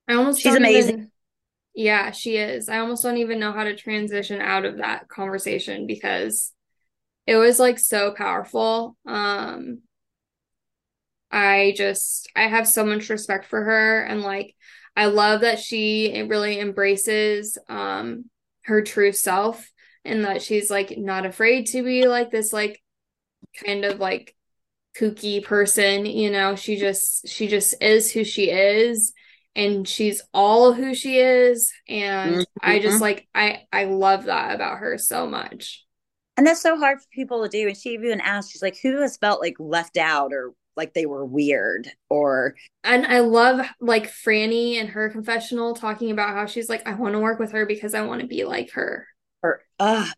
i 0.07 0.15
almost 0.15 0.41
she's 0.41 0.55
amazing 0.55 0.91
even, 0.95 1.11
yeah 1.75 2.11
she 2.11 2.37
is. 2.37 2.69
I 2.69 2.79
almost 2.79 3.03
don't 3.03 3.17
even 3.19 3.39
know 3.41 3.53
how 3.53 3.65
to 3.65 3.75
transition 3.77 4.41
out 4.41 4.65
of 4.65 4.79
that 4.79 5.09
conversation 5.09 5.87
because 5.87 6.53
it 7.27 7.37
was 7.37 7.59
like 7.59 7.79
so 7.79 8.13
powerful. 8.13 8.97
Um 9.07 9.81
i 11.31 11.75
just 11.77 12.31
i 12.37 12.43
have 12.43 12.69
so 12.69 12.85
much 12.85 13.09
respect 13.09 13.47
for 13.47 13.63
her 13.65 14.03
and 14.05 14.23
like 14.23 14.55
I 14.97 15.07
love 15.07 15.41
that 15.41 15.59
she 15.59 16.23
really 16.29 16.61
embraces 16.61 17.59
um 17.69 18.27
her 18.65 18.83
true 18.83 19.13
self 19.13 19.71
and 20.05 20.25
that 20.25 20.43
she's 20.43 20.71
like 20.71 20.97
not 20.97 21.27
afraid 21.27 21.67
to 21.67 21.83
be 21.83 22.07
like 22.07 22.31
this 22.31 22.53
like 22.53 22.81
kind 23.65 23.85
of 23.85 23.99
like 23.99 24.35
kooky 24.99 25.45
person, 25.45 26.07
you 26.07 26.31
know, 26.31 26.57
she 26.57 26.77
just 26.77 27.29
she 27.29 27.49
just 27.49 27.75
is 27.83 28.11
who 28.13 28.25
she 28.25 28.51
is 28.51 29.13
and 29.57 29.87
she's 29.87 30.23
all 30.33 30.73
who 30.73 30.95
she 30.95 31.19
is 31.19 31.73
and 31.89 32.37
mm-hmm. 32.37 32.43
I 32.61 32.79
just 32.79 33.01
like 33.01 33.27
I 33.35 33.63
I 33.73 33.85
love 33.85 34.25
that 34.25 34.55
about 34.55 34.79
her 34.79 34.99
so 34.99 35.27
much. 35.27 35.85
And 36.37 36.47
that's 36.47 36.63
so 36.63 36.77
hard 36.77 36.99
for 36.99 37.07
people 37.13 37.43
to 37.43 37.49
do 37.49 37.69
and 37.69 37.77
she 37.77 37.91
even 37.91 38.21
asked 38.21 38.53
she's 38.53 38.63
like 38.63 38.79
who 38.83 39.01
has 39.01 39.17
felt 39.17 39.41
like 39.41 39.57
left 39.59 39.97
out 39.97 40.33
or 40.33 40.53
like 40.77 40.95
they 40.95 41.07
were 41.07 41.25
weird 41.25 41.89
or 42.09 42.55
and 42.83 43.07
I 43.07 43.21
love 43.21 43.67
like 43.81 44.11
Frannie 44.11 44.75
and 44.75 44.89
her 44.91 45.09
confessional 45.09 45.75
talking 45.75 46.11
about 46.11 46.31
how 46.31 46.47
she's 46.47 46.69
like 46.69 46.87
I 46.87 46.95
want 46.95 47.15
to 47.15 47.21
work 47.21 47.39
with 47.39 47.53
her 47.53 47.67
because 47.67 47.95
I 47.95 48.03
want 48.03 48.21
to 48.21 48.27
be 48.27 48.45
like 48.45 48.73
her. 48.73 49.07
Or 49.43 49.63
uh 49.79 50.09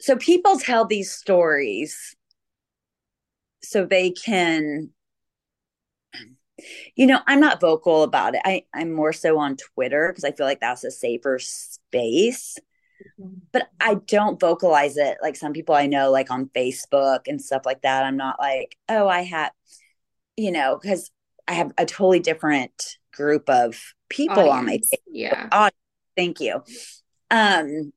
so 0.00 0.16
people 0.16 0.58
tell 0.58 0.84
these 0.84 1.12
stories 1.12 2.14
so 3.62 3.84
they 3.84 4.10
can 4.10 4.90
you 6.96 7.06
know, 7.06 7.20
I'm 7.26 7.40
not 7.40 7.60
vocal 7.60 8.02
about 8.02 8.34
it. 8.34 8.42
I 8.44 8.64
I'm 8.74 8.92
more 8.92 9.12
so 9.12 9.38
on 9.38 9.56
Twitter 9.56 10.08
because 10.08 10.24
I 10.24 10.32
feel 10.32 10.46
like 10.46 10.60
that's 10.60 10.84
a 10.84 10.90
safer 10.90 11.38
space 11.38 12.58
but 13.52 13.68
I 13.80 13.94
don't 13.94 14.40
vocalize 14.40 14.96
it 14.96 15.18
like 15.22 15.36
some 15.36 15.52
people 15.52 15.74
I 15.74 15.86
know, 15.86 16.10
like 16.10 16.30
on 16.30 16.50
Facebook 16.54 17.20
and 17.26 17.40
stuff 17.40 17.62
like 17.64 17.82
that. 17.82 18.04
I'm 18.04 18.16
not 18.16 18.38
like, 18.38 18.76
oh, 18.88 19.08
I 19.08 19.22
have, 19.22 19.52
you 20.36 20.52
know, 20.52 20.78
because 20.80 21.10
I 21.46 21.54
have 21.54 21.72
a 21.78 21.86
totally 21.86 22.20
different 22.20 22.98
group 23.12 23.48
of 23.48 23.80
people 24.08 24.50
Audience. 24.50 24.56
on 24.56 24.66
my 24.66 24.78
Facebook. 24.78 25.02
Yeah. 25.10 25.48
Oh, 25.50 25.70
thank 26.16 26.40
you. 26.40 26.62
Um, 27.30 27.92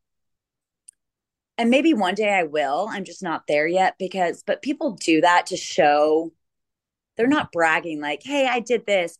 and 1.57 1.69
maybe 1.69 1.93
one 1.93 2.15
day 2.15 2.33
I 2.33 2.43
will. 2.43 2.87
I'm 2.89 3.03
just 3.03 3.21
not 3.21 3.43
there 3.47 3.67
yet 3.67 3.95
because, 3.99 4.43
but 4.45 4.61
people 4.61 4.93
do 4.93 5.21
that 5.21 5.47
to 5.47 5.57
show 5.57 6.31
they're 7.17 7.27
not 7.27 7.51
bragging 7.51 8.01
like, 8.01 8.21
hey, 8.23 8.47
I 8.47 8.61
did 8.61 8.85
this. 8.85 9.17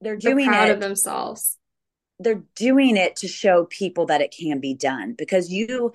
They're 0.00 0.16
doing 0.16 0.46
they're 0.46 0.54
proud 0.54 0.68
it, 0.68 0.72
of 0.72 0.80
themselves 0.80 1.56
they're 2.18 2.42
doing 2.54 2.96
it 2.96 3.16
to 3.16 3.28
show 3.28 3.64
people 3.64 4.06
that 4.06 4.20
it 4.20 4.34
can 4.36 4.60
be 4.60 4.74
done 4.74 5.14
because 5.16 5.50
you 5.50 5.92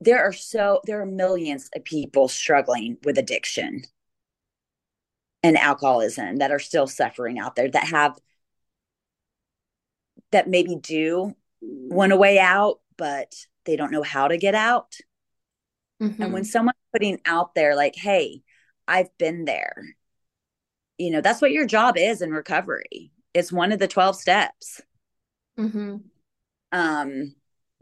there 0.00 0.22
are 0.22 0.32
so 0.32 0.80
there 0.84 1.00
are 1.00 1.06
millions 1.06 1.70
of 1.74 1.84
people 1.84 2.28
struggling 2.28 2.98
with 3.04 3.18
addiction 3.18 3.82
and 5.42 5.56
alcoholism 5.56 6.36
that 6.36 6.50
are 6.50 6.58
still 6.58 6.86
suffering 6.86 7.38
out 7.38 7.56
there 7.56 7.70
that 7.70 7.84
have 7.84 8.18
that 10.32 10.48
maybe 10.48 10.76
do 10.76 11.34
want 11.62 12.12
a 12.12 12.16
way 12.16 12.38
out 12.38 12.80
but 12.98 13.34
they 13.64 13.76
don't 13.76 13.92
know 13.92 14.02
how 14.02 14.28
to 14.28 14.38
get 14.38 14.54
out. 14.54 14.96
Mm-hmm. 16.00 16.22
and 16.22 16.32
when 16.32 16.44
someone's 16.44 16.76
putting 16.92 17.18
out 17.24 17.54
there 17.54 17.74
like 17.74 17.96
hey 17.96 18.42
i've 18.86 19.16
been 19.16 19.46
there 19.46 19.96
you 20.98 21.10
know 21.10 21.20
that's 21.20 21.40
what 21.40 21.52
your 21.52 21.66
job 21.66 21.96
is 21.96 22.22
in 22.22 22.30
recovery. 22.30 23.12
It's 23.34 23.52
one 23.52 23.72
of 23.72 23.78
the 23.78 23.88
12 23.88 24.16
steps 24.16 24.80
Mm-hmm. 25.58 25.96
Um, 26.72 27.34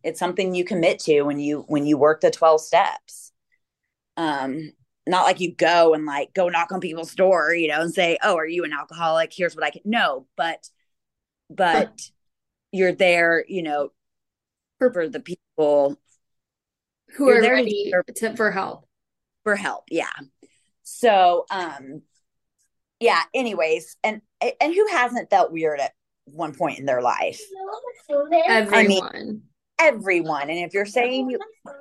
it's 0.03 0.21
something 0.21 0.55
you 0.55 0.65
commit 0.65 0.99
to 1.01 1.23
when 1.23 1.41
you 1.41 1.65
when 1.67 1.87
you 1.87 1.97
work 1.97 2.21
the 2.21 2.31
12 2.31 2.61
steps. 2.61 3.33
Um, 4.17 4.73
not 5.07 5.25
like 5.25 5.41
you 5.41 5.55
go 5.55 5.95
and 5.95 6.07
like 6.07 6.33
go 6.35 6.49
knock 6.49 6.73
on 6.73 6.81
people's 6.81 7.15
door, 7.15 7.55
you 7.55 7.69
know, 7.69 7.81
and 7.81 7.93
say, 7.93 8.19
"Oh, 8.23 8.37
are 8.37 8.47
you 8.47 8.65
an 8.65 8.73
alcoholic? 8.73 9.33
Here's 9.35 9.55
what 9.55 9.65
I 9.65 9.71
can." 9.71 9.83
No, 9.85 10.27
but 10.37 10.69
but 11.51 12.01
you're 12.73 12.93
there, 12.93 13.45
you 13.47 13.63
know, 13.63 13.91
for, 14.79 14.93
for 14.93 15.09
the 15.09 15.21
people 15.21 15.99
who 17.17 17.29
are 17.29 17.41
ready 17.41 17.93
to, 18.17 18.37
for 18.37 18.51
help. 18.51 18.89
For 19.43 19.57
help, 19.57 19.85
yeah. 19.91 20.09
So, 20.85 21.45
um, 21.51 22.03
yeah. 22.99 23.23
Anyways, 23.35 23.97
and 24.03 24.23
and 24.41 24.75
who 24.75 24.87
hasn't 24.91 25.31
felt 25.31 25.53
weird 25.53 25.81
at 25.81 25.93
one 26.27 26.55
point 26.55 26.79
in 26.79 26.87
their 26.87 27.03
life. 27.03 27.41
Everyone. 28.11 28.75
I 28.75 28.87
mean, 28.87 29.43
everyone. 29.79 30.51
And 30.51 30.59
if 30.59 30.75
you're 30.75 30.87
saying 30.87 31.31
you, 31.31 31.39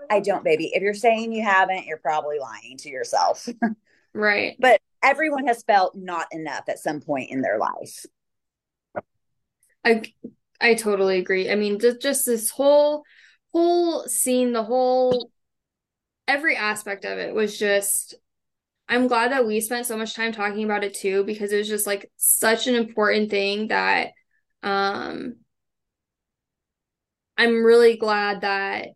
I 0.10 0.20
don't, 0.20 0.44
baby. 0.44 0.72
If 0.74 0.82
you're 0.82 0.94
saying 0.94 1.34
you 1.34 1.44
haven't, 1.44 1.86
you're 1.86 1.98
probably 1.98 2.40
lying 2.40 2.78
to 2.80 2.90
yourself. 2.90 3.48
right. 4.14 4.56
But 4.60 4.82
everyone 5.02 5.48
has 5.48 5.64
felt 5.64 5.96
not 5.96 6.28
enough 6.32 6.64
at 6.68 6.80
some 6.80 7.02
point 7.02 7.32
in 7.32 7.42
their 7.42 7.58
life. 7.58 8.06
I 9.84 10.04
I 10.62 10.76
totally 10.76 11.20
agree. 11.20 11.52
I 11.52 11.56
mean, 11.56 11.80
just 11.80 12.02
just 12.02 12.26
this 12.26 12.50
whole 12.50 13.04
whole 13.54 14.08
scene, 14.08 14.54
the 14.54 14.64
whole 14.64 15.30
every 16.28 16.56
aspect 16.56 17.06
of 17.06 17.18
it 17.18 17.34
was 17.34 17.60
just 17.60 18.16
I'm 18.88 19.08
glad 19.08 19.32
that 19.32 19.46
we 19.46 19.60
spent 19.60 19.86
so 19.86 19.98
much 19.98 20.14
time 20.14 20.32
talking 20.32 20.64
about 20.64 20.84
it 20.84 20.94
too 20.94 21.24
because 21.24 21.52
it 21.52 21.58
was 21.58 21.68
just 21.68 21.88
like 21.88 22.12
such 22.18 22.68
an 22.68 22.76
important 22.76 23.30
thing 23.30 23.68
that 23.70 24.12
um, 24.64 25.36
I'm 27.38 27.64
really 27.64 27.98
glad 27.98 28.42
that 28.42 28.90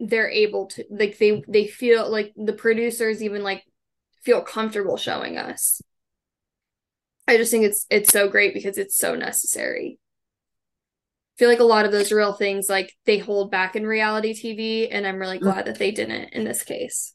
they're 0.00 0.30
able 0.30 0.66
to 0.66 0.84
like 0.90 1.18
they 1.18 1.42
they 1.48 1.66
feel 1.66 2.08
like 2.10 2.32
the 2.36 2.52
producers 2.52 3.22
even 3.22 3.42
like 3.42 3.64
feel 4.22 4.40
comfortable 4.42 4.96
showing 4.96 5.36
us. 5.36 5.82
I 7.26 7.36
just 7.36 7.50
think 7.50 7.64
it's 7.64 7.86
it's 7.90 8.10
so 8.12 8.28
great 8.28 8.54
because 8.54 8.78
it's 8.78 8.96
so 8.96 9.14
necessary. 9.14 9.98
I 11.36 11.38
feel 11.38 11.48
like 11.48 11.60
a 11.60 11.64
lot 11.64 11.84
of 11.84 11.92
those 11.92 12.12
real 12.12 12.32
things 12.32 12.68
like 12.68 12.94
they 13.04 13.18
hold 13.18 13.50
back 13.50 13.76
in 13.76 13.86
reality 13.86 14.34
TV 14.34 14.88
and 14.88 15.06
I'm 15.06 15.18
really 15.18 15.38
glad 15.38 15.66
that 15.66 15.78
they 15.78 15.90
didn't 15.90 16.32
in 16.32 16.44
this 16.44 16.62
case. 16.62 17.14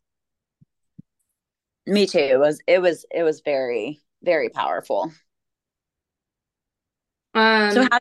Me 1.85 2.05
too. 2.05 2.19
It 2.19 2.39
was 2.39 2.59
it 2.67 2.81
was 2.81 3.05
it 3.11 3.23
was 3.23 3.41
very 3.41 4.01
very 4.21 4.49
powerful. 4.49 5.11
Um, 7.33 7.71
so 7.71 7.83
how 7.83 7.99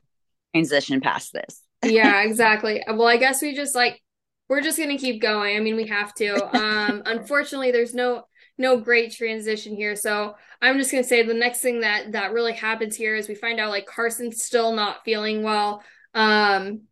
transition 0.55 1.01
past 1.01 1.33
this? 1.33 1.62
yeah, 1.85 2.22
exactly. 2.22 2.83
Well, 2.87 3.07
I 3.07 3.16
guess 3.16 3.43
we 3.43 3.55
just 3.55 3.74
like 3.74 4.01
we're 4.49 4.61
just 4.61 4.78
gonna 4.78 4.99
keep 4.99 5.20
going. 5.20 5.57
I 5.57 5.61
mean, 5.61 5.76
we 5.76 5.87
have 5.87 6.14
to. 6.14 6.57
Um, 6.57 7.03
unfortunately, 7.07 7.70
there's 7.70 7.95
no 7.95 8.24
no 8.59 8.78
great 8.78 9.12
transition 9.12 9.74
here. 9.74 9.97
So 9.97 10.35
I'm 10.61 10.78
just 10.78 10.91
gonna 10.91 11.05
say 11.05 11.22
the 11.22 11.35
next 11.35 11.61
thing 11.61 11.80
that 11.80 12.12
that 12.12 12.33
really 12.33 12.53
happens 12.53 12.97
here 12.97 13.16
is 13.16 13.28
we 13.28 13.35
find 13.35 13.59
out 13.59 13.70
like 13.70 13.87
Carson's 13.87 14.43
still 14.43 14.72
not 14.72 15.05
feeling 15.05 15.43
well. 15.43 15.83
Um 16.14 16.83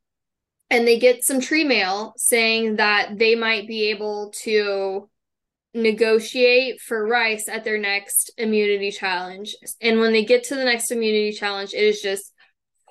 and 0.70 0.86
they 0.86 0.99
get 0.99 1.24
some 1.24 1.41
tree 1.41 1.64
mail 1.64 2.14
saying 2.16 2.76
that 2.76 3.18
they 3.18 3.34
might 3.34 3.66
be 3.66 3.91
able 3.91 4.32
to 4.43 5.11
negotiate 5.74 6.80
for 6.80 7.07
Rice 7.07 7.49
at 7.49 7.64
their 7.64 7.78
next 7.78 8.30
immunity 8.38 8.91
challenge. 8.91 9.55
And 9.80 10.01
when 10.01 10.12
they 10.12 10.24
get 10.24 10.45
to 10.45 10.55
the 10.55 10.64
next 10.64 10.91
immunity 10.91 11.32
challenge, 11.32 11.74
it 11.74 11.84
is 11.84 12.01
just 12.01 12.30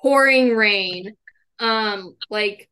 pouring 0.00 0.56
rain. 0.56 1.14
Um, 1.58 2.16
like 2.30 2.68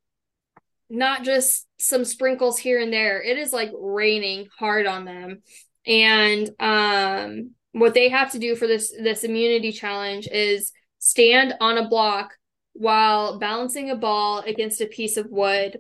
not 0.91 1.23
just 1.23 1.67
some 1.79 2.05
sprinkles 2.05 2.59
here 2.59 2.81
and 2.81 2.93
there. 2.93 3.23
It 3.23 3.37
is 3.39 3.53
like 3.53 3.71
raining 3.75 4.49
hard 4.59 4.87
on 4.87 5.05
them. 5.05 5.43
And 5.87 6.51
um 6.61 7.51
what 7.73 7.95
they 7.95 8.09
have 8.09 8.33
to 8.33 8.39
do 8.39 8.57
for 8.57 8.67
this 8.67 8.93
this 9.03 9.25
immunity 9.25 9.73
challenge 9.73 10.29
is 10.31 10.73
stand 10.99 11.55
on 11.61 11.79
a 11.79 11.89
block 11.89 12.35
while 12.73 13.39
balancing 13.39 13.91
a 13.91 13.97
ball 13.97 14.41
against 14.41 14.81
a 14.81 14.87
piece 14.87 15.17
of 15.17 15.27
wood 15.31 15.79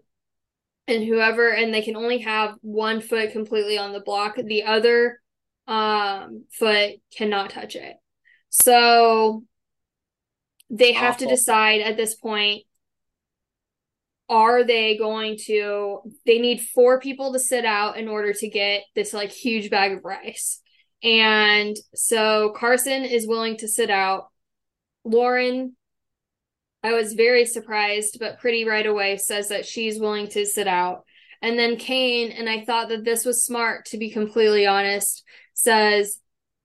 and 0.86 1.04
whoever 1.04 1.50
and 1.50 1.72
they 1.72 1.82
can 1.82 1.96
only 1.96 2.18
have 2.18 2.54
one 2.60 3.00
foot 3.00 3.32
completely 3.32 3.78
on 3.78 3.92
the 3.92 4.00
block 4.00 4.36
the 4.36 4.64
other 4.64 5.20
um 5.66 6.44
foot 6.52 6.94
cannot 7.16 7.50
touch 7.50 7.76
it 7.76 7.96
so 8.48 9.42
they 10.70 10.92
have 10.92 11.14
Awful. 11.14 11.28
to 11.28 11.34
decide 11.34 11.80
at 11.80 11.96
this 11.96 12.14
point 12.14 12.64
are 14.28 14.62
they 14.62 14.96
going 14.98 15.38
to 15.46 16.00
they 16.26 16.38
need 16.38 16.60
four 16.60 17.00
people 17.00 17.32
to 17.32 17.38
sit 17.38 17.64
out 17.64 17.96
in 17.96 18.08
order 18.08 18.32
to 18.34 18.48
get 18.48 18.82
this 18.94 19.14
like 19.14 19.30
huge 19.30 19.70
bag 19.70 19.92
of 19.92 20.04
rice 20.04 20.60
and 21.02 21.76
so 21.94 22.52
carson 22.54 23.04
is 23.04 23.26
willing 23.26 23.56
to 23.56 23.68
sit 23.68 23.88
out 23.88 24.28
lauren 25.04 25.74
I 26.82 26.92
was 26.92 27.14
very 27.14 27.44
surprised, 27.44 28.18
but 28.20 28.38
pretty 28.38 28.64
right 28.64 28.86
away 28.86 29.16
says 29.16 29.48
that 29.48 29.66
she's 29.66 29.98
willing 29.98 30.28
to 30.28 30.46
sit 30.46 30.68
out. 30.68 31.04
And 31.42 31.58
then 31.58 31.76
Kane, 31.76 32.30
and 32.30 32.48
I 32.48 32.64
thought 32.64 32.88
that 32.88 33.04
this 33.04 33.24
was 33.24 33.44
smart 33.44 33.86
to 33.86 33.98
be 33.98 34.10
completely 34.10 34.66
honest, 34.66 35.24
says 35.54 36.18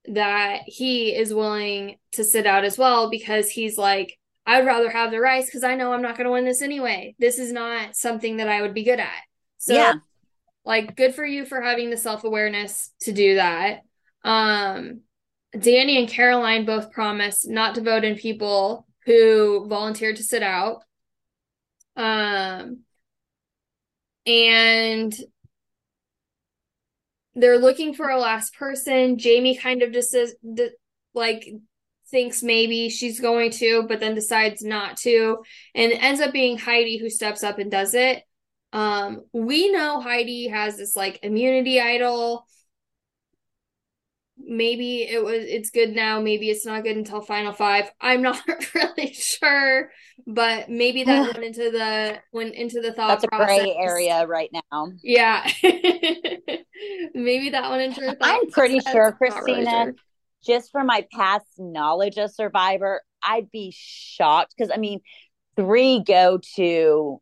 that 0.06 0.62
he 0.66 1.14
is 1.14 1.32
willing 1.32 1.96
to 2.12 2.24
sit 2.24 2.46
out 2.46 2.64
as 2.64 2.76
well 2.76 3.10
because 3.10 3.48
he's 3.48 3.78
like, 3.78 4.18
I'd 4.46 4.66
rather 4.66 4.90
have 4.90 5.10
the 5.10 5.20
rice 5.20 5.46
because 5.46 5.64
I 5.64 5.74
know 5.74 5.92
I'm 5.92 6.02
not 6.02 6.16
going 6.16 6.26
to 6.26 6.32
win 6.32 6.44
this 6.44 6.60
anyway. 6.60 7.14
This 7.18 7.38
is 7.38 7.52
not 7.52 7.96
something 7.96 8.36
that 8.36 8.48
I 8.48 8.60
would 8.60 8.74
be 8.74 8.84
good 8.84 9.00
at. 9.00 9.22
So, 9.58 9.74
yeah. 9.74 9.94
like, 10.64 10.96
good 10.96 11.14
for 11.14 11.24
you 11.24 11.46
for 11.46 11.62
having 11.62 11.88
the 11.88 11.96
self 11.96 12.24
awareness 12.24 12.90
to 13.00 13.12
do 13.12 13.36
that. 13.36 13.80
Um, 14.22 15.00
Danny 15.58 15.98
and 15.98 16.08
Caroline 16.08 16.66
both 16.66 16.92
promise 16.92 17.46
not 17.46 17.76
to 17.76 17.80
vote 17.80 18.04
in 18.04 18.16
people 18.16 18.86
who 19.06 19.66
volunteered 19.68 20.16
to 20.16 20.24
sit 20.24 20.42
out. 20.42 20.82
Um, 21.96 22.80
and 24.26 25.14
they're 27.34 27.58
looking 27.58 27.94
for 27.94 28.08
a 28.08 28.18
last 28.18 28.54
person. 28.54 29.18
Jamie 29.18 29.56
kind 29.56 29.82
of 29.82 29.92
just 29.92 30.10
says, 30.10 30.34
like, 31.14 31.48
thinks 32.10 32.42
maybe 32.42 32.90
she's 32.90 33.20
going 33.20 33.50
to, 33.50 33.84
but 33.88 34.00
then 34.00 34.14
decides 34.14 34.62
not 34.62 34.96
to, 34.98 35.38
and 35.74 35.92
ends 35.92 36.20
up 36.20 36.32
being 36.32 36.58
Heidi 36.58 36.96
who 36.98 37.10
steps 37.10 37.42
up 37.42 37.58
and 37.58 37.70
does 37.70 37.94
it. 37.94 38.22
Um, 38.72 39.22
we 39.32 39.70
know 39.70 40.00
Heidi 40.00 40.48
has 40.48 40.76
this 40.76 40.96
like 40.96 41.20
immunity 41.22 41.80
idol 41.80 42.46
maybe 44.46 45.02
it 45.02 45.22
was 45.22 45.44
it's 45.44 45.70
good 45.70 45.94
now 45.94 46.20
maybe 46.20 46.50
it's 46.50 46.66
not 46.66 46.82
good 46.82 46.96
until 46.96 47.20
final 47.20 47.52
five 47.52 47.90
i'm 48.00 48.22
not 48.22 48.40
really 48.74 49.12
sure 49.12 49.90
but 50.26 50.68
maybe 50.68 51.04
that 51.04 51.34
went 51.34 51.44
into 51.44 51.70
the 51.70 52.18
went 52.32 52.54
into 52.54 52.80
the 52.80 52.92
thought 52.92 53.08
that's 53.08 53.24
a 53.24 53.28
process. 53.28 53.46
gray 53.46 53.76
area 53.76 54.26
right 54.26 54.50
now 54.52 54.88
yeah 55.02 55.48
maybe 57.14 57.50
that 57.50 57.70
went 57.70 57.82
into 57.82 58.00
the 58.00 58.16
i'm 58.20 58.50
pretty 58.50 58.80
sure 58.80 59.12
christina 59.12 59.56
really 59.56 59.64
sure. 59.64 59.94
just 60.44 60.70
from 60.70 60.86
my 60.86 61.06
past 61.12 61.46
knowledge 61.58 62.16
of 62.18 62.30
survivor 62.30 63.00
i'd 63.22 63.50
be 63.50 63.72
shocked 63.76 64.54
because 64.56 64.70
i 64.72 64.78
mean 64.78 65.00
three 65.56 66.00
go 66.00 66.38
to 66.56 67.20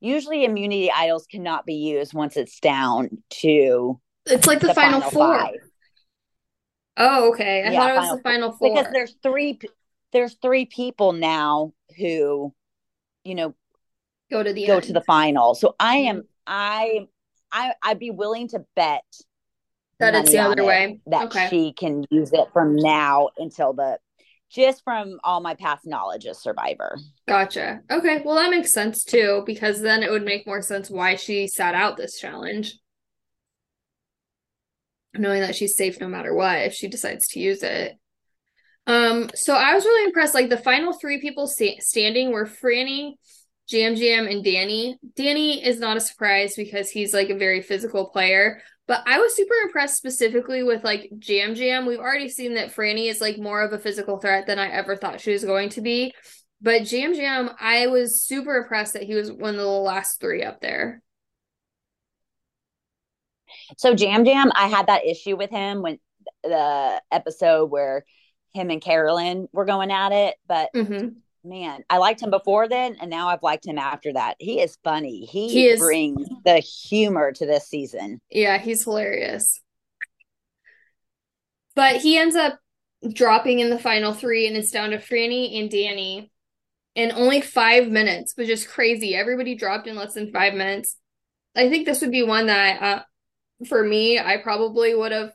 usually 0.00 0.44
immunity 0.44 0.90
idols 0.90 1.26
cannot 1.30 1.66
be 1.66 1.74
used 1.74 2.14
once 2.14 2.36
it's 2.36 2.60
down 2.60 3.10
to 3.30 4.00
it's 4.26 4.46
like 4.46 4.60
the, 4.60 4.68
the 4.68 4.74
final, 4.74 5.00
final, 5.00 5.10
four 5.10 5.38
five. 5.38 5.69
Oh, 7.02 7.30
okay. 7.30 7.64
I 7.64 7.72
yeah, 7.72 7.80
thought 7.80 7.90
it 7.90 7.98
was 7.98 8.16
the 8.18 8.22
final 8.22 8.52
four. 8.52 8.74
Because 8.74 8.92
there's 8.92 9.14
three 9.22 9.58
there's 10.12 10.34
three 10.42 10.66
people 10.66 11.12
now 11.12 11.72
who, 11.96 12.52
you 13.24 13.34
know, 13.34 13.54
go 14.30 14.42
to 14.42 14.52
the 14.52 14.66
go 14.66 14.74
end. 14.74 14.84
to 14.84 14.92
the 14.92 15.00
final. 15.00 15.54
So 15.54 15.74
I 15.80 15.96
am 15.96 16.18
mm-hmm. 16.18 16.26
I 16.46 17.06
I 17.50 17.72
I'd 17.82 17.98
be 17.98 18.10
willing 18.10 18.48
to 18.48 18.64
bet 18.76 19.04
that 19.98 20.14
it's 20.14 20.30
the 20.30 20.38
other 20.38 20.64
way. 20.64 21.00
That 21.06 21.26
okay. 21.26 21.48
she 21.48 21.72
can 21.72 22.04
use 22.10 22.32
it 22.34 22.48
from 22.52 22.76
now 22.76 23.30
until 23.38 23.72
the 23.72 23.98
just 24.50 24.84
from 24.84 25.20
all 25.24 25.40
my 25.40 25.54
past 25.54 25.86
knowledge 25.86 26.26
as 26.26 26.42
survivor. 26.42 26.98
Gotcha. 27.26 27.80
Okay. 27.90 28.20
Well 28.22 28.34
that 28.34 28.50
makes 28.50 28.74
sense 28.74 29.04
too, 29.04 29.42
because 29.46 29.80
then 29.80 30.02
it 30.02 30.10
would 30.10 30.24
make 30.24 30.46
more 30.46 30.60
sense 30.60 30.90
why 30.90 31.14
she 31.14 31.46
sat 31.46 31.74
out 31.74 31.96
this 31.96 32.20
challenge 32.20 32.78
knowing 35.14 35.40
that 35.40 35.54
she's 35.54 35.76
safe 35.76 36.00
no 36.00 36.08
matter 36.08 36.34
what 36.34 36.58
if 36.58 36.72
she 36.72 36.88
decides 36.88 37.28
to 37.28 37.40
use 37.40 37.62
it. 37.62 37.98
Um, 38.86 39.30
so 39.34 39.54
I 39.54 39.74
was 39.74 39.84
really 39.84 40.06
impressed. 40.06 40.34
Like 40.34 40.48
the 40.48 40.56
final 40.56 40.92
three 40.92 41.20
people 41.20 41.46
sta- 41.46 41.80
standing 41.80 42.32
were 42.32 42.46
Frannie, 42.46 43.14
Jam 43.68 43.94
Jam, 43.94 44.26
and 44.26 44.42
Danny. 44.42 44.98
Danny 45.14 45.64
is 45.64 45.78
not 45.78 45.96
a 45.96 46.00
surprise 46.00 46.54
because 46.56 46.90
he's 46.90 47.14
like 47.14 47.30
a 47.30 47.38
very 47.38 47.62
physical 47.62 48.06
player. 48.06 48.62
But 48.86 49.04
I 49.06 49.20
was 49.20 49.36
super 49.36 49.54
impressed 49.62 49.96
specifically 49.96 50.64
with 50.64 50.82
like 50.82 51.08
Jam 51.18 51.54
Jam. 51.54 51.86
We've 51.86 52.00
already 52.00 52.28
seen 52.28 52.54
that 52.54 52.74
Frannie 52.74 53.08
is 53.08 53.20
like 53.20 53.38
more 53.38 53.62
of 53.62 53.72
a 53.72 53.78
physical 53.78 54.18
threat 54.18 54.48
than 54.48 54.58
I 54.58 54.68
ever 54.68 54.96
thought 54.96 55.20
she 55.20 55.32
was 55.32 55.44
going 55.44 55.68
to 55.70 55.80
be. 55.80 56.12
But 56.60 56.84
Jam 56.84 57.14
Jam, 57.14 57.50
I 57.60 57.86
was 57.86 58.20
super 58.20 58.56
impressed 58.56 58.94
that 58.94 59.04
he 59.04 59.14
was 59.14 59.30
one 59.30 59.54
of 59.54 59.60
the 59.60 59.66
last 59.66 60.20
three 60.20 60.42
up 60.42 60.60
there. 60.60 61.02
So 63.76 63.94
Jam 63.94 64.24
Jam, 64.24 64.50
I 64.54 64.68
had 64.68 64.86
that 64.86 65.06
issue 65.06 65.36
with 65.36 65.50
him 65.50 65.82
when 65.82 65.98
the 66.42 67.00
episode 67.10 67.70
where 67.70 68.04
him 68.52 68.70
and 68.70 68.80
Carolyn 68.80 69.48
were 69.52 69.64
going 69.64 69.90
at 69.90 70.12
it, 70.12 70.34
but 70.48 70.70
mm-hmm. 70.74 71.08
man, 71.48 71.84
I 71.88 71.98
liked 71.98 72.20
him 72.20 72.30
before 72.30 72.68
then, 72.68 72.96
and 73.00 73.10
now 73.10 73.28
I've 73.28 73.42
liked 73.42 73.66
him 73.66 73.78
after 73.78 74.12
that. 74.12 74.36
He 74.38 74.60
is 74.60 74.76
funny. 74.82 75.24
He, 75.24 75.48
he 75.48 75.66
is, 75.66 75.80
brings 75.80 76.28
the 76.44 76.56
humor 76.56 77.32
to 77.32 77.46
this 77.46 77.68
season. 77.68 78.20
Yeah, 78.30 78.58
he's 78.58 78.84
hilarious. 78.84 79.60
But 81.76 81.96
he 81.96 82.18
ends 82.18 82.34
up 82.34 82.58
dropping 83.12 83.60
in 83.60 83.70
the 83.70 83.78
final 83.78 84.12
three, 84.12 84.46
and 84.46 84.56
it's 84.56 84.72
down 84.72 84.90
to 84.90 84.98
Frannie 84.98 85.60
and 85.60 85.70
Danny 85.70 86.30
in 86.94 87.12
only 87.12 87.40
five 87.40 87.88
minutes, 87.88 88.32
which 88.34 88.48
is 88.48 88.66
crazy. 88.66 89.14
Everybody 89.14 89.54
dropped 89.54 89.86
in 89.86 89.96
less 89.96 90.14
than 90.14 90.32
five 90.32 90.54
minutes. 90.54 90.96
I 91.54 91.68
think 91.68 91.86
this 91.86 92.00
would 92.00 92.10
be 92.10 92.22
one 92.22 92.46
that 92.46 92.82
uh, 92.82 93.02
for 93.66 93.82
me, 93.82 94.18
I 94.18 94.38
probably 94.38 94.94
would 94.94 95.12
have 95.12 95.32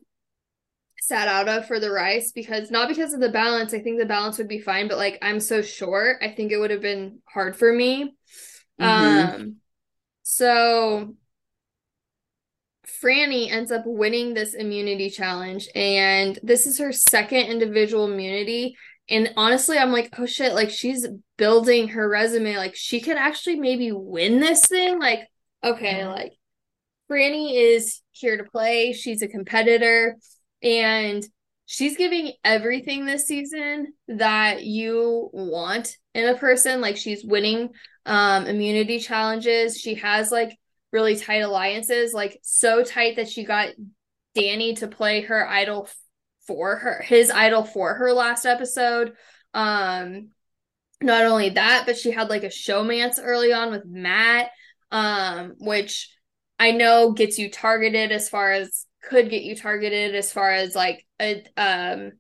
sat 1.02 1.28
out 1.28 1.48
of 1.48 1.68
for 1.68 1.80
the 1.80 1.92
rice 1.92 2.32
because 2.32 2.72
not 2.72 2.88
because 2.88 3.14
of 3.14 3.20
the 3.20 3.30
balance. 3.30 3.74
I 3.74 3.80
think 3.80 4.00
the 4.00 4.06
balance 4.06 4.38
would 4.38 4.48
be 4.48 4.60
fine, 4.60 4.88
but 4.88 4.98
like 4.98 5.20
I'm 5.22 5.40
so 5.40 5.62
short, 5.62 6.18
I 6.22 6.30
think 6.30 6.52
it 6.52 6.58
would 6.58 6.72
have 6.72 6.82
been 6.82 7.20
hard 7.26 7.56
for 7.56 7.72
me. 7.72 8.16
Mm-hmm. 8.80 9.36
Um 9.36 9.56
so 10.24 11.16
Frannie 12.88 13.52
ends 13.52 13.72
up 13.72 13.84
winning 13.86 14.34
this 14.34 14.54
immunity 14.54 15.10
challenge 15.10 15.68
and 15.76 16.40
this 16.42 16.66
is 16.66 16.80
her 16.80 16.92
second 16.92 17.48
individual 17.48 18.12
immunity 18.12 18.76
and 19.10 19.32
honestly 19.38 19.78
I'm 19.78 19.92
like 19.92 20.14
oh 20.18 20.26
shit 20.26 20.54
like 20.54 20.72
she's 20.72 21.08
building 21.38 21.90
her 21.90 22.10
resume 22.10 22.58
like 22.58 22.76
she 22.76 23.00
could 23.00 23.18
actually 23.18 23.58
maybe 23.58 23.92
win 23.92 24.40
this 24.40 24.66
thing 24.66 25.00
like 25.00 25.28
okay 25.64 26.08
like 26.08 26.34
Frannie 27.10 27.54
is 27.56 28.02
here 28.12 28.38
to 28.38 28.44
play. 28.44 28.94
She's 28.94 29.22
a 29.22 29.28
competitor 29.28 30.18
and 30.64 31.26
she's 31.66 31.98
giving 31.98 32.34
everything 32.44 33.06
this 33.06 33.26
season 33.26 33.94
that 34.08 34.64
you 34.64 35.30
want 35.34 35.96
in 36.14 36.28
a 36.28 36.38
person. 36.38 36.82
Like 36.82 36.98
she's 36.98 37.24
winning 37.24 37.70
um 38.06 38.46
immunity 38.46 39.00
challenges. 39.00 39.80
She 39.80 39.96
has 39.96 40.32
like 40.32 40.58
really 40.92 41.16
tight 41.16 41.42
alliances, 41.42 42.14
like 42.14 42.40
so 42.44 42.84
tight 42.84 43.18
that 43.18 43.30
she 43.30 43.44
got 43.44 43.70
Danny 44.34 44.76
to 44.76 44.88
play 44.88 45.22
her 45.22 45.48
idol 45.48 45.90
for 46.48 46.78
her, 46.78 47.02
his 47.02 47.32
idol 47.32 47.64
for 47.64 47.96
her 47.96 48.14
last 48.14 48.46
episode. 48.46 49.14
Um 49.54 50.30
not 51.02 51.26
only 51.26 51.50
that, 51.50 51.84
but 51.86 51.98
she 51.98 52.12
had 52.12 52.30
like 52.30 52.44
a 52.44 52.48
showmance 52.48 53.20
early 53.22 53.52
on 53.52 53.70
with 53.70 53.86
Matt, 53.86 54.50
um, 54.92 55.54
which 55.60 56.10
I 56.60 56.72
know 56.72 57.12
gets 57.12 57.38
you 57.38 57.50
targeted 57.50 58.12
as 58.12 58.30
far 58.30 58.52
as 58.52 58.86
could 59.04 59.30
get 59.30 59.44
you 59.44 59.56
targeted 59.56 60.16
as 60.16 60.32
far 60.32 60.52
as 60.52 60.76
like 60.76 61.06
a 61.22 61.44
um 61.58 62.14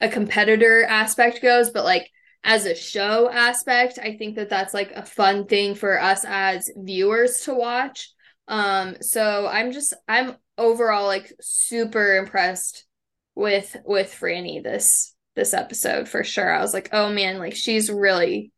a 0.00 0.08
competitor 0.08 0.84
aspect 0.84 1.42
goes, 1.42 1.70
but 1.70 1.84
like 1.84 2.10
as 2.42 2.64
a 2.64 2.74
show 2.74 3.28
aspect, 3.30 3.98
I 4.02 4.16
think 4.16 4.36
that 4.36 4.48
that's 4.48 4.72
like 4.72 4.92
a 4.92 5.04
fun 5.04 5.46
thing 5.46 5.74
for 5.74 6.00
us 6.00 6.24
as 6.26 6.70
viewers 6.76 7.40
to 7.40 7.54
watch. 7.54 8.10
Um 8.48 8.96
so 9.00 9.46
I'm 9.46 9.72
just 9.72 9.94
I'm 10.08 10.36
overall 10.56 11.06
like 11.06 11.32
super 11.40 12.16
impressed 12.16 12.86
with 13.34 13.76
with 13.84 14.16
Frannie 14.18 14.62
this 14.62 15.14
this 15.36 15.54
episode 15.54 16.08
for 16.08 16.24
sure. 16.24 16.50
I 16.52 16.60
was 16.60 16.74
like, 16.74 16.90
"Oh 16.92 17.10
man, 17.10 17.38
like 17.38 17.54
she's 17.54 17.90
really 17.90 18.52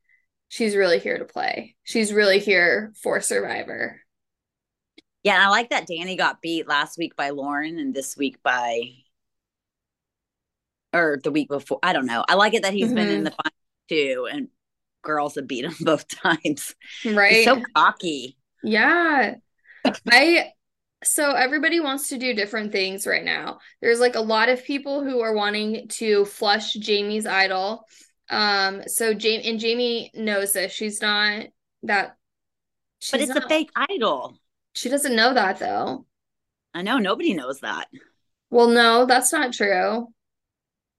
she's 0.48 0.76
really 0.76 0.98
here 0.98 1.18
to 1.18 1.24
play. 1.24 1.76
She's 1.84 2.12
really 2.12 2.38
here 2.38 2.92
for 3.02 3.20
Survivor." 3.20 4.01
Yeah, 5.22 5.34
and 5.34 5.42
I 5.42 5.48
like 5.48 5.70
that 5.70 5.86
Danny 5.86 6.16
got 6.16 6.42
beat 6.42 6.66
last 6.66 6.98
week 6.98 7.16
by 7.16 7.30
Lauren 7.30 7.78
and 7.78 7.94
this 7.94 8.16
week 8.16 8.42
by 8.42 8.90
or 10.92 11.20
the 11.22 11.30
week 11.30 11.48
before. 11.48 11.78
I 11.82 11.92
don't 11.92 12.06
know. 12.06 12.24
I 12.28 12.34
like 12.34 12.54
it 12.54 12.62
that 12.62 12.72
he's 12.72 12.86
mm-hmm. 12.86 12.94
been 12.94 13.08
in 13.08 13.14
mm-hmm. 13.16 13.24
the 13.24 13.30
final 13.30 13.52
too, 13.88 14.28
and 14.30 14.48
girls 15.02 15.34
have 15.34 15.46
beat 15.46 15.64
him 15.64 15.74
both 15.80 16.08
times. 16.08 16.74
Right. 17.04 17.32
He's 17.32 17.44
so 17.44 17.62
cocky. 17.74 18.36
Yeah. 18.62 19.34
I 20.10 20.52
so 21.04 21.32
everybody 21.32 21.80
wants 21.80 22.08
to 22.10 22.18
do 22.18 22.32
different 22.32 22.70
things 22.70 23.06
right 23.06 23.24
now. 23.24 23.58
There's 23.80 23.98
like 23.98 24.14
a 24.14 24.20
lot 24.20 24.48
of 24.48 24.64
people 24.64 25.02
who 25.02 25.20
are 25.20 25.34
wanting 25.34 25.88
to 25.88 26.24
flush 26.24 26.74
Jamie's 26.74 27.26
idol. 27.26 27.84
Um 28.30 28.82
so 28.86 29.12
Jamie 29.12 29.48
and 29.48 29.58
Jamie 29.60 30.12
knows 30.14 30.52
this. 30.52 30.72
She's 30.72 31.02
not 31.02 31.46
that 31.82 32.16
But 33.10 33.20
it's 33.20 33.34
not, 33.34 33.44
a 33.44 33.48
fake 33.48 33.70
idol. 33.74 34.38
She 34.74 34.88
doesn't 34.88 35.16
know 35.16 35.34
that 35.34 35.58
though. 35.58 36.06
I 36.74 36.82
know 36.82 36.98
nobody 36.98 37.34
knows 37.34 37.60
that. 37.60 37.88
Well, 38.50 38.68
no, 38.68 39.06
that's 39.06 39.32
not 39.32 39.52
true. 39.52 40.08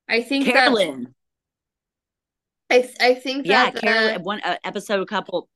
I 0.07 0.21
think 0.21 0.45
Carolyn. 0.45 1.13
That, 2.69 2.75
I 2.75 2.81
th- 2.81 2.97
I 2.99 3.13
think 3.15 3.45
yeah, 3.45 3.71
that 3.71 3.81
Carolyn. 3.81 4.15
The, 4.15 4.21
one 4.21 4.41
uh, 4.43 4.57
episode, 4.63 5.01
a 5.01 5.05
couple. 5.05 5.49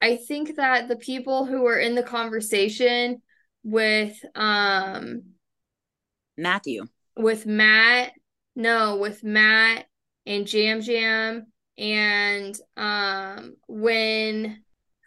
I 0.00 0.16
think 0.16 0.56
that 0.56 0.88
the 0.88 0.96
people 0.96 1.44
who 1.44 1.62
were 1.62 1.78
in 1.78 1.94
the 1.94 2.02
conversation 2.02 3.22
with 3.62 4.18
um 4.34 5.22
Matthew 6.36 6.86
with 7.16 7.46
Matt, 7.46 8.12
no, 8.56 8.96
with 8.96 9.22
Matt 9.22 9.86
and 10.26 10.52
Yam 10.52 10.80
Yam 10.80 11.46
and 11.76 12.58
um 12.76 13.56
when 13.68 14.62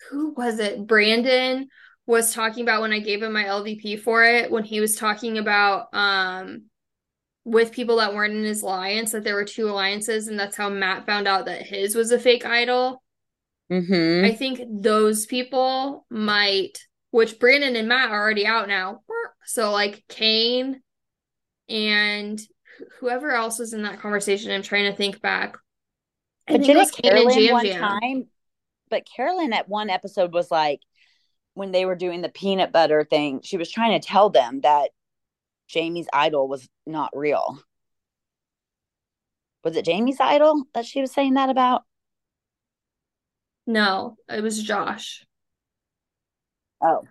who 0.09 0.33
was 0.33 0.59
it? 0.59 0.85
Brandon 0.85 1.67
was 2.05 2.33
talking 2.33 2.63
about 2.63 2.81
when 2.81 2.93
I 2.93 2.99
gave 2.99 3.23
him 3.23 3.33
my 3.33 3.45
LVP 3.45 3.99
for 4.01 4.23
it, 4.23 4.51
when 4.51 4.63
he 4.63 4.79
was 4.81 4.95
talking 4.95 5.37
about 5.37 5.87
um 5.93 6.63
with 7.45 7.73
people 7.73 7.97
that 7.97 8.13
weren't 8.13 8.35
in 8.35 8.43
his 8.43 8.61
alliance, 8.61 9.11
that 9.11 9.23
there 9.23 9.35
were 9.35 9.45
two 9.45 9.69
alliances, 9.69 10.27
and 10.27 10.39
that's 10.39 10.55
how 10.55 10.69
Matt 10.69 11.05
found 11.05 11.27
out 11.27 11.45
that 11.45 11.61
his 11.61 11.95
was 11.95 12.11
a 12.11 12.19
fake 12.19 12.45
idol. 12.45 13.03
Mm-hmm. 13.71 14.25
I 14.25 14.33
think 14.35 14.61
those 14.69 15.25
people 15.25 16.05
might, 16.09 16.79
which 17.11 17.39
Brandon 17.39 17.75
and 17.75 17.87
Matt 17.87 18.11
are 18.11 18.21
already 18.21 18.45
out 18.45 18.67
now. 18.67 19.01
So 19.45 19.71
like 19.71 20.03
Kane 20.07 20.81
and 21.67 22.39
whoever 22.99 23.31
else 23.31 23.59
was 23.59 23.73
in 23.73 23.83
that 23.83 23.99
conversation, 23.99 24.51
I'm 24.51 24.61
trying 24.61 24.89
to 24.89 24.97
think 24.97 25.21
back. 25.21 25.57
I 26.47 26.53
but 26.57 26.63
didn't 26.63 27.01
Carolyn 27.01 27.33
Jam 27.33 27.53
one 27.53 27.65
Jam. 27.65 27.81
time 27.81 28.27
but 28.93 29.07
Carolyn 29.07 29.53
at 29.53 29.67
one 29.67 29.89
episode 29.89 30.33
was 30.33 30.51
like, 30.51 30.79
when 31.55 31.71
they 31.71 31.83
were 31.83 31.95
doing 31.95 32.21
the 32.21 32.29
peanut 32.29 32.71
butter 32.71 33.03
thing, 33.03 33.41
she 33.43 33.57
was 33.57 33.71
trying 33.71 33.99
to 33.99 34.07
tell 34.07 34.29
them 34.29 34.61
that 34.61 34.91
Jamie's 35.67 36.05
idol 36.13 36.47
was 36.47 36.69
not 36.85 37.09
real. 37.11 37.57
Was 39.63 39.75
it 39.75 39.85
Jamie's 39.85 40.19
idol 40.19 40.65
that 40.75 40.85
she 40.85 41.01
was 41.01 41.11
saying 41.11 41.33
that 41.33 41.49
about? 41.49 41.85
No, 43.65 44.15
it 44.29 44.43
was 44.43 44.61
Josh. 44.61 45.25
Oh. 46.79 47.01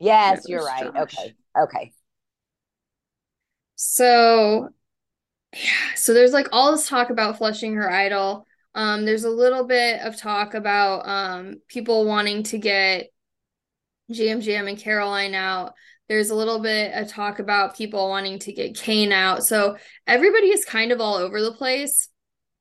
Yes, 0.00 0.46
you're 0.48 0.64
right. 0.64 0.92
Josh. 0.92 1.16
Okay. 1.16 1.34
Okay. 1.56 1.92
So 3.76 4.70
yeah, 5.54 5.94
so 5.94 6.12
there's 6.12 6.32
like 6.32 6.48
all 6.50 6.72
this 6.72 6.88
talk 6.88 7.10
about 7.10 7.38
flushing 7.38 7.76
her 7.76 7.88
idol. 7.88 8.48
Um, 8.74 9.04
there's 9.04 9.24
a 9.24 9.30
little 9.30 9.64
bit 9.64 10.00
of 10.00 10.16
talk 10.16 10.54
about 10.54 11.08
um, 11.08 11.56
people 11.68 12.04
wanting 12.04 12.42
to 12.44 12.58
get 12.58 13.08
Yam 14.08 14.40
Yam 14.40 14.68
and 14.68 14.78
Caroline 14.78 15.34
out. 15.34 15.74
There's 16.08 16.30
a 16.30 16.34
little 16.34 16.60
bit 16.60 16.94
of 16.94 17.08
talk 17.08 17.38
about 17.38 17.76
people 17.76 18.08
wanting 18.08 18.38
to 18.40 18.52
get 18.52 18.76
Kane 18.76 19.12
out. 19.12 19.44
So 19.44 19.76
everybody 20.06 20.48
is 20.48 20.64
kind 20.64 20.92
of 20.92 21.00
all 21.00 21.16
over 21.16 21.42
the 21.42 21.52
place. 21.52 22.08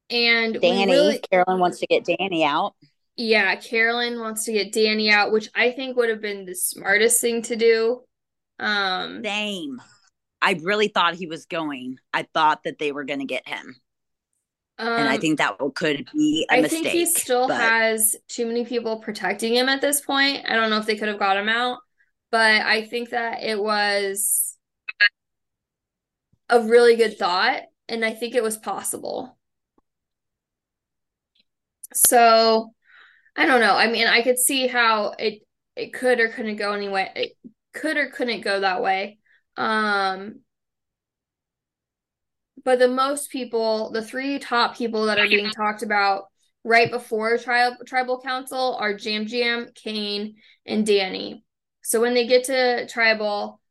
And 0.10 0.60
Danny, 0.60 0.92
really, 0.92 1.20
Carolyn 1.32 1.60
wants 1.60 1.80
to 1.80 1.88
get 1.88 2.06
Danny 2.06 2.44
out. 2.44 2.76
Yeah, 3.16 3.56
Carolyn 3.56 4.20
wants 4.20 4.46
to 4.46 4.54
get 4.54 4.74
Danny 4.74 5.10
out, 5.10 5.32
which 5.32 5.50
I 5.56 5.72
think 5.72 5.98
would 5.98 6.10
have 6.10 6.22
been 6.22 6.46
the 6.46 6.56
smartest 6.56 7.22
thing 7.22 7.42
to 7.44 7.56
do. 7.56 8.02
Um 8.60 9.24
Same. 9.24 9.82
I 10.42 10.60
really 10.62 10.88
thought 10.88 11.16
he 11.16 11.28
was 11.28 11.46
going. 11.46 11.98
I 12.14 12.28
thought 12.34 12.64
that 12.64 12.80
they 12.80 12.92
were 12.92 13.06
going 13.06 13.20
to 13.20 13.26
get 13.26 13.48
him. 13.48 13.76
Um, 14.80 14.88
and 14.88 15.10
I 15.10 15.16
um, 15.16 15.22
think 15.22 15.38
that 15.40 15.58
could 15.76 16.08
be 16.14 16.46
a 16.52 16.56
I 16.56 16.62
mistake. 16.62 16.80
I 16.80 16.84
think 16.84 16.94
he 16.94 17.06
still 17.08 17.48
but... 17.48 17.60
has 17.60 18.16
too 18.28 18.46
many 18.46 18.64
people 18.64 19.00
protecting 19.00 19.56
him 19.56 19.70
at 19.70 19.82
this 19.82 20.02
point. 20.02 20.46
I 20.48 20.56
don't 20.56 20.70
know 20.70 20.78
if 20.78 20.86
they 20.86 20.96
could 20.96 21.08
have 21.08 21.20
got 21.20 21.38
him 21.38 21.50
out, 21.50 21.80
but 22.32 22.62
I 22.62 22.86
think 22.86 23.10
that 23.10 23.42
it 23.42 23.62
was 23.62 24.56
a 26.50 26.62
really 26.62 26.96
good 26.96 27.18
thought, 27.18 27.64
and 27.90 28.06
I 28.06 28.12
think 28.12 28.36
it 28.36 28.44
was 28.44 28.58
possible. 28.58 29.38
So 31.94 32.72
I 33.36 33.46
don't 33.46 33.62
know. 33.62 33.76
I 33.76 33.88
mean, 33.90 34.08
I 34.08 34.22
could 34.22 34.38
see 34.38 34.68
how 34.68 35.14
it 35.18 35.42
it 35.76 35.94
could 35.94 36.20
or 36.20 36.30
couldn't 36.30 36.58
go 36.58 36.74
anyway. 36.74 37.12
It 37.16 37.32
could 37.74 37.98
or 37.98 38.10
couldn't 38.10 38.42
go 38.42 38.60
that 38.60 38.82
way. 38.82 39.18
Um, 39.56 40.42
but 42.68 42.80
the 42.80 42.88
most 42.90 43.30
people, 43.32 43.92
the 43.92 44.02
three 44.02 44.40
top 44.40 44.76
people 44.76 45.06
that 45.06 45.18
are 45.18 45.30
being 45.30 45.50
talked 45.52 45.84
about 45.84 46.26
right 46.66 46.92
before 46.92 47.38
tri- 47.38 47.72
tribal 47.86 48.20
council 48.20 48.76
are 48.78 48.92
Yam 48.92 49.26
Yam, 49.26 49.70
Kane, 49.74 50.36
and 50.66 50.86
Danny. 50.86 51.46
So 51.82 52.02
when 52.02 52.14
they 52.14 52.28
get 52.28 52.44
to 52.48 52.86
tribal, 52.88 53.62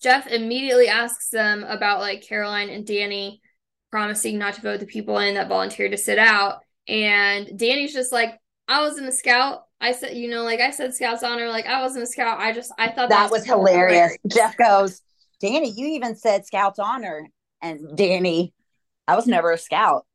Jeff 0.00 0.28
immediately 0.28 0.86
asks 0.86 1.30
them 1.30 1.64
about 1.64 1.98
like 1.98 2.22
Caroline 2.22 2.68
and 2.68 2.86
Danny 2.86 3.42
promising 3.90 4.38
not 4.38 4.54
to 4.54 4.60
vote 4.60 4.78
the 4.78 4.86
people 4.86 5.18
in 5.18 5.34
that 5.34 5.48
volunteered 5.48 5.90
to 5.90 5.98
sit 5.98 6.20
out. 6.20 6.60
And 6.86 7.58
Danny's 7.58 7.92
just 7.92 8.12
like, 8.12 8.38
I 8.68 8.82
was 8.82 8.98
in 8.98 9.04
the 9.04 9.10
scout. 9.10 9.64
I 9.80 9.90
said, 9.90 10.16
you 10.16 10.30
know, 10.30 10.44
like 10.44 10.60
I 10.60 10.70
said, 10.70 10.94
Scout's 10.94 11.24
honor. 11.24 11.48
Like 11.48 11.66
I 11.66 11.82
wasn't 11.82 12.04
a 12.04 12.06
scout. 12.06 12.38
I 12.38 12.52
just, 12.52 12.72
I 12.78 12.86
thought 12.86 13.08
that, 13.08 13.22
that 13.22 13.30
was, 13.32 13.40
was 13.40 13.46
hilarious. 13.46 13.90
hilarious. 13.90 14.18
Jeff 14.32 14.56
goes, 14.56 15.02
Danny, 15.40 15.72
you 15.76 15.88
even 15.88 16.14
said 16.14 16.46
Scout's 16.46 16.78
honor 16.78 17.28
and 17.60 17.96
Danny, 17.96 18.54
I 19.06 19.16
was 19.16 19.26
never 19.26 19.52
a 19.52 19.58
scout. 19.58 20.06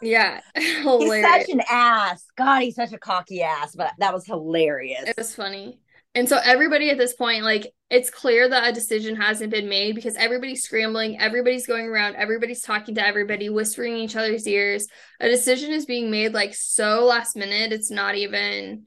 Yeah, 0.00 0.40
he's 0.56 1.22
such 1.22 1.48
an 1.48 1.62
ass. 1.68 2.24
God, 2.36 2.62
he's 2.62 2.74
such 2.74 2.92
a 2.92 2.98
cocky 2.98 3.42
ass. 3.42 3.74
But 3.74 3.92
that 3.98 4.14
was 4.14 4.26
hilarious. 4.26 5.08
It 5.08 5.16
was 5.16 5.34
funny. 5.34 5.78
And 6.14 6.28
so 6.28 6.38
everybody 6.44 6.90
at 6.90 6.98
this 6.98 7.14
point, 7.14 7.42
like, 7.42 7.72
it's 7.88 8.10
clear 8.10 8.46
that 8.46 8.68
a 8.68 8.72
decision 8.72 9.16
hasn't 9.16 9.50
been 9.50 9.68
made 9.68 9.94
because 9.94 10.14
everybody's 10.16 10.62
scrambling, 10.62 11.18
everybody's 11.18 11.66
going 11.66 11.86
around, 11.86 12.16
everybody's 12.16 12.60
talking 12.60 12.94
to 12.96 13.06
everybody, 13.06 13.48
whispering 13.48 13.94
in 13.94 14.00
each 14.00 14.16
other's 14.16 14.46
ears. 14.46 14.86
A 15.20 15.28
decision 15.28 15.72
is 15.72 15.86
being 15.86 16.10
made 16.10 16.34
like 16.34 16.54
so 16.54 17.06
last 17.06 17.34
minute. 17.34 17.72
It's 17.72 17.90
not 17.90 18.14
even. 18.14 18.84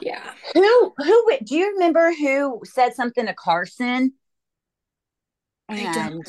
Yeah. 0.00 0.32
Who 0.54 0.94
who 0.96 1.38
do 1.42 1.56
you 1.56 1.72
remember 1.72 2.12
who 2.12 2.60
said 2.64 2.94
something 2.94 3.26
to 3.26 3.34
Carson 3.34 4.12
and 5.68 6.24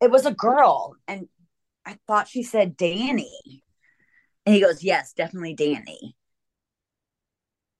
it 0.00 0.10
was 0.10 0.26
a 0.26 0.34
girl 0.34 0.94
and 1.06 1.28
i 1.84 1.96
thought 2.06 2.28
she 2.28 2.42
said 2.42 2.76
danny. 2.76 3.62
And 4.44 4.54
he 4.54 4.60
goes 4.60 4.82
yes 4.82 5.12
definitely 5.12 5.54
danny. 5.54 6.16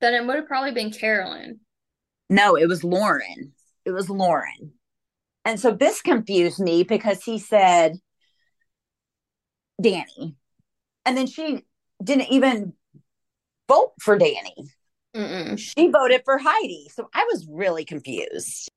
Then 0.01 0.15
it 0.15 0.27
would 0.27 0.37
have 0.37 0.47
probably 0.47 0.73
been 0.73 0.91
carolyn. 0.91 1.61
No 2.29 2.57
it 2.57 2.67
was 2.67 2.85
lauren. 2.85 3.53
It 3.85 3.93
was 3.93 4.11
lauren. 4.11 4.73
And 5.45 5.61
so 5.61 5.71
this 5.71 6.03
confused 6.03 6.59
me 6.59 6.83
because 6.83 7.23
he 7.23 7.39
said 7.39 7.97
danny. 9.81 10.37
And 11.05 11.17
then 11.17 11.29
she 11.29 11.65
didn't 12.03 12.33
even 12.33 12.73
vote 13.69 13.93
for 14.01 14.19
danny. 14.19 14.55
Mm-mm. 15.15 15.59
she 15.59 15.89
voted 15.89 16.23
for 16.25 16.37
heidi. 16.37 16.91
So 16.93 17.09
i 17.15 17.25
was 17.25 17.47
really 17.49 17.85
confused 17.85 18.71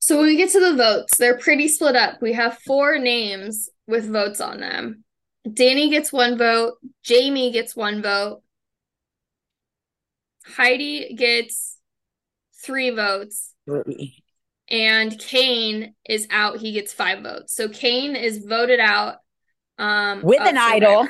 so 0.00 0.18
when 0.18 0.26
we 0.26 0.36
get 0.36 0.50
to 0.50 0.60
the 0.60 0.76
votes, 0.76 1.16
they're 1.16 1.38
pretty 1.38 1.68
split 1.68 1.96
up. 1.96 2.20
We 2.20 2.32
have 2.32 2.58
four 2.58 2.98
names 2.98 3.68
with 3.86 4.10
votes 4.10 4.40
on 4.40 4.60
them. 4.60 5.04
Danny 5.52 5.90
gets 5.90 6.12
one 6.12 6.36
vote, 6.36 6.74
Jamie 7.02 7.50
gets 7.50 7.74
one 7.74 8.02
vote, 8.02 8.42
Heidi 10.44 11.14
gets 11.14 11.78
three 12.62 12.90
votes. 12.90 13.54
And 14.68 15.18
Kane 15.18 15.94
is 16.08 16.28
out. 16.30 16.58
He 16.58 16.72
gets 16.72 16.92
five 16.92 17.22
votes. 17.22 17.54
So 17.54 17.68
Kane 17.68 18.14
is 18.14 18.44
voted 18.44 18.78
out 18.78 19.16
um, 19.78 20.22
with 20.22 20.40
an 20.40 20.56
idol. 20.56 21.08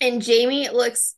And 0.00 0.20
Jamie 0.20 0.68
looks 0.68 1.14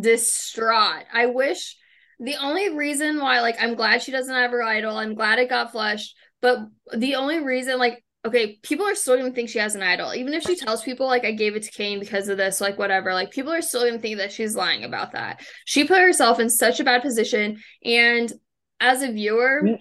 distraught. 0.00 1.04
I 1.12 1.26
wish 1.26 1.76
the 2.18 2.36
only 2.36 2.74
reason 2.74 3.20
why, 3.20 3.40
like, 3.40 3.56
I'm 3.60 3.74
glad 3.74 4.02
she 4.02 4.12
doesn't 4.12 4.34
have 4.34 4.50
her 4.50 4.62
idol. 4.62 4.96
I'm 4.96 5.14
glad 5.14 5.38
it 5.38 5.48
got 5.48 5.72
flushed. 5.72 6.16
But 6.40 6.60
the 6.94 7.16
only 7.16 7.40
reason, 7.40 7.78
like, 7.78 8.04
okay, 8.24 8.58
people 8.62 8.86
are 8.86 8.94
still 8.94 9.16
gonna 9.16 9.30
think 9.30 9.48
she 9.48 9.58
has 9.58 9.74
an 9.74 9.82
idol. 9.82 10.14
Even 10.14 10.34
if 10.34 10.42
she 10.42 10.56
tells 10.56 10.82
people, 10.82 11.06
like, 11.06 11.24
I 11.24 11.32
gave 11.32 11.56
it 11.56 11.62
to 11.64 11.70
Kane 11.70 12.00
because 12.00 12.28
of 12.28 12.36
this, 12.36 12.60
like, 12.60 12.78
whatever, 12.78 13.14
like, 13.14 13.30
people 13.30 13.52
are 13.52 13.62
still 13.62 13.84
gonna 13.84 13.98
think 13.98 14.18
that 14.18 14.32
she's 14.32 14.56
lying 14.56 14.84
about 14.84 15.12
that. 15.12 15.40
She 15.64 15.84
put 15.84 16.00
herself 16.00 16.40
in 16.40 16.50
such 16.50 16.80
a 16.80 16.84
bad 16.84 17.02
position. 17.02 17.58
And 17.84 18.32
as 18.80 19.02
a 19.02 19.12
viewer, 19.12 19.62
mm. 19.64 19.78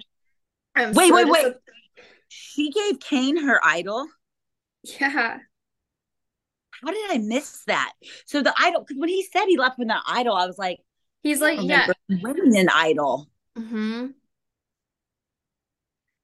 I'm 0.76 0.94
wait, 0.94 1.14
wait, 1.14 1.28
wait. 1.28 1.54
She 2.28 2.70
gave 2.72 3.00
Kane 3.00 3.38
her 3.46 3.60
idol? 3.64 4.06
Yeah. 4.84 5.38
How 6.84 6.92
did 6.92 7.12
I 7.12 7.18
miss 7.18 7.64
that? 7.68 7.94
So 8.26 8.44
the 8.44 8.54
idol, 8.60 8.82
because 8.82 9.00
when 9.00 9.10
he 9.10 9.24
said 9.24 9.46
he 9.46 9.58
left 9.58 9.80
with 9.80 9.90
an 9.90 9.98
idol, 10.08 10.36
I 10.36 10.46
was 10.46 10.58
like, 10.58 10.80
he's 11.26 11.42
like, 11.42 11.60
yeah, 11.62 11.88
winning 12.08 12.58
an 12.58 12.70
idol. 12.74 13.28
Hmm. 13.58 14.08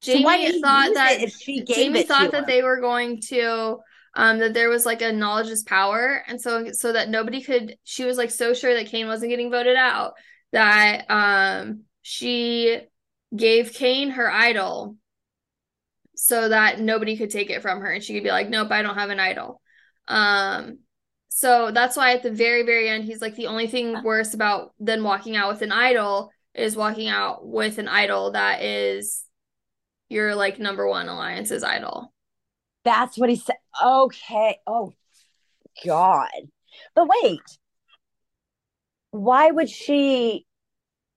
Jamie 0.02 0.52
so 0.52 0.62
thought 0.62 0.94
that 0.94 1.22
if 1.22 1.34
she 1.34 1.64
Jamie 1.64 2.04
thought 2.04 2.32
that 2.32 2.48
they 2.48 2.64
were 2.64 2.80
going 2.82 3.22
to 3.22 3.78
um 4.16 4.40
that 4.40 4.54
there 4.54 4.70
was 4.70 4.86
like 4.86 5.02
a 5.02 5.12
knowledge 5.12 5.48
is 5.48 5.64
power 5.64 6.24
and 6.28 6.42
so 6.42 6.72
so 6.72 6.92
that 6.92 7.10
nobody 7.10 7.40
could 7.40 7.78
she 7.84 8.04
was 8.04 8.18
like 8.18 8.32
so 8.32 8.54
sure 8.54 8.74
that 8.74 8.88
Kane 8.88 9.06
wasn't 9.06 9.30
getting 9.30 9.52
voted 9.52 9.76
out 9.76 10.14
that 10.54 11.06
um 11.10 11.84
she 12.02 12.80
gave 13.36 13.74
Kane 13.74 14.10
her 14.10 14.30
idol 14.32 14.98
so 16.16 16.50
that 16.50 16.80
nobody 16.80 17.16
could 17.16 17.30
take 17.30 17.52
it 17.52 17.62
from 17.62 17.82
her 17.82 17.92
and 17.92 18.04
she 18.04 18.14
could 18.16 18.24
be 18.24 18.32
like 18.32 18.50
nope 18.50 18.72
I 18.72 18.82
don't 18.82 18.98
have 18.98 19.12
an 19.12 19.20
idol 19.20 19.62
um, 20.08 20.80
so 21.34 21.72
that's 21.72 21.96
why 21.96 22.12
at 22.14 22.24
the 22.24 22.30
very, 22.30 22.64
very 22.64 22.90
end, 22.90 23.06
he's 23.06 23.22
like, 23.22 23.36
the 23.36 23.48
only 23.48 23.66
thing 23.66 24.04
worse 24.04 24.34
about 24.34 24.74
than 24.82 25.02
walking 25.02 25.38
out 25.38 25.50
with 25.50 25.62
an 25.62 25.72
idol 25.72 26.30
is 26.54 26.76
walking 26.76 27.08
out 27.08 27.48
with 27.48 27.78
an 27.78 27.88
idol 27.88 28.32
that 28.32 28.62
is 28.62 29.24
your 30.10 30.36
like 30.36 30.60
number 30.60 30.86
one 30.86 31.08
alliance's 31.08 31.64
idol. 31.64 32.14
That's 32.84 33.18
what 33.18 33.30
he 33.30 33.38
said. 33.38 33.56
Okay. 33.82 34.60
Oh, 34.68 34.92
God. 35.86 36.28
But 36.96 37.08
wait, 37.24 37.40
why 39.12 39.52
would 39.52 39.70
she? 39.70 40.46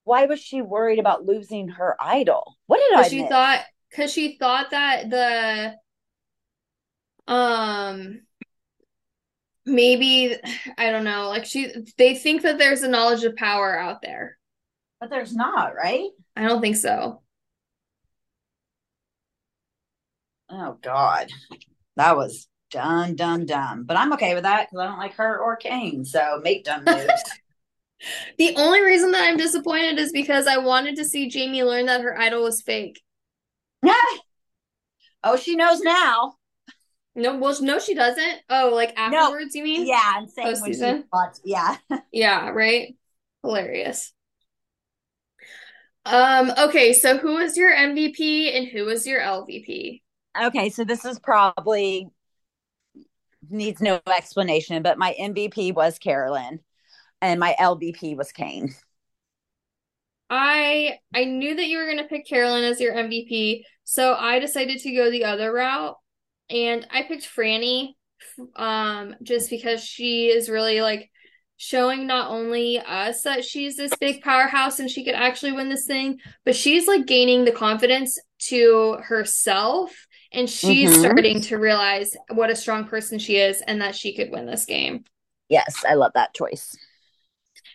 Why 0.05 0.27
was 0.27 0.39
she 0.39 0.63
worried 0.63 1.01
about 1.01 1.27
losing 1.27 1.71
her 1.71 1.97
idol? 1.99 2.57
What 2.67 2.79
did 2.79 2.99
I? 3.01 3.09
She 3.09 3.23
miss? 3.23 3.31
thought 3.31 3.65
because 3.91 4.13
she 4.13 4.37
thought 4.39 4.71
that 4.71 5.11
the 5.11 5.75
um 7.33 8.21
maybe 9.67 10.37
I 10.79 10.91
don't 10.91 11.05
know. 11.05 11.29
Like 11.29 11.45
she, 11.45 11.73
they 11.99 12.15
think 12.15 12.43
that 12.43 12.59
there's 12.59 12.83
a 12.83 12.89
knowledge 12.89 13.25
of 13.25 13.37
power 13.37 13.79
out 13.79 14.03
there, 14.03 14.39
but 15.01 15.11
there's 15.11 15.35
not, 15.35 15.75
right? 15.75 16.11
I 16.37 16.47
don't 16.47 16.61
think 16.61 16.77
so. 16.77 17.23
Oh 20.51 20.79
God, 20.83 21.31
that 21.97 22.17
was 22.17 22.49
dumb, 22.71 23.17
dumb, 23.17 23.47
dumb. 23.47 23.85
But 23.85 23.97
I'm 23.97 24.13
okay 24.15 24.35
with 24.35 24.45
that 24.45 24.69
because 24.69 24.85
I 24.85 24.89
don't 24.89 24.99
like 24.99 25.15
her 25.15 25.39
or 25.39 25.57
Kane. 25.57 26.05
So 26.05 26.41
make 26.43 26.65
dumb 26.65 26.85
moves. 26.85 27.23
the 28.39 28.55
only 28.57 28.83
reason 28.83 29.13
that 29.13 29.25
I'm 29.25 29.37
disappointed 29.37 29.99
is 29.99 30.13
because 30.13 30.47
I 30.47 30.59
wanted 30.59 30.97
to 30.97 31.05
see 31.05 31.29
Jamie 31.29 31.63
learn 31.63 31.87
that 31.87 32.03
her 32.03 32.19
idol 32.19 32.43
was 32.43 32.63
fake. 32.63 33.01
Yeah. 33.83 33.95
Oh, 35.27 35.39
she 35.39 35.57
knows 35.57 35.81
now. 35.81 36.35
No, 37.17 37.37
well, 37.37 37.57
no, 37.63 37.79
she 37.79 37.95
doesn't. 37.95 38.41
Oh, 38.51 38.71
like 38.75 38.93
afterwards, 38.97 39.55
no. 39.55 39.59
you 39.59 39.65
mean? 39.65 39.87
Yeah, 39.87 40.03
I'm 40.03 40.27
saying 40.27 40.49
Post 40.49 40.65
season. 40.65 41.05
Yeah. 41.45 41.77
yeah, 42.13 42.49
right. 42.51 42.97
Hilarious. 43.43 44.13
Um. 46.05 46.53
Okay, 46.59 46.93
so 46.93 47.17
who 47.17 47.39
is 47.39 47.57
your 47.57 47.73
MVP 47.73 48.57
and 48.57 48.67
who 48.69 48.89
is 48.89 49.07
your 49.07 49.21
LVP? 49.21 50.03
Okay, 50.41 50.69
so 50.69 50.85
this 50.85 51.05
is 51.05 51.19
probably 51.19 52.09
needs 53.49 53.81
no 53.81 54.01
explanation, 54.07 54.83
but 54.83 54.99
my 54.99 55.15
MVP 55.19 55.73
was 55.73 55.99
Carolyn, 55.99 56.61
and 57.23 57.39
my 57.39 57.55
LVP 57.61 58.17
was 58.17 58.33
Kane. 58.33 58.75
I 60.29 60.99
I 61.15 61.25
knew 61.25 61.55
that 61.55 61.67
you 61.67 61.79
were 61.79 61.87
going 61.87 61.99
to 61.99 62.05
pick 62.05 62.27
Carolyn 62.27 62.65
as 62.65 62.81
your 62.81 62.95
MVP, 62.95 63.63
so 63.85 64.15
I 64.15 64.41
decided 64.41 64.81
to 64.81 64.93
go 64.93 65.11
the 65.11 65.25
other 65.25 65.53
route 65.53 65.97
and 66.55 66.87
I 66.91 67.03
picked 67.03 67.29
Frannie 67.29 67.95
um 68.57 69.15
just 69.23 69.51
because 69.51 69.85
she 69.85 70.29
is 70.29 70.49
really 70.49 70.81
like 70.81 71.11
showing 71.57 72.07
not 72.07 72.31
only 72.31 72.81
us 72.81 73.23
that 73.23 73.45
she's 73.45 73.77
this 73.77 73.95
big 73.97 74.23
powerhouse 74.23 74.81
and 74.81 74.91
she 74.91 75.05
could 75.05 75.15
actually 75.15 75.53
win 75.53 75.69
this 75.69 75.87
thing, 75.87 76.19
but 76.45 76.57
she's 76.57 76.89
like 76.89 77.07
gaining 77.07 77.45
the 77.45 77.53
confidence 77.53 78.19
to 78.39 78.99
herself 79.03 80.07
and 80.33 80.51
she's 80.51 80.91
mm-hmm. 80.91 81.01
starting 81.01 81.41
to 81.41 81.59
realize 81.59 82.17
what 82.31 82.51
a 82.51 82.57
strong 82.57 82.87
person 82.87 83.19
she 83.19 83.37
is 83.37 83.63
and 83.63 83.81
that 83.81 83.95
she 83.95 84.15
could 84.15 84.31
win 84.31 84.47
this 84.47 84.65
game. 84.65 85.05
Yes, 85.49 85.85
I 85.89 85.95
love 85.95 86.13
that 86.15 86.35
choice. 86.35 86.77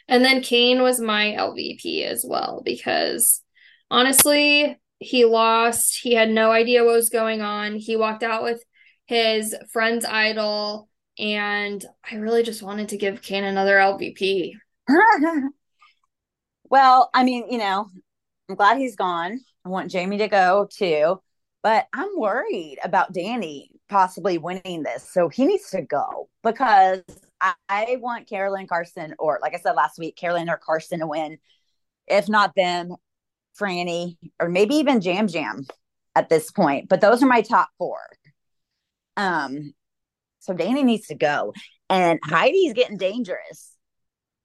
And 0.08 0.26
then 0.26 0.42
Kane 0.42 0.82
was 0.82 1.00
my 1.00 1.36
LVP 1.38 2.06
as 2.06 2.26
well 2.28 2.62
because 2.66 3.42
honestly, 3.90 4.78
he 5.00 5.24
lost. 5.24 6.00
He 6.02 6.14
had 6.14 6.30
no 6.30 6.52
idea 6.52 6.84
what 6.84 6.96
was 6.96 7.10
going 7.10 7.42
on. 7.42 7.76
He 7.76 7.96
walked 7.96 8.24
out 8.24 8.44
with 8.44 8.64
his 9.10 9.56
friend's 9.72 10.06
idol, 10.06 10.88
and 11.18 11.84
I 12.10 12.18
really 12.18 12.44
just 12.44 12.62
wanted 12.62 12.90
to 12.90 12.98
give 12.98 13.24
Kane 13.24 13.44
another 13.44 13.78
LVP. 13.78 14.54
well, 16.70 17.10
I 17.12 17.24
mean, 17.24 17.52
you 17.52 17.58
know, 17.58 17.90
I'm 18.48 18.56
glad 18.56 18.78
he's 18.78 18.96
gone. 18.96 19.40
I 19.66 19.70
want 19.70 19.90
Jamie 19.90 20.20
to 20.20 20.28
go 20.28 20.68
too, 20.72 21.20
but 21.64 21.88
I'm 21.92 22.10
worried 22.18 22.78
about 22.84 23.12
Danny 23.12 23.72
possibly 23.90 24.38
winning 24.38 24.84
this. 24.84 25.10
So 25.12 25.28
he 25.28 25.48
needs 25.48 25.72
to 25.72 25.82
go 25.82 26.30
because 26.44 27.02
I, 27.42 27.54
I 27.68 27.98
want 28.00 28.30
Carolyn 28.30 28.68
Carson, 28.68 29.16
or 29.18 29.40
like 29.42 29.56
I 29.56 29.58
said 29.58 29.72
last 29.72 29.98
week, 29.98 30.18
Carolyn 30.18 30.52
or 30.52 30.58
Carson 30.58 31.00
to 31.00 31.08
win. 31.08 31.40
If 32.06 32.30
not 32.30 32.54
them, 32.56 32.96
Frannie, 33.60 34.18
or 34.40 34.50
maybe 34.50 34.76
even 34.76 35.02
Yam 35.02 35.28
Yam 35.30 35.66
at 36.16 36.30
this 36.30 36.52
point. 36.52 36.90
But 36.90 37.02
those 37.02 37.24
are 37.24 37.28
my 37.28 37.42
top 37.42 37.70
four. 37.80 37.98
Um, 39.20 39.74
so 40.40 40.54
Danny 40.54 40.84
needs 40.84 41.08
to 41.08 41.16
go, 41.16 41.54
and 41.90 42.20
Heidi's 42.24 42.74
getting 42.74 42.98
dangerous. 42.98 43.76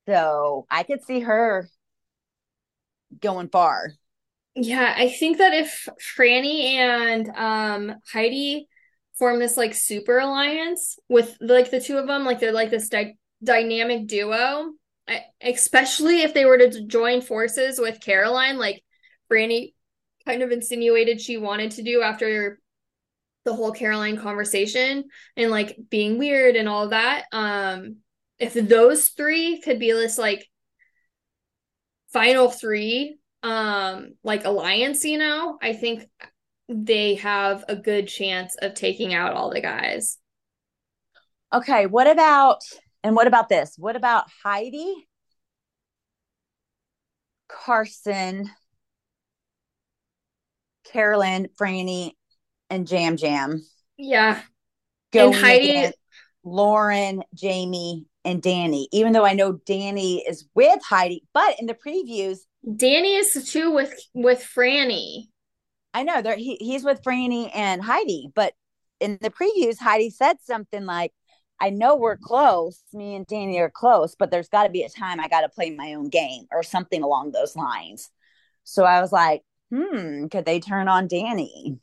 So 0.08 0.66
I 0.70 0.82
could 0.82 1.02
see 1.02 1.20
her 1.20 1.70
going 3.20 3.48
far. 3.48 3.92
Yeah, 4.56 4.92
I 4.96 5.08
think 5.08 5.38
that 5.38 5.54
if 5.54 5.88
Frannie 6.16 6.74
and 6.74 7.28
um 7.30 7.96
Heidi 8.12 8.68
form 9.18 9.38
this 9.38 9.56
like 9.56 9.74
super 9.74 10.18
alliance 10.18 10.98
with 11.08 11.36
like 11.40 11.70
the 11.70 11.80
two 11.80 11.96
of 11.96 12.06
them, 12.06 12.24
like 12.24 12.40
they're 12.40 12.52
like 12.52 12.70
this 12.70 12.88
di- 12.88 13.16
dynamic 13.42 14.06
duo. 14.08 14.72
I, 15.06 15.20
especially 15.42 16.22
if 16.22 16.34
they 16.34 16.46
were 16.46 16.58
to 16.58 16.86
join 16.86 17.20
forces 17.20 17.78
with 17.78 18.00
Caroline, 18.00 18.58
like 18.58 18.82
Frannie 19.30 19.74
kind 20.26 20.42
of 20.42 20.50
insinuated 20.50 21.20
she 21.20 21.36
wanted 21.36 21.72
to 21.72 21.82
do 21.82 22.02
after 22.02 22.58
the 23.44 23.54
whole 23.54 23.72
Caroline 23.72 24.16
conversation 24.16 25.04
and 25.36 25.50
like 25.50 25.76
being 25.90 26.18
weird 26.18 26.56
and 26.56 26.68
all 26.68 26.88
that. 26.88 27.24
Um, 27.32 27.96
if 28.38 28.54
those 28.54 29.08
three 29.08 29.60
could 29.60 29.78
be 29.78 29.92
this 29.92 30.18
like 30.18 30.46
final 32.12 32.50
three, 32.50 33.18
um, 33.42 34.14
like 34.22 34.44
alliance, 34.44 35.04
you 35.04 35.18
know, 35.18 35.58
I 35.60 35.74
think 35.74 36.08
they 36.68 37.16
have 37.16 37.64
a 37.68 37.76
good 37.76 38.08
chance 38.08 38.56
of 38.56 38.74
taking 38.74 39.12
out 39.12 39.34
all 39.34 39.50
the 39.50 39.60
guys. 39.60 40.18
Okay, 41.52 41.86
what 41.86 42.06
about 42.06 42.62
and 43.02 43.14
what 43.14 43.26
about 43.26 43.48
this? 43.48 43.74
What 43.76 43.96
about 43.96 44.24
Heidi? 44.42 45.06
Carson, 47.48 48.50
Carolyn, 50.84 51.48
Frannie, 51.60 52.12
and 52.70 52.86
Jam 52.86 53.16
Jam. 53.16 53.64
Yeah. 53.96 54.40
and 55.14 55.34
Heidi, 55.34 55.92
Lauren, 56.42 57.22
Jamie, 57.34 58.06
and 58.24 58.42
Danny. 58.42 58.88
Even 58.92 59.12
though 59.12 59.24
I 59.24 59.34
know 59.34 59.60
Danny 59.66 60.24
is 60.26 60.46
with 60.54 60.82
Heidi, 60.82 61.24
but 61.32 61.56
in 61.60 61.66
the 61.66 61.74
previews, 61.74 62.38
Danny 62.76 63.16
is 63.16 63.50
too 63.50 63.70
with 63.72 63.92
with 64.14 64.46
Frannie. 64.54 65.28
I 65.92 66.02
know 66.02 66.22
there 66.22 66.36
he, 66.36 66.56
he's 66.56 66.84
with 66.84 67.02
Frannie 67.02 67.50
and 67.54 67.82
Heidi, 67.82 68.30
but 68.34 68.54
in 69.00 69.18
the 69.20 69.30
previews, 69.30 69.78
Heidi 69.78 70.10
said 70.10 70.36
something 70.42 70.84
like, 70.84 71.12
I 71.60 71.70
know 71.70 71.96
we're 71.96 72.16
close, 72.16 72.82
me 72.92 73.14
and 73.14 73.26
Danny 73.26 73.58
are 73.58 73.70
close, 73.70 74.16
but 74.18 74.30
there's 74.30 74.48
got 74.48 74.64
to 74.64 74.70
be 74.70 74.82
a 74.82 74.88
time 74.88 75.20
I 75.20 75.28
got 75.28 75.42
to 75.42 75.48
play 75.48 75.70
my 75.70 75.94
own 75.94 76.08
game 76.08 76.46
or 76.50 76.62
something 76.62 77.02
along 77.02 77.30
those 77.32 77.54
lines. 77.54 78.10
So 78.64 78.84
I 78.84 79.00
was 79.00 79.12
like, 79.12 79.42
hmm, 79.70 80.26
could 80.26 80.46
they 80.46 80.58
turn 80.58 80.88
on 80.88 81.06
Danny? 81.06 81.78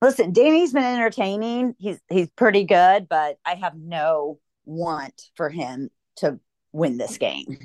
Listen, 0.00 0.32
Danny's 0.32 0.72
been 0.72 0.84
entertaining. 0.84 1.74
He's 1.78 1.98
he's 2.08 2.30
pretty 2.30 2.64
good, 2.64 3.08
but 3.08 3.38
I 3.44 3.56
have 3.56 3.76
no 3.76 4.38
want 4.64 5.22
for 5.34 5.48
him 5.48 5.90
to 6.16 6.38
win 6.72 6.98
this 6.98 7.18
game. 7.18 7.58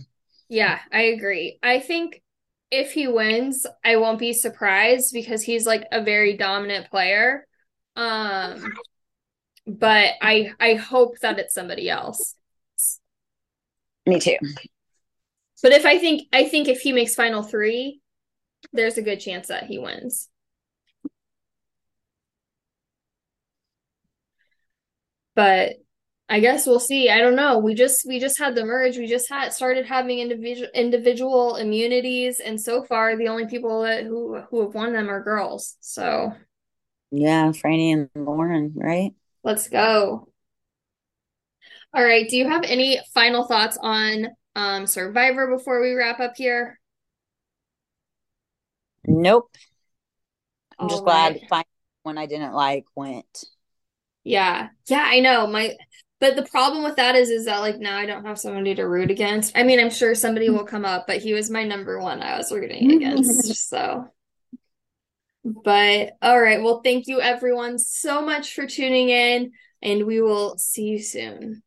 Yeah, 0.50 0.80
I 0.92 1.04
agree. 1.04 1.60
I 1.62 1.80
think 1.80 2.22
if 2.72 2.92
he 2.92 3.08
wins, 3.08 3.68
I 3.84 3.98
won't 3.98 4.20
be 4.20 4.34
surprised 4.34 5.14
because 5.14 5.44
he's 5.44 5.66
like 5.66 5.88
a 5.92 6.02
very 6.02 6.36
dominant 6.36 6.90
player. 6.90 7.46
Um 7.96 8.74
but 9.68 10.14
I 10.22 10.54
I 10.60 10.74
hope 10.74 11.20
that 11.20 11.40
it's 11.40 11.54
somebody 11.54 11.90
else. 11.90 12.36
Me 14.06 14.20
too. 14.20 14.38
But 15.62 15.72
if 15.72 15.86
I 15.86 15.98
think 15.98 16.28
I 16.34 16.46
think 16.46 16.68
if 16.68 16.82
he 16.82 16.92
makes 16.92 17.16
final 17.16 17.44
3, 17.44 18.02
there's 18.74 18.98
a 18.98 19.02
good 19.02 19.20
chance 19.20 19.48
that 19.48 19.66
he 19.66 19.78
wins. 19.78 20.30
But 25.36 25.74
I 26.30 26.40
guess 26.40 26.66
we'll 26.66 26.80
see. 26.80 27.10
I 27.10 27.20
don't 27.20 27.36
know. 27.36 27.60
We 27.60 27.76
just 27.76 28.08
we 28.08 28.20
just 28.20 28.40
had 28.40 28.56
the 28.56 28.66
merge. 28.66 28.98
We 28.98 29.08
just 29.08 29.30
had 29.30 29.54
started 29.54 29.86
having 29.86 30.20
individual 30.20 30.70
individual 30.74 31.56
immunities, 31.58 32.40
and 32.40 32.60
so 32.60 32.84
far 32.84 33.18
the 33.18 33.28
only 33.28 33.48
people 33.48 33.84
that 33.84 34.06
who 34.06 34.40
who 34.50 34.62
have 34.62 34.74
won 34.76 34.94
them 34.94 35.10
are 35.10 35.24
girls. 35.24 35.78
So 35.82 36.34
yeah, 37.12 37.52
Frannie 37.52 37.94
and 37.94 38.10
Lauren, 38.16 38.74
right? 38.76 39.14
Let's 39.44 39.68
go. 39.70 40.28
All 41.94 42.04
right. 42.04 42.28
Do 42.28 42.38
you 42.38 42.50
have 42.50 42.64
any 42.64 43.00
final 43.14 43.46
thoughts 43.46 43.78
on 43.82 44.28
um 44.56 44.88
Survivor 44.88 45.48
before 45.48 45.82
we 45.82 45.94
wrap 45.94 46.20
up 46.20 46.34
here? 46.36 46.80
Nope. 49.06 49.50
I'm 50.80 50.88
All 50.88 50.90
just 50.90 51.04
right. 51.04 51.40
glad 51.44 51.62
one 52.04 52.18
I 52.18 52.26
didn't 52.26 52.54
like 52.54 52.86
went. 52.96 53.46
Yeah. 54.24 54.70
Yeah, 54.88 55.06
I 55.06 55.20
know. 55.20 55.48
My 55.48 55.76
but 56.20 56.38
the 56.38 56.44
problem 56.44 56.84
with 56.84 56.96
that 56.96 57.16
is 57.16 57.30
is 57.30 57.46
that 57.46 57.60
like 57.60 57.80
now 57.80 57.98
I 57.98 58.06
don't 58.06 58.26
have 58.26 58.40
somebody 58.40 58.74
to 58.76 58.88
root 58.88 59.12
against. 59.12 59.58
I 59.58 59.64
mean, 59.64 59.80
I'm 59.80 59.90
sure 59.90 60.16
somebody 60.16 60.50
will 60.50 60.66
come 60.66 60.86
up, 60.86 61.06
but 61.06 61.18
he 61.18 61.34
was 61.34 61.50
my 61.50 61.66
number 61.66 62.00
one 62.00 62.22
I 62.22 62.38
was 62.38 62.52
rooting 62.52 62.92
against. 62.94 63.54
so 63.70 64.08
but 65.44 66.14
all 66.22 66.40
right, 66.40 66.62
well 66.62 66.82
thank 66.82 67.08
you 67.08 67.20
everyone 67.20 67.78
so 67.78 68.22
much 68.22 68.54
for 68.54 68.66
tuning 68.66 69.10
in 69.10 69.52
and 69.82 70.06
we 70.06 70.22
will 70.22 70.58
see 70.58 70.84
you 70.84 71.00
soon. 71.00 71.62